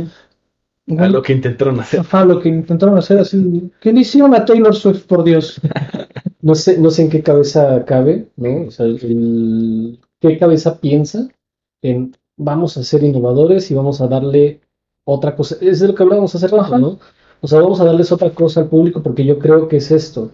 A 0.97 1.07
lo 1.07 1.21
que 1.21 1.33
intentaron 1.33 1.79
hacer. 1.79 1.99
Ajá, 1.99 2.23
lo 2.23 2.39
que 2.39 2.49
intentaron 2.49 2.97
hacer 2.97 3.19
así. 3.19 3.71
¿Qué 3.81 3.91
le 3.91 4.01
hicieron 4.01 4.33
a 4.33 4.45
Taylor 4.45 4.75
Swift, 4.75 5.05
por 5.05 5.23
Dios? 5.23 5.59
No 6.39 6.53
sé, 6.55 6.77
no 6.77 6.91
sé 6.91 7.01
en 7.01 7.09
qué 7.09 7.23
cabeza 7.23 7.83
cabe, 7.83 8.27
¿no? 8.37 8.67
O 8.67 8.71
sea, 8.71 8.85
el- 8.85 9.99
qué 10.21 10.37
cabeza 10.37 10.79
piensa 10.79 11.27
en 11.81 12.15
vamos 12.37 12.77
a 12.77 12.83
ser 12.83 13.03
innovadores 13.03 13.69
y 13.71 13.73
vamos 13.73 13.99
a 14.01 14.07
darle 14.07 14.61
otra 15.03 15.35
cosa. 15.35 15.57
Es 15.61 15.79
de 15.79 15.87
lo 15.87 15.95
que 15.95 16.03
hablábamos 16.03 16.33
hace 16.35 16.47
rato. 16.47 16.77
¿no? 16.77 16.99
O 17.41 17.47
sea, 17.47 17.59
vamos 17.61 17.79
a 17.81 17.85
darles 17.85 18.11
otra 18.11 18.29
cosa 18.31 18.61
al 18.61 18.67
público 18.67 19.01
porque 19.03 19.25
yo 19.25 19.37
creo 19.39 19.67
que 19.67 19.77
es 19.77 19.91
esto, 19.91 20.31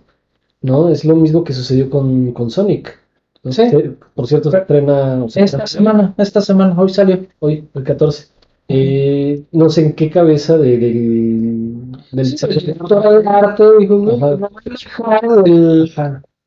¿no? 0.62 0.90
Es 0.90 1.04
lo 1.06 1.16
mismo 1.16 1.44
que 1.44 1.54
sucedió 1.54 1.90
con, 1.90 2.32
con 2.32 2.50
Sonic. 2.50 2.98
¿no? 3.44 3.52
Sí. 3.52 3.64
Que, 3.70 3.92
por 4.16 4.28
cierto, 4.28 4.50
se 4.52 4.58
estrena, 4.58 5.24
o 5.24 5.30
sea, 5.30 5.44
Esta 5.44 5.68
semana, 5.68 6.14
esta 6.18 6.40
semana, 6.42 6.76
hoy 6.80 6.90
salió. 6.90 7.26
hoy, 7.40 7.68
el 7.74 7.84
14. 7.84 8.28
Eh, 8.70 9.44
no 9.52 9.70
sé 9.70 9.86
en 9.88 9.94
qué 9.94 10.10
cabeza 10.10 10.58
de, 10.58 10.78
del, 10.78 11.92
de 12.14 13.28
arte 13.28 13.64
dijo, 13.80 14.00
"Güey, 14.00 14.16
Ajá. 14.16 14.38
no 14.38 14.50
me 14.50 14.72
dejaron 14.72 15.44
del- 15.44 15.92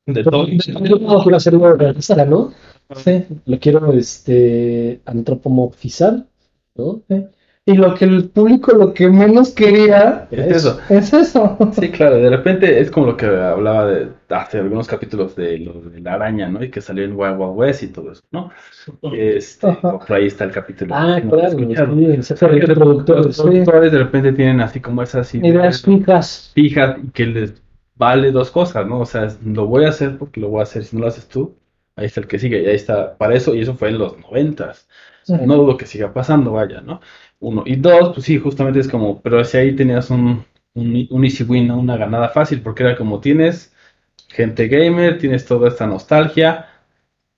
De 0.06 0.24
todo. 0.24 0.46
Quiero 0.46 1.36
hacerlo 1.36 1.74
realista, 1.74 2.24
¿no? 2.24 2.52
Sí. 2.94 3.24
Lo 3.46 3.58
quiero 3.58 3.92
este, 3.92 5.00
antropomorfizar, 5.04 6.24
¿no? 6.76 7.02
Y 7.68 7.74
lo 7.74 7.94
que 7.94 8.04
el 8.04 8.28
público 8.28 8.72
lo 8.76 8.94
que 8.94 9.08
menos 9.08 9.50
quería 9.50 10.28
Es 10.30 10.58
eso. 10.58 10.78
es 10.88 11.12
eso. 11.12 11.58
Sí, 11.72 11.90
claro, 11.90 12.14
de 12.14 12.30
repente 12.30 12.78
es 12.78 12.92
como 12.92 13.06
lo 13.06 13.16
que 13.16 13.26
hablaba 13.26 13.86
de 13.86 14.08
hace 14.28 14.58
algunos 14.58 14.86
capítulos 14.86 15.34
de 15.34 15.58
lo 15.58 15.72
de 15.72 16.00
la 16.00 16.14
araña, 16.14 16.48
¿no? 16.48 16.62
Y 16.62 16.70
que 16.70 16.80
salió 16.80 17.02
en 17.02 17.16
Wild 17.16 17.40
Wild 17.40 17.56
West 17.56 17.82
y 17.82 17.88
todo 17.88 18.12
eso, 18.12 18.22
¿no? 18.30 18.52
Este, 19.12 19.66
por 19.82 20.12
ahí 20.12 20.26
está 20.26 20.44
el 20.44 20.52
capítulo. 20.52 20.94
Ah, 20.94 21.18
¿no? 21.18 21.30
claro, 21.32 21.58
Los 21.58 23.36
productores, 23.36 23.90
de 23.90 23.98
repente 23.98 24.32
tienen 24.32 24.60
así 24.60 24.78
como 24.80 25.02
esas 25.02 25.34
Ideas 25.34 25.82
fijas. 25.82 26.52
fijas 26.54 26.98
y 27.02 27.10
que 27.10 27.26
les 27.26 27.54
vale 27.96 28.30
dos 28.30 28.52
cosas, 28.52 28.86
¿no? 28.86 29.00
O 29.00 29.06
sea, 29.06 29.26
lo 29.44 29.66
voy 29.66 29.86
a 29.86 29.88
hacer 29.88 30.18
porque 30.18 30.40
lo 30.40 30.50
voy 30.50 30.60
a 30.60 30.62
hacer. 30.62 30.84
Si 30.84 30.94
no 30.94 31.02
lo 31.02 31.08
haces 31.08 31.26
tú, 31.26 31.56
ahí 31.96 32.06
está 32.06 32.20
el 32.20 32.28
que 32.28 32.38
sigue 32.38 32.62
y 32.62 32.66
ahí 32.66 32.76
está. 32.76 33.16
Para 33.16 33.34
eso, 33.34 33.54
y 33.54 33.62
eso 33.62 33.74
fue 33.74 33.88
en 33.88 33.98
los 33.98 34.18
noventas. 34.18 34.88
No 35.28 35.56
dudo 35.56 35.76
que 35.76 35.86
siga 35.86 36.12
pasando, 36.12 36.52
vaya, 36.52 36.80
¿no? 36.80 37.00
Uno. 37.40 37.64
Y 37.66 37.76
dos, 37.76 38.10
pues 38.14 38.26
sí, 38.26 38.38
justamente 38.38 38.78
es 38.80 38.88
como, 38.88 39.20
pero 39.22 39.44
si 39.44 39.56
ahí 39.58 39.74
tenías 39.74 40.10
un, 40.10 40.44
un, 40.74 41.06
un 41.10 41.24
easy 41.24 41.42
win, 41.44 41.68
¿no? 41.68 41.78
Una 41.78 41.96
ganada 41.96 42.28
fácil, 42.28 42.62
porque 42.62 42.84
era 42.84 42.96
como 42.96 43.20
tienes 43.20 43.74
gente 44.28 44.68
gamer, 44.68 45.18
tienes 45.18 45.46
toda 45.46 45.68
esta 45.68 45.86
nostalgia, 45.86 46.66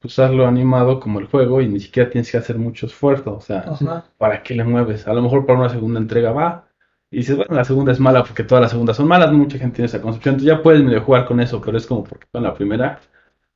pues 0.01 0.19
hazlo 0.19 0.47
animado 0.47 1.01
como 1.01 1.19
el 1.21 1.27
juego 1.27 1.61
y 1.61 1.69
ni 1.69 1.81
siquiera 1.81 2.11
tienes 2.11 2.31
que 2.31 2.39
hacer 2.39 2.59
mucho 2.59 2.87
esfuerzo, 2.87 3.37
o 3.37 3.41
sea, 3.41 3.61
Ajá. 3.61 4.05
¿para 4.17 4.43
qué 4.43 4.55
le 4.55 4.65
mueves? 4.65 5.07
A 5.09 5.15
lo 5.15 5.23
mejor 5.23 5.47
para 5.47 5.59
una 5.59 5.69
segunda 5.69 6.01
entrega 6.01 6.33
va. 6.33 6.69
Y 7.11 7.19
dices, 7.19 7.37
bueno, 7.37 7.55
la 7.55 7.65
segunda 7.65 7.93
es 7.93 8.01
mala 8.01 8.23
porque 8.23 8.45
todas 8.45 8.63
las 8.63 8.71
segundas 8.71 8.97
son 8.97 9.09
malas, 9.09 9.33
mucha 9.33 9.59
gente 9.59 9.77
tiene 9.77 9.87
esa 9.87 10.03
concepción, 10.03 10.35
entonces 10.35 10.57
ya 10.57 10.63
puedes 10.63 10.83
medio 10.83 11.03
jugar 11.03 11.27
con 11.27 11.41
eso, 11.41 11.61
pero 11.61 11.79
es 11.79 11.87
como 11.87 12.05
porque 12.05 12.27
con 12.31 12.43
la 12.43 12.55
primera, 12.55 13.01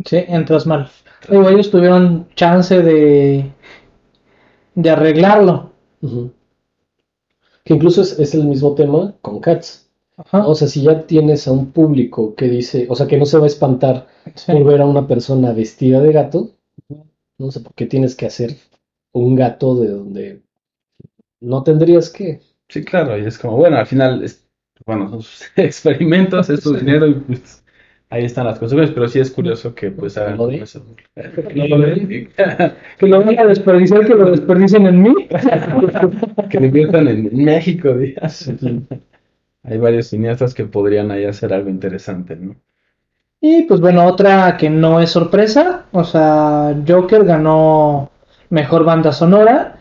Sí, 0.05 0.16
entras 0.28 0.66
mal. 0.66 0.90
Digo, 1.30 1.49
ellos 1.49 1.70
tuvieron 1.70 2.28
chance 2.34 2.82
de, 2.82 3.53
de 4.74 4.90
arreglarlo. 4.90 5.72
Que 7.64 7.74
incluso 7.74 8.03
es, 8.03 8.18
es 8.18 8.34
el 8.34 8.45
mismo 8.45 8.74
tema 8.74 9.14
con 9.20 9.40
Cats. 9.40 9.88
Ajá. 10.16 10.47
O 10.47 10.55
sea, 10.55 10.68
si 10.68 10.82
ya 10.82 11.07
tienes 11.07 11.49
a 11.49 11.53
un 11.53 11.72
público 11.72 12.34
que 12.34 12.49
dice, 12.49 12.86
o 12.88 12.95
sea, 12.95 13.07
que 13.07 13.16
no 13.16 13.26
se 13.26 13.38
va 13.38 13.45
a 13.45 13.47
espantar 13.47 14.07
Sí. 14.36 14.53
por 14.53 14.64
ver 14.64 14.80
a 14.80 14.86
una 14.86 15.07
persona 15.07 15.53
vestida 15.53 16.01
de 16.01 16.12
gato, 16.12 16.51
no 17.38 17.51
sé 17.51 17.61
por 17.61 17.74
qué 17.74 17.86
tienes 17.86 18.14
que 18.16 18.26
hacer 18.26 18.57
un 19.12 19.34
gato 19.36 19.76
de 19.76 19.88
donde 19.88 20.43
no 21.40 21.62
tendrías 21.62 22.11
que. 22.11 22.40
sí, 22.68 22.84
claro, 22.84 23.18
y 23.18 23.26
es 23.26 23.38
como, 23.38 23.57
bueno, 23.57 23.76
al 23.76 23.86
final, 23.86 24.22
es, 24.24 24.47
bueno, 24.86 25.09
son 25.11 25.22
sus 25.22 25.43
experimentos, 25.57 26.51
es 26.51 26.61
su 26.62 26.74
dinero 26.74 27.07
y 27.07 27.14
pues 27.14 27.61
ahí 28.12 28.26
están 28.26 28.44
las 28.44 28.58
consecuencias, 28.58 28.94
pero 28.94 29.08
sí 29.08 29.20
es 29.20 29.30
curioso 29.30 29.74
que 29.74 29.90
pues 29.90 30.18
hagan 30.18 30.36
¿Lo. 30.36 30.48
No. 30.48 30.56
Que 32.98 33.06
lo 33.06 33.24
van 33.24 33.38
a 33.38 33.46
desperdiciar, 33.46 34.06
que 34.06 34.14
lo 34.14 34.30
desperdicien 34.30 34.86
en 34.86 35.02
mí. 35.02 35.14
Que 36.50 36.60
lo 36.60 36.66
inviertan 36.66 37.08
en 37.08 37.44
México, 37.44 37.94
días. 37.94 38.52
Hay 39.64 39.78
varios 39.78 40.08
cineastas 40.08 40.52
que 40.52 40.64
podrían 40.64 41.10
ahí 41.10 41.24
hacer 41.24 41.54
algo 41.54 41.70
interesante, 41.70 42.36
¿no? 42.36 42.56
Y 43.40 43.62
pues 43.62 43.80
bueno, 43.80 44.04
otra 44.04 44.56
que 44.56 44.70
no 44.70 45.00
es 45.00 45.10
sorpresa, 45.10 45.86
o 45.90 46.04
sea, 46.04 46.76
Joker 46.86 47.24
ganó 47.24 48.10
mejor 48.50 48.84
banda 48.84 49.12
sonora 49.12 49.78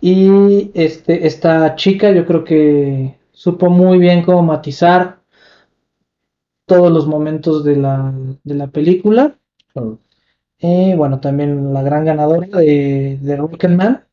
y 0.00 0.70
este 0.74 1.26
esta 1.26 1.76
chica 1.76 2.10
yo 2.10 2.26
creo 2.26 2.44
que 2.44 3.14
supo 3.32 3.70
muy 3.70 3.98
bien 3.98 4.22
cómo 4.22 4.42
matizar 4.42 5.19
todos 6.70 6.92
los 6.92 7.06
momentos 7.08 7.64
de 7.64 7.76
la, 7.76 8.14
de 8.44 8.54
la 8.54 8.68
película. 8.68 9.36
Y 10.60 10.94
bueno, 10.94 11.18
también 11.20 11.72
la 11.74 11.82
gran 11.82 12.04
ganadora 12.04 12.46
de, 12.46 13.18
de 13.20 13.36
Rocketman, 13.36 14.04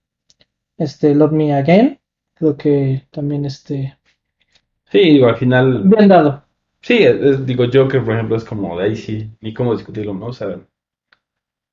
este 0.77 1.15
Love 1.15 1.33
Me 1.33 1.53
Again, 1.55 1.99
creo 2.35 2.57
que 2.57 3.07
también 3.11 3.45
este 3.45 3.97
Sí, 4.91 4.99
digo, 4.99 5.27
al 5.27 5.37
final, 5.37 5.83
bien 5.83 6.07
dado. 6.09 6.43
sí, 6.81 6.97
es- 7.03 7.45
digo, 7.45 7.65
Joker, 7.71 8.03
por 8.03 8.15
ejemplo, 8.15 8.35
es 8.37 8.43
como 8.45 8.77
de 8.79 8.85
ahí 8.85 8.95
sí, 8.95 9.31
ni 9.41 9.53
cómo 9.53 9.75
discutirlo, 9.75 10.13
¿no? 10.13 10.27
O 10.27 10.33
sea, 10.33 10.59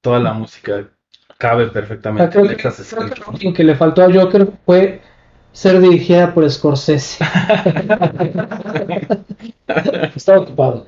toda 0.01 0.21
la 0.21 0.33
música 0.35 0.89
cabe 1.39 1.67
perfectamente 1.69 2.39
creo 2.39 2.57
que, 2.57 2.71
creo 3.39 3.53
que 3.53 3.65
le 3.65 3.75
faltó 3.75 4.03
a 4.03 4.13
Joker 4.13 4.47
fue 4.65 5.01
ser 5.55 5.81
dirigida 5.81 6.35
por 6.35 6.51
Scorsese. 6.51 7.25
Estaba 10.15 10.41
ocupado. 10.41 10.87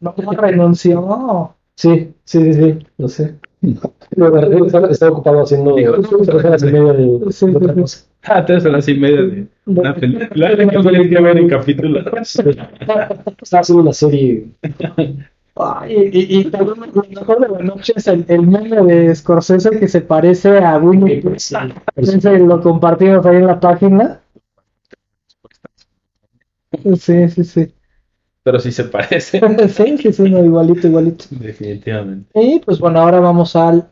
No 0.00 0.14
renunció. 0.32 1.54
Sí, 1.74 2.12
sí, 2.24 2.40
sí, 2.40 2.54
sí, 2.54 2.78
lo 2.98 3.08
sé. 3.08 3.38
Estaba 4.90 5.12
ocupado 5.12 5.42
haciendo 5.42 5.76
Digo, 5.76 5.96
horas 6.32 6.62
y 6.62 6.66
media 6.66 6.92
de. 6.92 7.20
Ah, 8.22 8.44
tres 8.44 8.64
horas 8.64 8.88
y 8.88 8.94
media 8.94 9.22
de 9.22 9.46
una 9.66 9.94
película 9.94 10.56
que 10.56 10.66
no 10.66 10.88
hay 10.88 11.10
que 11.10 11.20
ver 11.20 11.38
en 11.38 11.48
capítulos. 11.48 12.06
Estaba 12.16 13.60
haciendo 13.60 13.82
una 13.82 13.92
serie. 13.92 14.46
Ay, 15.62 16.10
y, 16.12 16.40
y 16.40 16.44
también 16.50 16.78
lo 16.94 17.02
mejor 17.02 17.40
de 17.40 17.48
la 17.48 17.58
noche 17.60 17.92
es 17.96 18.06
el, 18.06 18.24
el 18.28 18.46
meme 18.46 18.82
de 18.82 19.14
Scorsese 19.14 19.70
que 19.70 19.88
se 19.88 20.00
parece 20.00 20.58
a 20.58 20.78
Winnie. 20.78 21.22
Ese 21.96 22.38
lo 22.38 22.60
compartimos 22.60 23.24
ahí 23.26 23.36
en 23.36 23.46
la 23.46 23.60
página. 23.60 24.20
Sí, 26.96 27.28
sí, 27.28 27.44
sí. 27.44 27.74
Pero 28.42 28.58
sí 28.58 28.72
se 28.72 28.84
parece, 28.84 29.40
Sí, 29.68 29.98
sí, 29.98 30.12
sí, 30.12 30.22
no, 30.30 30.44
igualito, 30.44 30.86
igualito. 30.86 31.24
definitivamente. 31.30 32.30
Y 32.40 32.60
pues 32.60 32.78
bueno, 32.78 33.00
ahora 33.00 33.20
vamos 33.20 33.54
al 33.56 33.88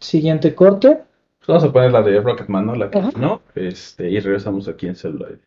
siguiente 0.00 0.54
corte. 0.54 1.02
Pues 1.38 1.48
vamos 1.48 1.64
a 1.64 1.72
poner 1.72 1.92
la 1.92 2.02
de 2.02 2.20
Rocketman, 2.20 2.66
¿no? 2.66 2.74
La 2.74 2.90
que 2.90 3.00
no, 3.18 3.42
este, 3.54 4.10
y 4.10 4.20
regresamos 4.20 4.68
aquí 4.68 4.86
en 4.86 4.94
celular. 4.94 5.38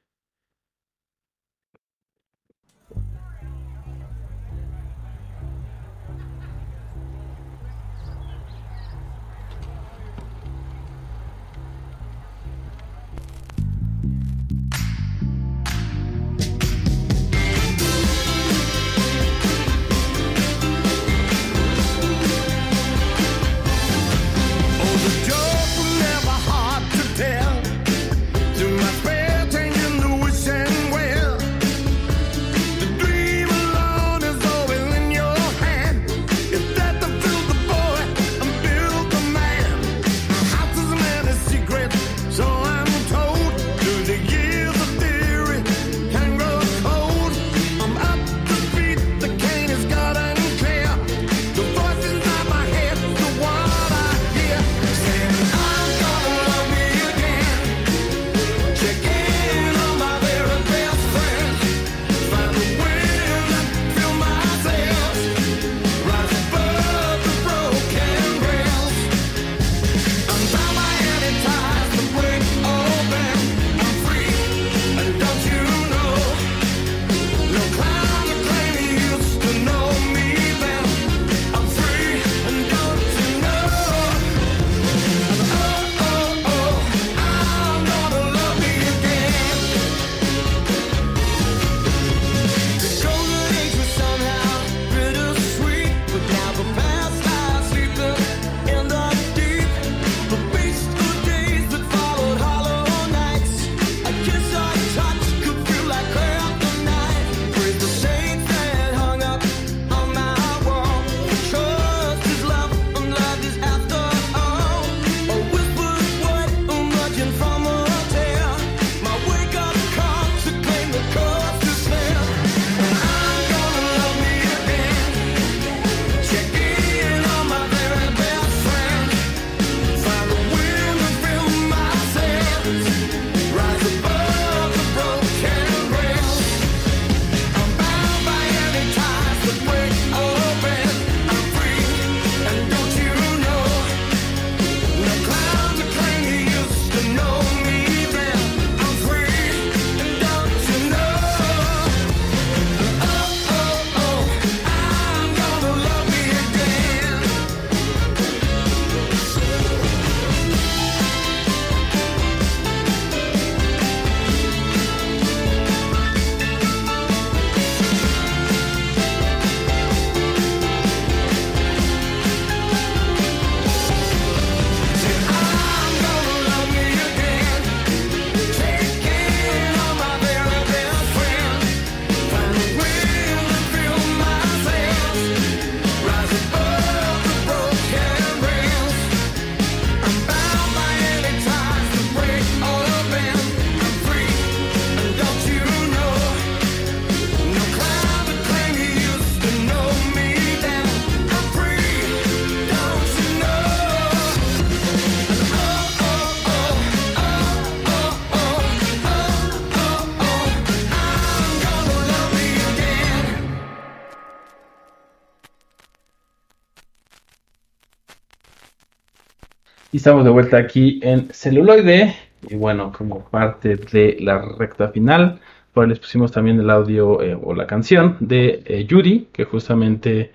Estamos 220.06 220.24
de 220.24 220.30
vuelta 220.30 220.58
aquí 220.58 221.00
en 221.02 221.34
celuloide. 221.34 222.16
Y 222.48 222.56
bueno, 222.58 222.94
como 222.96 223.28
parte 223.28 223.76
de 223.76 224.18
la 224.20 224.40
recta 224.40 224.90
final, 224.90 225.40
pues 225.74 225.90
les 225.90 225.98
pusimos 225.98 226.32
también 226.32 226.60
el 226.60 226.70
audio 226.70 227.24
eh, 227.24 227.36
o 227.42 227.56
la 227.56 227.66
canción 227.66 228.16
de 228.20 228.62
eh, 228.66 228.86
Judy, 228.88 229.30
que 229.34 229.46
justamente 229.46 230.32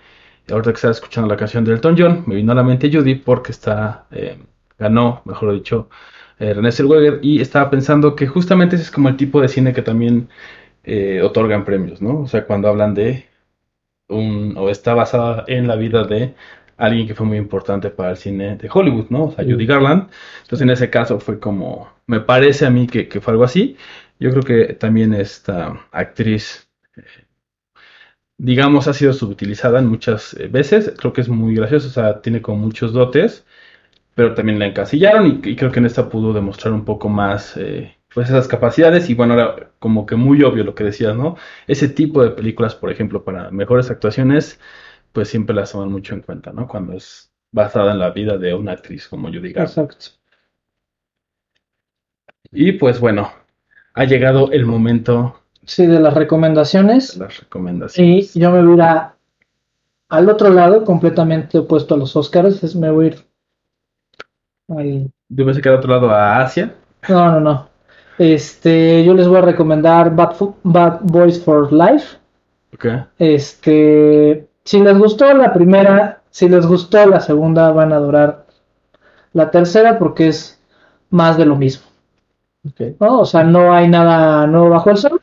ahorita 0.50 0.72
que 0.72 0.74
estaba 0.74 0.90
escuchando 0.90 1.28
la 1.28 1.36
canción 1.36 1.64
de 1.64 1.74
Elton 1.74 1.94
John, 1.96 2.24
me 2.26 2.34
vino 2.34 2.50
a 2.50 2.56
la 2.56 2.64
mente 2.64 2.90
Judy 2.92 3.14
porque 3.14 3.52
está, 3.52 4.06
eh, 4.10 4.38
ganó, 4.76 5.22
mejor 5.24 5.52
dicho, 5.52 5.88
René 6.40 6.72
Zellweger 6.72 7.20
y 7.22 7.40
estaba 7.40 7.70
pensando 7.70 8.16
que 8.16 8.26
justamente 8.26 8.74
ese 8.74 8.86
es 8.86 8.90
como 8.90 9.08
el 9.08 9.16
tipo 9.16 9.40
de 9.40 9.46
cine 9.46 9.72
que 9.72 9.82
también 9.82 10.28
otorgan 11.22 11.64
premios, 11.64 12.02
¿no? 12.02 12.22
O 12.22 12.26
sea, 12.26 12.44
cuando 12.44 12.68
hablan 12.68 12.94
de 12.94 13.26
un, 14.08 14.56
o 14.56 14.68
está 14.70 14.94
basada 14.94 15.44
en 15.46 15.68
la 15.68 15.76
vida 15.76 16.04
de 16.04 16.34
alguien 16.80 17.06
que 17.06 17.14
fue 17.14 17.26
muy 17.26 17.36
importante 17.38 17.90
para 17.90 18.10
el 18.10 18.16
cine 18.16 18.56
de 18.56 18.68
Hollywood, 18.72 19.06
¿no? 19.10 19.24
O 19.26 19.32
sea, 19.32 19.44
Judy 19.44 19.66
Garland. 19.66 20.08
Entonces, 20.42 20.62
en 20.62 20.70
ese 20.70 20.90
caso 20.90 21.20
fue 21.20 21.38
como, 21.38 21.90
me 22.06 22.20
parece 22.20 22.66
a 22.66 22.70
mí 22.70 22.86
que, 22.86 23.08
que 23.08 23.20
fue 23.20 23.32
algo 23.32 23.44
así. 23.44 23.76
Yo 24.18 24.30
creo 24.30 24.42
que 24.42 24.74
también 24.74 25.14
esta 25.14 25.80
actriz, 25.92 26.68
eh, 26.96 27.02
digamos, 28.38 28.88
ha 28.88 28.94
sido 28.94 29.12
subutilizada 29.12 29.80
muchas 29.82 30.34
eh, 30.34 30.48
veces. 30.48 30.92
Creo 30.98 31.12
que 31.12 31.20
es 31.22 31.28
muy 31.28 31.54
graciosa, 31.54 31.88
o 31.88 31.90
sea, 31.90 32.22
tiene 32.22 32.42
como 32.42 32.58
muchos 32.58 32.92
dotes, 32.92 33.44
pero 34.14 34.34
también 34.34 34.58
la 34.58 34.66
encasillaron 34.66 35.26
y, 35.26 35.50
y 35.50 35.56
creo 35.56 35.72
que 35.72 35.80
en 35.80 35.86
esta 35.86 36.08
pudo 36.08 36.32
demostrar 36.32 36.74
un 36.74 36.84
poco 36.84 37.08
más, 37.08 37.56
eh, 37.56 37.96
pues, 38.14 38.28
esas 38.30 38.48
capacidades. 38.48 39.10
Y 39.10 39.14
bueno, 39.14 39.34
era 39.34 39.70
como 39.78 40.06
que 40.06 40.16
muy 40.16 40.42
obvio 40.42 40.64
lo 40.64 40.74
que 40.74 40.84
decías, 40.84 41.16
¿no? 41.16 41.36
Ese 41.66 41.88
tipo 41.88 42.22
de 42.22 42.30
películas, 42.30 42.74
por 42.74 42.90
ejemplo, 42.90 43.24
para 43.24 43.50
mejores 43.50 43.90
actuaciones, 43.90 44.60
pues 45.12 45.28
siempre 45.28 45.54
las 45.54 45.72
toman 45.72 45.90
mucho 45.90 46.14
en 46.14 46.22
cuenta, 46.22 46.52
¿no? 46.52 46.66
Cuando 46.68 46.92
es 46.94 47.32
basada 47.52 47.92
en 47.92 47.98
la 47.98 48.10
vida 48.10 48.38
de 48.38 48.54
una 48.54 48.72
actriz 48.72 49.08
como 49.08 49.28
Judy 49.28 49.52
Garland. 49.52 49.68
Exacto. 49.68 50.06
Y 52.52 52.72
pues 52.72 53.00
bueno, 53.00 53.30
ha 53.94 54.04
llegado 54.04 54.50
el 54.52 54.66
momento 54.66 55.36
Sí, 55.64 55.86
de 55.86 56.00
las 56.00 56.14
recomendaciones. 56.14 57.18
de 57.18 57.24
las 57.24 57.36
Y 57.38 57.40
recomendaciones. 57.42 58.34
yo 58.34 58.50
me 58.50 58.62
voy 58.62 58.70
a 58.72 58.74
ir 58.74 58.82
a- 58.82 59.16
al 60.08 60.28
otro 60.28 60.50
lado, 60.50 60.84
completamente 60.84 61.58
opuesto 61.58 61.94
a 61.94 61.98
los 61.98 62.16
Oscars. 62.16 62.62
Es, 62.64 62.74
me 62.74 62.90
voy 62.90 63.04
a 63.06 63.08
ir 63.08 63.16
al- 64.68 65.10
Yo 65.28 65.44
pensé 65.44 65.60
que 65.60 65.68
era 65.68 65.78
otro 65.78 65.90
lado 65.90 66.10
a 66.10 66.40
Asia. 66.42 66.74
No, 67.08 67.30
no, 67.32 67.40
no. 67.40 67.68
Este, 68.18 69.04
yo 69.04 69.14
les 69.14 69.26
voy 69.28 69.38
a 69.38 69.42
recomendar 69.42 70.14
Bad, 70.14 70.36
Bad 70.64 71.00
Boys 71.02 71.42
for 71.42 71.72
Life. 71.72 72.16
Ok. 72.74 72.86
Este, 73.18 74.48
si 74.64 74.80
les 74.80 74.96
gustó 74.98 75.32
la 75.34 75.52
primera, 75.52 76.22
si 76.30 76.48
les 76.48 76.66
gustó 76.66 77.04
la 77.06 77.20
segunda, 77.20 77.70
van 77.72 77.92
a 77.92 77.96
adorar 77.96 78.46
la 79.32 79.50
tercera 79.50 79.98
porque 79.98 80.28
es 80.28 80.60
más 81.10 81.36
de 81.36 81.46
lo 81.46 81.56
mismo. 81.56 81.84
O 82.98 83.24
sea, 83.24 83.42
no 83.42 83.72
hay 83.72 83.88
nada 83.88 84.46
nuevo 84.46 84.70
bajo 84.70 84.90
el 84.90 84.96
sol. 84.98 85.20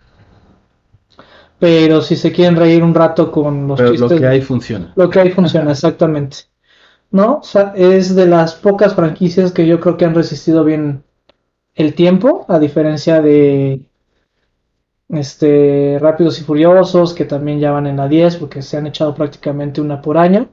Pero 1.60 2.02
si 2.02 2.16
se 2.16 2.32
quieren 2.32 2.56
reír 2.56 2.84
un 2.84 2.94
rato 2.94 3.32
con 3.32 3.68
los 3.68 3.78
Pero 3.78 3.90
lo 3.90 3.96
chistes, 3.96 4.20
que 4.20 4.28
hay 4.28 4.42
funciona. 4.42 4.92
lo 4.96 5.10
que 5.10 5.20
hay 5.20 5.32
funciona 5.32 5.72
exactamente. 5.72 6.38
¿No? 7.10 7.38
O 7.38 7.44
sea, 7.44 7.74
es 7.76 8.16
de 8.16 8.28
las 8.28 8.56
pocas 8.56 8.94
franquicias 8.94 9.52
que 9.52 9.66
yo 9.66 9.80
creo 9.80 9.98
que 9.98 10.06
han 10.06 10.14
resistido 10.14 10.64
bien 10.64 11.04
el 11.76 11.94
tiempo, 11.94 12.46
a 12.50 12.60
diferencia 12.60 13.22
de 13.22 13.82
este 15.10 15.97
Rápidos 16.01 16.39
y 16.39 16.43
Furiosos, 16.43 17.14
que 17.14 17.26
también 17.26 17.60
ya 17.60 17.72
van 17.72 17.88
en 17.88 17.97
la 17.97 18.08
10, 18.08 18.38
porque 18.38 18.62
se 18.62 18.78
han 18.78 18.88
echado 18.88 19.16
prácticamente 19.16 19.82
una 19.82 20.01
por 20.01 20.18
año. 20.18 20.47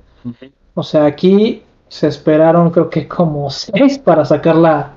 O 0.75 0.83
sea, 0.83 1.05
aquí 1.05 1.63
se 1.89 2.09
esperaron 2.09 2.71
creo 2.71 2.91
que 2.91 3.07
como 3.07 3.51
seis 3.51 3.99
para 3.99 4.25
sacar 4.25 4.57
la 4.57 4.95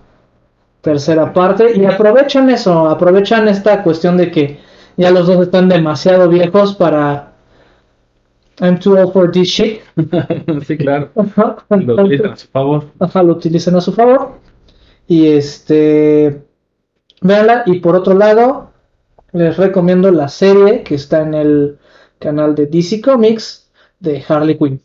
tercera 0.82 1.34
parte 1.34 1.78
y 1.78 1.86
aprovechan 1.86 2.50
eso, 2.50 2.88
aprovechan 2.88 3.48
esta 3.48 3.84
cuestión 3.84 4.18
de 4.18 4.32
que 4.32 4.60
ya 4.96 5.12
los 5.12 5.28
dos 5.28 5.42
están 5.42 5.70
demasiado 5.70 6.30
viejos 6.30 6.76
para 6.76 7.34
I'm 8.60 8.80
too 8.80 8.98
old 8.98 9.14
for 9.14 9.32
this 9.32 9.50
shit. 9.50 9.82
Sí, 10.66 10.78
claro. 10.78 11.12
Lo 11.70 12.04
utilizan 12.04 12.32
a 12.32 12.38
su 12.38 12.48
favor. 12.48 12.86
Ajá, 13.00 13.24
lo 13.24 13.34
utilizan 13.34 13.76
a 13.76 13.82
su 13.82 13.94
favor. 13.94 14.40
Y 15.08 15.28
este, 15.28 16.42
véanla. 17.22 17.64
Y 17.68 17.80
por 17.80 17.96
otro 17.96 18.16
lado, 18.16 18.67
les 19.34 19.58
recomiendo 19.58 20.12
la 20.12 20.28
serie 20.30 20.84
que 20.84 20.96
está 20.96 21.22
en 21.22 21.34
el 21.34 21.78
canal 22.20 22.56
de 22.56 22.68
DC 22.68 23.02
Comics 23.02 23.70
de 24.00 24.24
Harley 24.28 24.58
Quinn. 24.58 24.82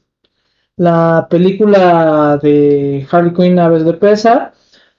La 0.76 1.26
película 1.30 2.38
de 2.42 3.06
Harley 3.10 3.32
Quinn 3.34 3.58
Aves 3.58 3.84
de 3.84 3.94
Presa 3.94 4.52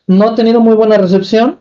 no 0.08 0.30
ha 0.30 0.36
tenido 0.36 0.60
muy 0.62 0.76
buena 0.76 0.98
recepción. 0.98 1.60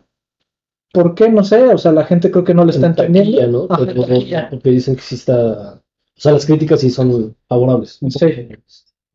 ¿Por 0.91 1.15
qué? 1.15 1.29
No 1.29 1.43
sé. 1.43 1.63
O 1.73 1.77
sea, 1.77 1.91
la 1.91 2.05
gente 2.05 2.29
creo 2.31 2.43
que 2.43 2.53
no 2.53 2.65
le 2.65 2.71
está 2.71 2.85
En 2.87 2.91
entendiendo. 2.91 3.67
taquilla, 3.67 4.37
¿no? 4.37 4.43
Ajá. 4.43 4.49
Porque 4.51 4.69
dicen 4.69 4.95
que 4.95 5.01
sí 5.01 5.15
está. 5.15 5.81
O 6.15 6.21
sea, 6.21 6.31
las 6.31 6.45
críticas 6.45 6.81
sí 6.81 6.89
son 6.91 7.35
favorables. 7.47 7.99
Sí. 8.09 8.49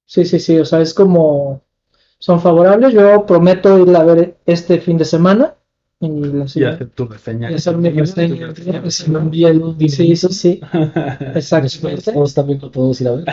Sí, 0.04 0.24
sí, 0.24 0.40
sí, 0.40 0.58
o 0.58 0.64
sea, 0.64 0.80
es 0.80 0.94
como 0.94 1.62
son 2.18 2.40
favorables. 2.40 2.92
Yo 2.92 3.24
prometo 3.26 3.78
ir 3.78 3.94
a 3.94 4.02
ver 4.02 4.38
este 4.46 4.80
fin 4.80 4.98
de 4.98 5.04
semana 5.04 5.54
y 6.00 6.08
la 6.08 6.44
Y 6.54 6.64
hacer 6.64 6.90
tu 6.90 7.06
reseña. 7.06 7.50
y 7.50 7.54
hacer 7.54 7.76
mi 7.76 7.90
reseña. 7.90 8.52
Si 8.90 9.10
me 9.10 9.18
envían 9.18 9.62
un 9.62 9.78
Sí, 9.78 9.88
sí, 10.16 10.28
sí, 10.30 10.60
exactamente. 11.34 12.12
Nosotros 12.12 12.34
también 12.34 12.60
lo 12.62 12.70
podemos 12.70 13.00
ir 13.00 13.08
a 13.08 13.12
ver. 13.12 13.24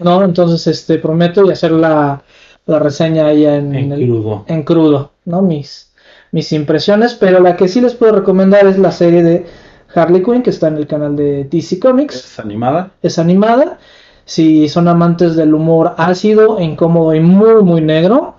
No, 0.00 0.22
entonces 0.24 0.66
este 0.66 0.98
prometo 0.98 1.44
y 1.46 1.50
hacer 1.52 1.70
la, 1.72 2.22
la 2.66 2.78
reseña 2.78 3.26
ahí 3.26 3.46
en, 3.46 3.74
En 3.74 3.92
el- 3.92 4.06
crudo. 4.06 4.44
en 4.48 4.62
crudo, 4.64 5.12
¿no? 5.24 5.40
Mis, 5.42 5.92
mis 6.32 6.52
impresiones, 6.52 7.14
pero 7.14 7.40
la 7.40 7.56
que 7.56 7.68
sí 7.68 7.80
les 7.80 7.94
puedo 7.94 8.12
recomendar 8.12 8.66
es 8.66 8.78
la 8.78 8.90
serie 8.90 9.22
de 9.22 9.46
Harley 9.94 10.22
Quinn 10.22 10.42
que 10.42 10.50
está 10.50 10.68
en 10.68 10.76
el 10.78 10.86
canal 10.86 11.14
de 11.16 11.44
DC 11.44 11.78
Comics. 11.78 12.16
Es 12.16 12.38
animada. 12.40 12.90
es 13.02 13.18
animada. 13.18 13.78
Si 14.26 14.68
son 14.68 14.88
amantes 14.88 15.36
del 15.36 15.54
humor 15.54 15.94
ácido, 15.96 16.60
incómodo 16.60 17.14
y 17.14 17.20
muy, 17.20 17.62
muy 17.62 17.80
negro, 17.80 18.34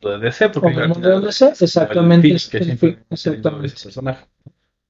De 0.00 0.18
DC, 0.18 0.50
porque 0.50 0.80
el 0.80 0.88
mundo 0.88 1.08
de 1.08 1.26
DC, 1.26 1.50
es 1.50 1.62
exactamente, 1.62 2.28
pitch 2.28 2.50
que 2.50 2.58
exactamente. 3.10 3.66
ese 3.66 3.84
personaje. 3.84 4.26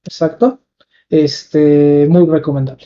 exacto, 0.03 0.61
este, 1.09 2.07
muy 2.09 2.27
recomendable. 2.27 2.85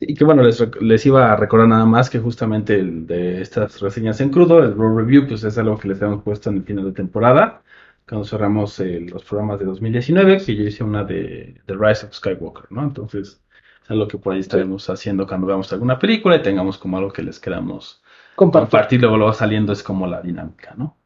Y 0.00 0.14
que 0.14 0.24
bueno, 0.24 0.42
les, 0.42 0.60
les 0.80 1.06
iba 1.06 1.32
a 1.32 1.36
recordar 1.36 1.68
nada 1.68 1.84
más 1.86 2.10
que 2.10 2.18
justamente 2.18 2.74
el 2.74 3.06
de 3.06 3.40
estas 3.40 3.80
reseñas 3.80 4.20
en 4.20 4.30
crudo, 4.30 4.58
el 4.58 4.76
Raw 4.76 4.98
Review, 4.98 5.28
pues 5.28 5.44
es 5.44 5.56
algo 5.58 5.78
que 5.78 5.88
les 5.88 6.02
hemos 6.02 6.24
puesto 6.24 6.50
en 6.50 6.56
el 6.56 6.64
final 6.64 6.86
de 6.86 6.92
temporada, 6.92 7.62
cuando 8.08 8.26
cerramos 8.26 8.78
eh, 8.80 9.00
los 9.08 9.22
programas 9.24 9.60
de 9.60 9.66
2019, 9.66 10.38
que 10.44 10.56
yo 10.56 10.64
hice 10.64 10.82
una 10.82 11.04
de 11.04 11.60
The 11.66 11.74
Rise 11.74 12.06
of 12.06 12.14
Skywalker, 12.14 12.70
¿no? 12.70 12.82
Entonces, 12.82 13.40
es 13.82 13.90
algo 13.90 14.08
que 14.08 14.18
por 14.18 14.32
ahí 14.32 14.40
estaremos 14.40 14.90
haciendo 14.90 15.26
cuando 15.26 15.46
veamos 15.46 15.72
alguna 15.72 15.98
película 15.98 16.36
y 16.36 16.42
tengamos 16.42 16.78
como 16.78 16.98
algo 16.98 17.12
que 17.12 17.22
les 17.22 17.38
queramos 17.38 18.02
Compartir. 18.34 18.70
compartir, 18.70 19.00
luego 19.00 19.16
lo 19.16 19.26
va 19.26 19.34
saliendo, 19.34 19.72
es 19.72 19.82
como 19.82 20.06
la 20.06 20.20
dinámica, 20.20 20.74
¿no? 20.76 20.96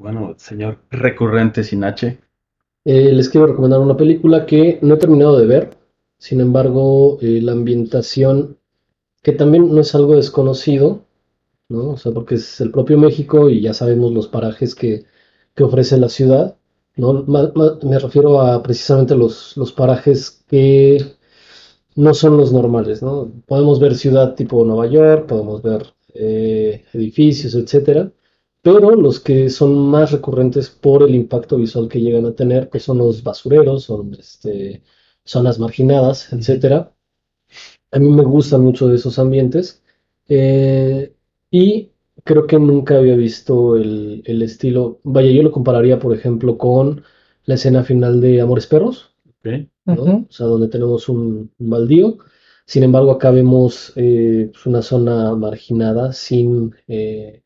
Bueno, 0.00 0.34
señor 0.38 0.78
recurrente 0.90 1.62
sin 1.62 1.84
H, 1.84 2.18
Eh, 2.84 3.12
les 3.12 3.28
quiero 3.30 3.48
recomendar 3.48 3.80
una 3.80 3.96
película 3.96 4.46
que 4.46 4.78
no 4.82 4.94
he 4.94 4.98
terminado 4.98 5.38
de 5.38 5.46
ver. 5.46 5.78
Sin 6.18 6.40
embargo, 6.40 7.18
eh, 7.22 7.40
la 7.42 7.52
ambientación, 7.52 8.58
que 9.22 9.32
también 9.32 9.74
no 9.74 9.80
es 9.82 9.94
algo 9.94 10.16
desconocido, 10.16 11.06
¿no? 11.68 11.90
O 11.92 11.98
sea, 11.98 12.12
porque 12.12 12.36
es 12.36 12.60
el 12.62 12.72
propio 12.72 12.98
México 12.98 13.50
y 13.50 13.62
ya 13.62 13.74
sabemos 13.74 14.12
los 14.12 14.28
parajes 14.28 14.74
que, 14.74 15.04
que 15.56 15.64
ofrece 15.64 15.98
la 15.98 16.10
ciudad, 16.10 16.56
¿no? 16.96 17.24
Me 17.84 17.98
refiero 18.00 18.40
a 18.42 18.62
precisamente 18.62 19.16
los, 19.16 19.56
los 19.58 19.72
parajes 19.72 20.44
que 20.48 20.98
no 21.96 22.14
son 22.14 22.36
los 22.36 22.52
normales, 22.52 23.02
¿no? 23.02 23.32
Podemos 23.46 23.80
ver 23.80 23.94
ciudad 23.96 24.34
tipo 24.34 24.64
Nueva 24.64 24.86
York, 24.86 25.26
podemos 25.26 25.62
ver 25.62 25.86
eh, 26.14 26.84
edificios, 26.92 27.54
etcétera, 27.54 28.12
pero 28.62 28.90
los 28.92 29.20
que 29.20 29.50
son 29.50 29.76
más 29.90 30.12
recurrentes 30.12 30.70
por 30.70 31.02
el 31.02 31.14
impacto 31.14 31.56
visual 31.56 31.88
que 31.88 32.00
llegan 32.00 32.26
a 32.26 32.34
tener, 32.34 32.68
pues 32.70 32.82
son 32.84 32.98
los 32.98 33.22
basureros, 33.22 33.84
son 33.84 34.14
este, 34.14 34.82
zonas 35.24 35.58
marginadas, 35.58 36.32
etcétera. 36.32 36.94
A 37.92 37.98
mí 37.98 38.08
me 38.08 38.22
gustan 38.24 38.62
mucho 38.62 38.88
de 38.88 38.96
esos 38.96 39.18
ambientes 39.18 39.82
eh, 40.28 41.12
y 41.50 41.90
creo 42.24 42.46
que 42.46 42.58
nunca 42.58 42.96
había 42.98 43.16
visto 43.16 43.76
el, 43.76 44.22
el 44.26 44.42
estilo. 44.42 45.00
Vaya, 45.02 45.30
yo 45.30 45.42
lo 45.42 45.50
compararía, 45.52 45.98
por 45.98 46.14
ejemplo, 46.14 46.56
con 46.58 47.02
la 47.44 47.54
escena 47.54 47.82
final 47.84 48.20
de 48.20 48.40
Amores 48.40 48.66
Perros. 48.66 49.14
¿ok? 49.40 49.46
¿no? 49.86 50.02
Ujú. 50.02 50.26
O 50.28 50.32
sea, 50.32 50.46
donde 50.46 50.68
tenemos 50.68 51.08
un, 51.08 51.50
un 51.58 51.70
baldío. 51.70 52.18
Sin 52.66 52.84
embargo, 52.84 53.10
acá 53.10 53.30
vemos 53.32 53.92
eh, 53.96 54.50
pues, 54.52 54.66
una 54.66 54.82
zona 54.82 55.34
marginada 55.34 56.12
sin 56.12 56.74
eh, 56.86 57.42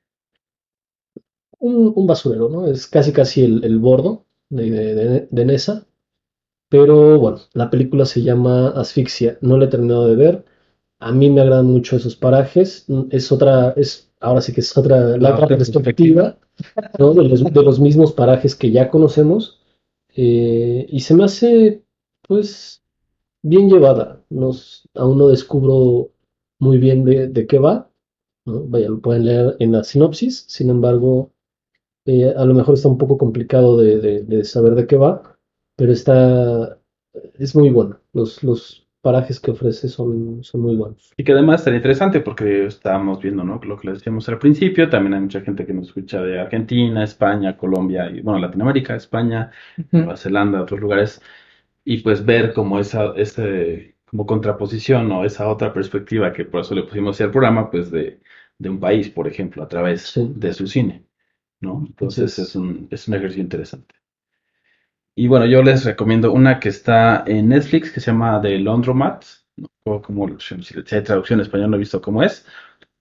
un, 1.69 1.93
un 1.97 2.07
basurero, 2.07 2.49
¿no? 2.49 2.67
Es 2.69 2.87
casi 2.87 3.13
casi 3.13 3.45
el, 3.45 3.65
el 3.65 3.79
bordo 3.79 4.27
de, 4.51 4.71
de, 4.71 4.95
de-. 4.95 5.29
Pero 6.69 7.19
bueno, 7.19 7.39
la 7.53 7.71
película 7.71 8.05
se 8.05 8.23
llama 8.23 8.69
Asfixia. 8.71 9.39
No 9.41 9.57
la 9.59 9.67
he 9.67 9.69
terminado 9.69 10.09
de 10.09 10.17
ver. 10.17 10.45
A 10.99 11.13
mí 11.13 11.31
me 11.31 11.41
agradan 11.43 11.67
mucho 11.67 11.97
esos 11.97 12.17
parajes. 12.17 12.87
Es 13.11 13.31
otra, 13.33 13.73
es 13.77 14.11
ahora 14.21 14.41
sí 14.41 14.53
que 14.53 14.61
es 14.61 14.77
otra, 14.77 15.17
la 15.19 15.19
La 15.19 15.35
otra 15.35 15.47
perspectiva, 15.59 16.39
¿no? 16.99 17.15
De 17.15 17.25
los, 17.29 17.45
de 17.45 17.63
los 17.63 17.81
mismos 17.81 18.13
parajes 18.13 18.55
que 18.57 18.71
ya 18.71 18.91
conocemos. 18.91 19.61
eh, 20.17 20.87
y 20.89 21.01
se 21.01 21.15
me 21.15 21.25
hace, 21.25 21.85
pues, 22.29 22.83
bien 23.43 23.69
llevada. 23.71 24.23
Nos, 24.31 24.89
aún 24.95 25.19
no 25.19 25.29
descubro 25.29 26.11
muy 26.61 26.79
bien 26.79 27.05
de, 27.05 27.29
de 27.29 27.47
qué 27.47 27.59
va, 27.61 27.91
¿no? 28.47 28.65
Vaya, 28.69 28.91
lo 28.91 29.01
pueden 29.01 29.27
leer 29.27 29.57
en 29.61 29.73
la 29.73 29.85
sinopsis, 29.85 30.47
sin 30.49 30.71
embargo, 30.71 31.33
eh, 32.07 32.33
a 32.37 32.45
lo 32.45 32.55
mejor 32.55 32.75
está 32.75 32.89
un 32.89 32.99
poco 32.99 33.19
complicado 33.19 33.77
de, 33.79 33.99
de- 34.01 34.23
de 34.23 34.45
saber 34.45 34.75
de 34.75 34.87
qué 34.87 34.97
va, 34.97 35.37
pero 35.77 35.93
está, 35.93 36.79
es 37.39 37.55
muy 37.57 37.71
bueno. 37.71 38.01
Los, 38.13 38.43
los 38.43 38.87
parajes 39.03 39.39
que 39.41 39.51
ofrece 39.51 39.89
son, 39.89 40.43
son 40.43 40.61
muy 40.63 40.77
buenos. 40.77 41.13
Y 41.17 41.25
que 41.25 41.33
además 41.33 41.61
estaría 41.61 41.77
interesante 41.79 42.21
porque 42.21 42.67
estábamos 42.67 43.21
viendo, 43.21 43.45
¿no? 43.45 43.61
Lo 43.63 43.79
que 43.79 43.89
les 43.89 43.99
decíamos 43.99 44.29
al 44.29 44.39
principio, 44.39 44.89
también 44.89 45.15
hay 45.15 45.21
mucha 45.21 45.41
gente 45.43 45.67
que 45.67 45.75
nos 45.75 45.89
escucha 45.89 46.23
de 46.23 46.41
Argentina, 46.41 47.05
España, 47.05 47.57
Colombia 47.57 48.11
y, 48.11 48.21
bueno, 48.21 48.39
Latinoamérica, 48.41 48.95
España. 48.97 49.51
Nueva 49.97 50.17
Zelanda, 50.17 50.61
otros 50.63 50.81
lugares, 50.81 51.23
y 51.85 51.99
pues 51.99 52.25
ver 52.25 52.53
como 52.55 52.79
esa, 52.81 53.13
ese, 53.17 53.97
como 54.07 54.27
contraposición 54.27 55.11
o 55.13 55.25
esa 55.25 55.49
otra 55.49 55.73
perspectiva 55.73 56.33
que 56.33 56.45
por 56.45 56.61
eso 56.63 56.75
le 56.75 56.85
pusimos 56.85 57.21
al 57.21 57.31
programa, 57.31 57.71
pues 57.71 57.91
de, 57.91 58.21
de 58.59 58.69
un 58.71 58.81
país, 58.81 59.11
por 59.11 59.29
ejemplo, 59.29 59.63
a 59.63 59.69
través 59.69 60.03
Sí. 60.03 60.33
de 60.35 60.53
su 60.55 60.67
cine, 60.67 61.05
¿no? 61.65 61.85
Entonces 61.87 62.39
es. 62.39 62.55
un, 62.57 62.89
es 62.91 63.09
un 63.09 63.15
ejercicio 63.15 63.43
interesante. 63.43 63.95
Y 65.17 65.29
bueno, 65.29 65.47
yo 65.47 65.63
les 65.63 65.85
recomiendo 65.85 66.33
una 66.33 66.59
que 66.59 66.69
está 66.69 67.23
en 67.27 67.49
Netflix 67.49 67.91
que 67.93 68.01
se 68.01 68.11
llama 68.11 68.41
The 68.41 68.59
Laundromat, 68.59 69.25
no 69.57 69.69
recuerdo 69.87 70.03
cómo, 70.03 70.41
si 70.41 70.55
hay 70.97 71.03
traducción 71.03 71.39
en 71.41 71.45
español 71.47 71.71
no 71.71 71.77
he 71.77 71.81
visto 71.81 72.01
cómo 72.03 72.23
es, 72.23 72.47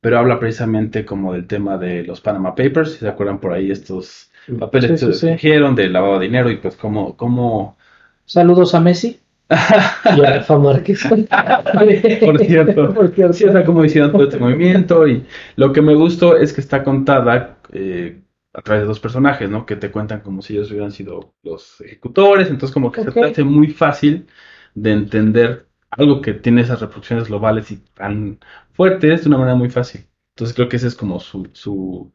pero 0.01 0.19
habla 0.19 0.39
precisamente 0.39 1.05
como 1.05 1.33
del 1.33 1.47
tema 1.47 1.77
de 1.77 2.03
los 2.03 2.21
Panama 2.21 2.55
Papers, 2.55 2.93
si 2.93 2.99
se 2.99 3.07
acuerdan 3.07 3.39
por 3.39 3.53
ahí 3.53 3.71
estos 3.71 4.31
papeles 4.59 4.91
Sí, 4.91 4.93
que 4.93 4.97
sí, 4.97 5.05
se 5.07 5.13
sí. 5.13 5.19
surgieron 5.29 5.75
de 5.75 5.89
lavado 5.89 6.19
de 6.19 6.25
dinero 6.27 6.51
y 6.51 6.57
pues 6.57 6.75
cómo, 6.75 7.17
cómo 7.17 7.77
Saludos 8.25 8.75
a 8.75 8.79
Messi. 8.81 9.19
Y 10.17 10.21
a 10.21 10.31
Rafa 10.37 10.57
Márquez. 10.57 11.03
Por 12.19 12.39
cierto. 12.39 12.93
Por 12.93 13.13
cierto. 13.13 13.33
Sí, 13.33 13.45
o 13.45 13.51
sea, 13.51 13.65
cómo 13.65 13.83
hicieron 13.85 14.11
todo 14.11 14.23
este 14.23 14.39
movimiento 14.39 15.07
y 15.07 15.25
lo 15.55 15.73
que 15.73 15.81
me 15.81 15.93
gustó 15.95 16.37
es 16.37 16.53
que 16.53 16.61
está 16.61 16.83
contada 16.83 17.57
eh, 17.71 18.22
a 18.53 18.61
través 18.61 18.83
de 18.83 18.87
dos 18.87 18.99
personajes, 18.99 19.49
¿no? 19.49 19.65
Que 19.65 19.75
te 19.75 19.91
cuentan 19.91 20.21
como 20.21 20.41
si 20.41 20.53
ellos 20.55 20.71
hubieran 20.71 20.91
sido 20.91 21.35
los 21.43 21.81
ejecutores, 21.81 22.49
entonces 22.49 22.73
como 22.73 22.91
que 22.91 23.01
se 23.01 23.11
te 23.13 23.25
hace 23.25 23.43
muy 23.43 23.67
fácil 23.69 24.27
de 24.75 24.91
entender 24.93 25.67
algo 25.89 26.21
que 26.21 26.33
tiene 26.33 26.61
esas 26.61 26.81
reproducciones 26.81 27.27
globales 27.27 27.71
y 27.71 27.77
tan 27.77 28.39
fuertes 28.73 29.23
de 29.23 29.27
una 29.29 29.37
manera 29.37 29.55
muy 29.55 29.69
fácil. 29.69 30.07
Entonces 30.35 30.55
creo 30.55 30.69
que 30.69 30.77
ese 30.77 30.87
es 30.87 30.95
como 30.95 31.19
su, 31.19 31.49
su, 31.53 32.11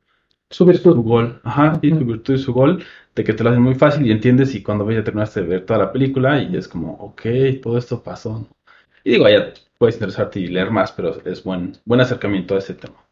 Su 0.51 0.65
su 0.93 1.03
virtud. 1.05 1.05
gol, 1.05 1.41
ajá, 1.45 1.79
sí, 1.81 1.91
su 1.91 2.05
virtud 2.05 2.35
y 2.35 2.39
su 2.39 2.53
gol, 2.53 2.85
de 3.15 3.25
que 3.25 3.33
te 3.35 3.45
lo 3.45 3.51
hacen 3.51 3.63
muy 3.63 3.75
fácil 3.75 4.07
y 4.07 4.11
entiendes 4.13 4.55
y 4.55 4.63
cuando 4.63 4.85
ves 4.85 4.97
ya 4.99 5.05
terminaste 5.05 5.43
de 5.43 5.47
ver 5.49 5.67
toda 5.67 5.79
la 5.81 5.93
película 5.93 6.43
y 6.43 6.57
es 6.57 6.69
como, 6.69 6.95
ok, 6.95 7.23
todo 7.63 7.79
esto 7.79 8.03
pasó. 8.03 8.49
Y 9.05 9.13
digo, 9.13 9.29
ya 9.29 9.53
puedes 9.79 9.97
interesarte 9.97 10.41
y 10.41 10.49
leer 10.49 10.71
más, 10.71 10.93
pero 10.93 11.21
es 11.25 11.45
buen, 11.45 11.75
buen 11.87 12.01
acercamiento 12.03 12.55
a 12.57 12.59
ese 12.61 12.75
tema. 12.75 13.08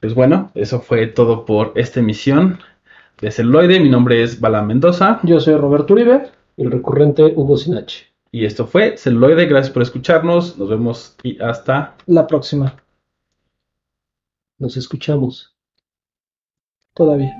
Pues 0.00 0.14
bueno, 0.14 0.50
eso 0.54 0.80
fue 0.80 1.06
todo 1.06 1.44
por 1.44 1.72
esta 1.74 2.00
emisión 2.00 2.58
de 3.20 3.30
Celuloide. 3.30 3.80
Mi 3.80 3.88
nombre 3.88 4.22
es 4.22 4.40
Bala 4.40 4.62
Mendoza 4.62 5.20
Yo 5.22 5.40
soy 5.40 5.54
Roberto 5.56 5.94
Uribe. 5.94 6.30
El 6.56 6.70
recurrente 6.70 7.22
Hugo 7.34 7.56
Sinache. 7.56 8.06
y 8.30 8.44
esto 8.44 8.66
fue 8.66 8.96
Celuloide. 8.96 9.46
Gracias 9.46 9.72
por 9.72 9.82
escucharnos. 9.82 10.58
Nos 10.58 10.68
vemos 10.68 11.16
y 11.22 11.40
hasta 11.42 11.94
La 12.06 12.26
próxima. 12.26 12.76
Nos 14.58 14.76
escuchamos. 14.76 15.54
Todavía. 16.94 17.34